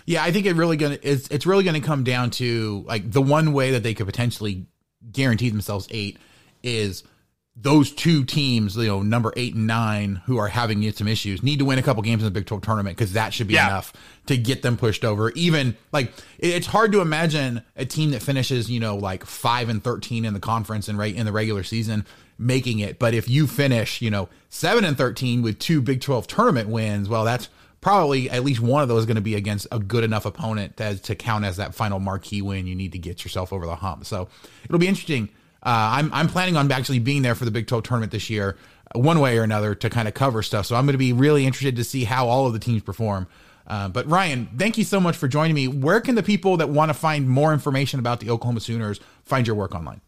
Yeah, 0.06 0.22
I 0.22 0.32
think 0.32 0.46
it 0.46 0.54
really 0.54 0.76
gonna 0.76 0.98
it's 1.02 1.28
it's 1.28 1.46
really 1.46 1.64
gonna 1.64 1.80
come 1.80 2.04
down 2.04 2.30
to 2.32 2.84
like 2.86 3.10
the 3.10 3.22
one 3.22 3.52
way 3.52 3.72
that 3.72 3.82
they 3.82 3.94
could 3.94 4.06
potentially 4.06 4.66
guarantee 5.12 5.50
themselves 5.50 5.88
eight 5.90 6.18
is 6.62 7.04
those 7.56 7.92
two 7.92 8.24
teams, 8.24 8.76
you 8.76 8.86
know, 8.86 9.02
number 9.02 9.32
eight 9.36 9.54
and 9.54 9.66
nine, 9.66 10.20
who 10.26 10.38
are 10.38 10.48
having 10.48 10.90
some 10.92 11.06
issues, 11.06 11.42
need 11.42 11.60
to 11.60 11.64
win 11.64 11.78
a 11.78 11.82
couple 11.82 12.02
games 12.02 12.22
in 12.22 12.24
the 12.24 12.32
Big 12.32 12.46
12 12.46 12.62
tournament 12.62 12.96
because 12.96 13.12
that 13.12 13.32
should 13.32 13.46
be 13.46 13.54
yeah. 13.54 13.68
enough 13.68 13.92
to 14.26 14.36
get 14.36 14.62
them 14.62 14.76
pushed 14.76 15.04
over. 15.04 15.30
Even 15.32 15.76
like 15.92 16.12
it's 16.38 16.66
hard 16.66 16.90
to 16.92 17.00
imagine 17.00 17.62
a 17.76 17.84
team 17.84 18.10
that 18.10 18.22
finishes, 18.22 18.68
you 18.68 18.80
know, 18.80 18.96
like 18.96 19.24
five 19.24 19.68
and 19.68 19.82
13 19.84 20.24
in 20.24 20.34
the 20.34 20.40
conference 20.40 20.88
and 20.88 20.98
right 20.98 21.14
in 21.14 21.26
the 21.26 21.32
regular 21.32 21.62
season 21.62 22.04
making 22.38 22.80
it. 22.80 22.98
But 22.98 23.14
if 23.14 23.28
you 23.28 23.46
finish, 23.46 24.02
you 24.02 24.10
know, 24.10 24.28
seven 24.48 24.84
and 24.84 24.98
13 24.98 25.40
with 25.40 25.60
two 25.60 25.80
Big 25.80 26.00
12 26.00 26.26
tournament 26.26 26.68
wins, 26.68 27.08
well, 27.08 27.24
that's 27.24 27.48
probably 27.84 28.28
at 28.28 28.42
least 28.42 28.60
one 28.60 28.82
of 28.82 28.88
those 28.88 29.00
is 29.00 29.06
going 29.06 29.14
to 29.14 29.20
be 29.20 29.36
against 29.36 29.68
a 29.70 29.78
good 29.78 30.02
enough 30.02 30.26
opponent 30.26 30.76
to, 30.78 30.96
to 30.98 31.14
count 31.14 31.44
as 31.44 31.58
that 31.58 31.72
final 31.72 32.00
marquee 32.00 32.42
win 32.42 32.66
you 32.66 32.74
need 32.74 32.90
to 32.90 32.98
get 32.98 33.22
yourself 33.22 33.52
over 33.52 33.64
the 33.66 33.76
hump. 33.76 34.04
So 34.04 34.26
it'll 34.64 34.80
be 34.80 34.88
interesting 34.88 35.28
uh, 35.64 35.96
I'm 35.96 36.12
I'm 36.12 36.28
planning 36.28 36.56
on 36.56 36.70
actually 36.70 36.98
being 36.98 37.22
there 37.22 37.34
for 37.34 37.46
the 37.46 37.50
Big 37.50 37.66
12 37.66 37.84
tournament 37.84 38.12
this 38.12 38.28
year, 38.28 38.56
one 38.94 39.18
way 39.20 39.38
or 39.38 39.42
another, 39.42 39.74
to 39.74 39.88
kind 39.88 40.06
of 40.06 40.12
cover 40.12 40.42
stuff. 40.42 40.66
So 40.66 40.76
I'm 40.76 40.84
going 40.84 40.92
to 40.92 40.98
be 40.98 41.14
really 41.14 41.46
interested 41.46 41.76
to 41.76 41.84
see 41.84 42.04
how 42.04 42.28
all 42.28 42.46
of 42.46 42.52
the 42.52 42.58
teams 42.58 42.82
perform. 42.82 43.26
Uh, 43.66 43.88
but 43.88 44.06
Ryan, 44.06 44.50
thank 44.58 44.76
you 44.76 44.84
so 44.84 45.00
much 45.00 45.16
for 45.16 45.26
joining 45.26 45.54
me. 45.54 45.68
Where 45.68 46.02
can 46.02 46.16
the 46.16 46.22
people 46.22 46.58
that 46.58 46.68
want 46.68 46.90
to 46.90 46.94
find 46.94 47.26
more 47.26 47.54
information 47.54 47.98
about 47.98 48.20
the 48.20 48.28
Oklahoma 48.28 48.60
Sooners 48.60 49.00
find 49.24 49.46
your 49.46 49.56
work 49.56 49.74
online? 49.74 50.02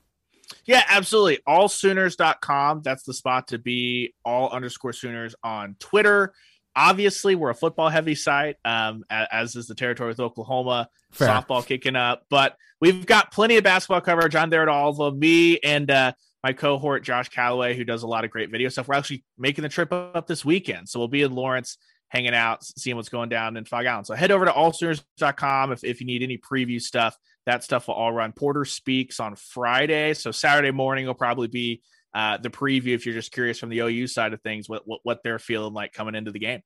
Yeah, 0.66 0.82
absolutely. 0.90 1.38
Allsooners.com. 1.48 2.82
That's 2.82 3.04
the 3.04 3.14
spot 3.14 3.48
to 3.48 3.58
be. 3.58 4.14
All 4.26 4.50
underscore 4.50 4.92
Sooners 4.92 5.34
on 5.42 5.76
Twitter. 5.78 6.34
Obviously, 6.76 7.34
we're 7.34 7.50
a 7.50 7.54
football 7.54 7.88
heavy 7.88 8.14
site, 8.14 8.56
um, 8.64 9.02
as 9.10 9.56
is 9.56 9.66
the 9.66 9.74
territory 9.74 10.08
with 10.08 10.20
Oklahoma. 10.20 10.90
Fair. 11.10 11.28
Softball 11.28 11.64
kicking 11.64 11.96
up, 11.96 12.24
but 12.28 12.56
we've 12.80 13.06
got 13.06 13.32
plenty 13.32 13.56
of 13.56 13.64
basketball 13.64 14.02
coverage 14.02 14.34
on 14.34 14.50
there 14.50 14.60
at 14.60 14.68
all 14.68 14.90
of 14.90 14.96
them. 14.98 15.18
Me 15.18 15.58
and 15.60 15.90
uh, 15.90 16.12
my 16.44 16.52
cohort 16.52 17.02
Josh 17.02 17.30
Callaway, 17.30 17.74
who 17.74 17.84
does 17.84 18.02
a 18.02 18.06
lot 18.06 18.24
of 18.24 18.30
great 18.30 18.50
video 18.50 18.68
stuff. 18.68 18.88
We're 18.88 18.96
actually 18.96 19.24
making 19.38 19.62
the 19.62 19.70
trip 19.70 19.90
up 19.90 20.26
this 20.26 20.44
weekend, 20.44 20.88
so 20.88 20.98
we'll 20.98 21.08
be 21.08 21.22
in 21.22 21.32
Lawrence, 21.32 21.78
hanging 22.08 22.34
out, 22.34 22.62
seeing 22.62 22.96
what's 22.96 23.08
going 23.08 23.30
down 23.30 23.56
in 23.56 23.64
Phog 23.64 23.86
Allen. 23.86 24.04
So 24.04 24.14
head 24.14 24.30
over 24.30 24.44
to 24.44 24.52
allsooners.com 24.52 25.72
if 25.72 25.82
if 25.82 26.00
you 26.00 26.06
need 26.06 26.22
any 26.22 26.36
preview 26.38 26.80
stuff. 26.80 27.16
That 27.46 27.64
stuff 27.64 27.88
will 27.88 27.94
all 27.94 28.12
run. 28.12 28.32
Porter 28.32 28.64
speaks 28.64 29.20
on 29.20 29.36
Friday, 29.36 30.14
so 30.14 30.30
Saturday 30.30 30.72
morning 30.72 31.06
will 31.06 31.14
probably 31.14 31.48
be 31.48 31.80
uh, 32.16 32.38
the 32.38 32.48
preview 32.48 32.94
if 32.94 33.04
you're 33.04 33.14
just 33.14 33.30
curious 33.30 33.58
from 33.58 33.68
the 33.68 33.80
OU 33.80 34.06
side 34.06 34.32
of 34.32 34.40
things 34.40 34.70
what, 34.70 34.82
what 34.86 35.00
what 35.02 35.22
they're 35.22 35.38
feeling 35.38 35.74
like 35.74 35.92
coming 35.92 36.14
into 36.14 36.32
the 36.32 36.38
game. 36.38 36.62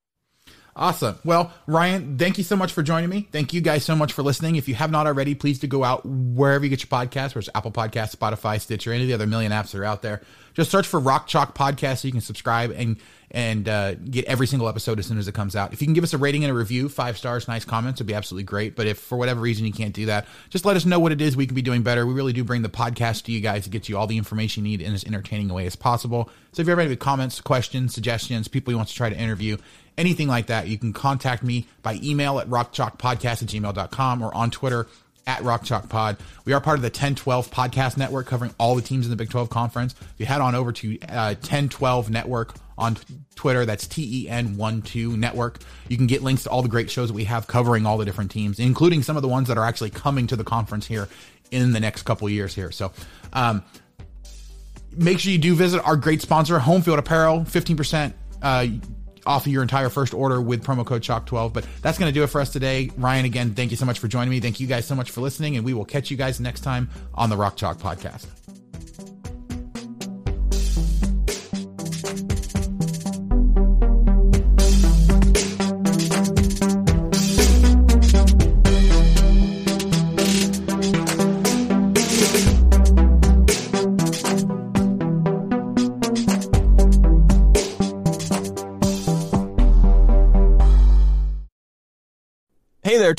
Awesome. 0.77 1.19
Well, 1.25 1.53
Ryan, 1.67 2.17
thank 2.17 2.39
you 2.39 2.45
so 2.45 2.57
much 2.57 2.73
for 2.73 2.83
joining 2.83 3.11
me. 3.11 3.29
Thank 3.33 3.53
you 3.53 3.61
guys 3.61 3.85
so 3.85 3.97
much 3.97 4.13
for 4.13 4.23
listening. 4.23 4.57
If 4.57 4.69
you 4.69 4.75
have 4.77 4.91
not 4.91 5.07
already, 5.07 5.35
please 5.35 5.59
do 5.59 5.67
go 5.67 5.85
out 5.85 6.07
wherever 6.07 6.65
you 6.65 6.71
get 6.71 6.81
your 6.81 6.89
podcasts, 6.89 7.35
whether 7.35 7.41
it's 7.41 7.49
Apple 7.55 7.73
Podcasts, 7.73 8.15
Spotify, 8.15 8.61
Stitcher, 8.61 8.93
any 8.93 9.03
of 9.03 9.09
the 9.09 9.15
other 9.15 9.27
million 9.27 9.53
apps 9.53 9.73
that 9.73 9.79
are 9.81 9.85
out 9.85 10.03
there. 10.03 10.23
Just 10.55 10.71
search 10.71 10.87
for 10.87 11.01
Rock 11.01 11.27
Chalk 11.27 11.57
Podcast 11.57 11.99
so 11.99 12.09
you 12.09 12.13
can 12.13 12.21
subscribe 12.21 12.73
and 12.73 12.97
and 13.33 13.69
uh, 13.69 13.95
get 13.95 14.25
every 14.25 14.47
single 14.47 14.69
episode 14.69 14.99
as 14.99 15.07
soon 15.07 15.17
as 15.17 15.29
it 15.29 15.35
comes 15.35 15.55
out. 15.55 15.73
If 15.73 15.81
you 15.81 15.87
can 15.87 15.95
give 15.95 16.03
us 16.03 16.13
a 16.13 16.19
rating 16.19 16.43
and 16.43 16.51
a 16.51 16.55
review, 16.55 16.89
five 16.89 17.17
stars, 17.17 17.47
nice 17.47 17.65
comments, 17.65 18.01
would 18.01 18.09
be 18.09 18.15
absolutely 18.15 18.43
great. 18.43 18.75
But 18.75 18.89
if 18.89 18.99
for 18.99 19.17
whatever 19.17 19.41
reason 19.41 19.65
you 19.65 19.73
can't 19.73 19.95
do 19.95 20.07
that, 20.07 20.27
just 20.49 20.65
let 20.65 20.77
us 20.77 20.85
know 20.85 20.99
what 20.99 21.13
it 21.13 21.21
is 21.21 21.37
we 21.37 21.47
can 21.47 21.55
be 21.55 21.63
doing 21.63 21.83
better. 21.83 22.05
We 22.05 22.13
really 22.13 22.33
do 22.33 22.43
bring 22.43 22.63
the 22.63 22.69
podcast 22.69 23.25
to 23.25 23.33
you 23.33 23.41
guys 23.41 23.65
to 23.65 23.71
get 23.71 23.89
you 23.89 23.97
all 23.97 24.09
the 24.09 24.19
information 24.19 24.65
you 24.65 24.71
need 24.71 24.85
in 24.85 24.93
as 24.93 25.05
entertaining 25.05 25.49
a 25.49 25.55
way 25.55 25.67
as 25.67 25.77
possible. 25.77 26.29
So 26.53 26.63
if 26.63 26.67
you 26.67 26.71
have 26.71 26.81
any 26.81 26.97
comments, 26.97 27.41
questions, 27.41 27.95
suggestions, 27.95 28.49
people 28.49 28.73
you 28.73 28.77
want 28.77 28.89
to 28.89 28.95
try 28.97 29.09
to 29.09 29.17
interview, 29.17 29.59
anything 30.01 30.27
like 30.27 30.47
that, 30.47 30.67
you 30.67 30.79
can 30.79 30.93
contact 30.93 31.43
me 31.43 31.67
by 31.83 32.01
email 32.03 32.41
at 32.41 32.49
rockchalkpodcast 32.49 33.43
at 33.43 33.49
gmail.com 33.49 34.23
or 34.23 34.35
on 34.35 34.51
Twitter 34.51 34.89
at 35.27 35.43
Rock. 35.43 35.67
We 36.45 36.55
are 36.55 36.61
part 36.61 36.79
of 36.79 36.83
the 36.83 36.87
1012 36.87 37.51
podcast 37.51 37.97
network 37.97 38.27
covering 38.27 38.55
all 38.59 38.75
the 38.75 38.83
teams 38.83 39.07
in 39.07 39.11
the 39.11 39.17
Big 39.17 39.31
12 39.31 39.51
conference. 39.51 39.95
If 40.01 40.15
you 40.17 40.27
head 40.27 40.41
on 40.41 40.55
over 40.55 40.73
to 40.73 40.99
uh, 41.03 41.35
1012 41.35 42.11
network 42.11 42.55
on 42.79 42.97
Twitter, 43.35 43.67
that's 43.67 43.87
T 43.87 44.25
E 44.25 44.29
N 44.29 44.57
1 44.57 44.83
2 44.83 45.17
network. 45.17 45.61
You 45.89 45.99
can 45.99 46.07
get 46.07 46.23
links 46.23 46.45
to 46.45 46.51
all 46.51 46.63
the 46.63 46.69
great 46.69 46.91
shows 46.91 47.11
that 47.11 47.15
we 47.15 47.25
have 47.25 47.47
covering 47.47 47.85
all 47.85 47.99
the 47.99 48.07
different 48.07 48.31
teams, 48.31 48.59
including 48.59 49.03
some 49.03 49.17
of 49.17 49.23
the 49.23 49.29
ones 49.29 49.49
that 49.49 49.59
are 49.59 49.65
actually 49.65 49.91
coming 49.91 50.27
to 50.29 50.37
the 50.37 50.45
conference 50.45 50.87
here 50.87 51.09
in 51.51 51.73
the 51.73 51.81
next 51.81 52.03
couple 52.03 52.29
years 52.29 52.55
here. 52.55 52.73
So, 52.73 52.93
um, 53.33 53.63
make 54.97 55.19
sure 55.19 55.31
you 55.31 55.39
do 55.39 55.55
visit 55.55 55.83
our 55.85 55.97
great 55.97 56.23
sponsor, 56.23 56.59
Homefield 56.59 56.99
Apparel, 56.99 57.41
15%. 57.41 58.15
Uh, 58.43 58.67
off 59.27 59.47
of 59.47 59.53
your 59.53 59.63
entire 59.63 59.89
first 59.89 60.15
order 60.15 60.41
with 60.41 60.65
promo 60.65 60.85
code 60.85 61.03
CHALK12. 61.03 61.53
But 61.53 61.67
that's 61.83 61.99
going 61.99 62.13
to 62.13 62.19
do 62.19 62.25
it 62.25 62.29
for 62.29 62.41
us 62.41 62.51
today. 62.51 62.91
Ryan, 62.97 63.25
again, 63.25 63.55
thank 63.55 63.71
you 63.71 63.77
so 63.77 63.87
much 63.87 63.99
for 63.99 64.09
joining 64.09 64.31
me. 64.31 64.41
Thank 64.41 64.61
you 64.61 64.67
guys 64.67 64.87
so 64.87 64.95
much 64.95 65.11
for 65.11 65.21
listening, 65.21 65.57
and 65.57 65.65
we 65.65 65.75
will 65.75 65.85
catch 65.85 66.11
you 66.11 66.17
guys 66.17 66.41
next 66.41 66.61
time 66.61 66.89
on 67.15 67.31
the 67.31 67.37
Rock 67.37 67.57
Chalk 67.57 67.79
Podcast. 67.79 68.27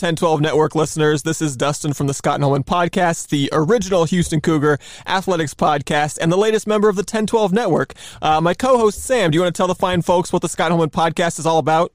1012 0.02 0.42
Network 0.42 0.74
listeners. 0.74 1.22
This 1.22 1.44
is 1.44 1.56
Dustin 1.56 1.94
from 1.94 2.08
the 2.08 2.16
Scott 2.16 2.40
Nolan 2.40 2.64
Podcast, 2.64 3.28
the 3.28 3.50
original 3.52 4.06
Houston 4.06 4.42
Cougar 4.42 4.80
athletics 5.06 5.54
podcast, 5.54 6.18
and 6.20 6.32
the 6.32 6.38
latest 6.38 6.66
member 6.66 6.90
of 6.90 6.96
the 6.96 7.02
1012 7.02 7.54
Network. 7.54 7.94
Uh, 8.20 8.42
my 8.42 8.56
co 8.56 8.80
host, 8.80 9.04
Sam, 9.04 9.30
do 9.30 9.36
you 9.36 9.44
want 9.44 9.54
to 9.54 9.60
tell 9.60 9.68
the 9.68 9.76
fine 9.76 10.02
folks 10.02 10.34
what 10.34 10.42
the 10.42 10.50
Scott 10.50 10.72
Nolan 10.72 10.90
Podcast 10.90 11.38
is 11.38 11.46
all 11.46 11.60
about? 11.60 11.94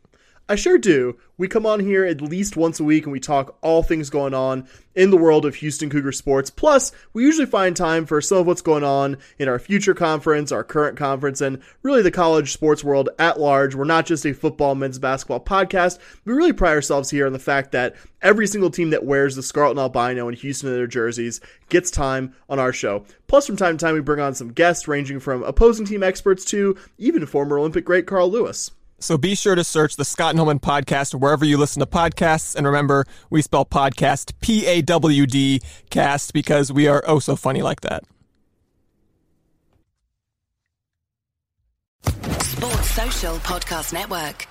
I 0.49 0.55
sure 0.55 0.79
do. 0.79 1.19
We 1.39 1.49
come 1.49 1.67
on 1.67 1.81
here 1.81 2.05
at 2.05 2.23
least 2.23 2.57
once 2.57 2.79
a 2.79 2.85
week 2.85 3.03
and 3.03 3.13
we 3.13 3.19
talk 3.19 3.59
all 3.63 3.83
things 3.83 4.11
going 4.11 4.33
on 4.33 4.69
in 4.95 5.11
the 5.11 5.17
world 5.17 5.45
of 5.45 5.57
Houston 5.57 5.91
Cougar 5.91 6.13
sports. 6.13 6.51
Plus, 6.51 6.93
we 7.13 7.25
usually 7.25 7.47
find 7.47 7.77
time 7.77 8.07
for 8.07 8.21
some 8.21 8.39
of 8.39 8.47
what's 8.47 8.63
going 8.63 8.85
on 8.85 9.17
in 9.41 9.49
our 9.49 9.59
future 9.59 9.93
conference, 9.93 10.53
our 10.53 10.63
current 10.63 10.97
conference, 10.97 11.41
and 11.41 11.61
really 11.83 12.01
the 12.01 12.13
college 12.13 12.53
sports 12.53 12.85
world 12.85 13.09
at 13.19 13.41
large. 13.41 13.75
We're 13.75 13.85
not 13.85 14.07
just 14.07 14.25
a 14.25 14.33
football 14.33 14.77
men's 14.77 15.01
basketball 15.01 15.41
podcast. 15.41 15.99
We 16.25 16.33
really 16.33 16.53
pride 16.53 16.75
ourselves 16.75 17.11
here 17.11 17.27
on 17.27 17.33
the 17.33 17.41
fact 17.41 17.73
that 17.73 17.97
every 18.23 18.47
single 18.47 18.71
team 18.71 18.91
that 18.91 19.05
wears 19.05 19.35
the 19.35 19.43
Scarlet 19.43 19.73
and 19.73 19.81
Albino 19.81 20.29
in 20.29 20.35
Houston 20.35 20.69
in 20.69 20.77
their 20.77 20.87
jerseys 20.87 21.41
gets 21.71 21.91
time 21.91 22.37
on 22.49 22.61
our 22.61 22.73
show. 22.73 23.05
Plus, 23.27 23.47
from 23.47 23.57
time 23.57 23.77
to 23.77 23.85
time, 23.85 23.95
we 23.95 24.01
bring 24.01 24.21
on 24.21 24.35
some 24.37 24.53
guests 24.53 24.87
ranging 24.87 25.19
from 25.19 25.43
opposing 25.43 25.87
team 25.87 26.05
experts 26.05 26.45
to 26.47 26.77
even 26.99 27.27
former 27.27 27.59
Olympic 27.59 27.85
great 27.85 28.07
Carl 28.07 28.31
Lewis. 28.31 28.71
So 28.99 29.19
be 29.19 29.35
sure 29.35 29.55
to 29.55 29.63
search 29.63 29.97
the 29.97 30.05
Scott 30.05 30.35
Nolan 30.35 30.59
podcast 30.59 31.15
wherever 31.15 31.45
you 31.45 31.59
listen 31.59 31.81
to 31.81 31.87
podcasts. 31.87 32.57
And 32.57 32.67
remember, 32.67 33.05
we 33.31 33.43
spell 33.43 33.65
podcast 33.65 34.33
P 34.41 34.67
A 34.67 34.83
W 34.83 35.27
D 35.27 35.61
cast 35.91 36.33
because 36.33 36.73
we 36.73 36.89
are 36.89 37.05
oh 37.07 37.19
so 37.19 37.37
funny 37.37 37.63
like 37.63 37.83
that. 37.83 38.05
Sports 42.41 42.91
Social 42.91 43.37
Podcast 43.37 43.93
Network. 43.93 44.47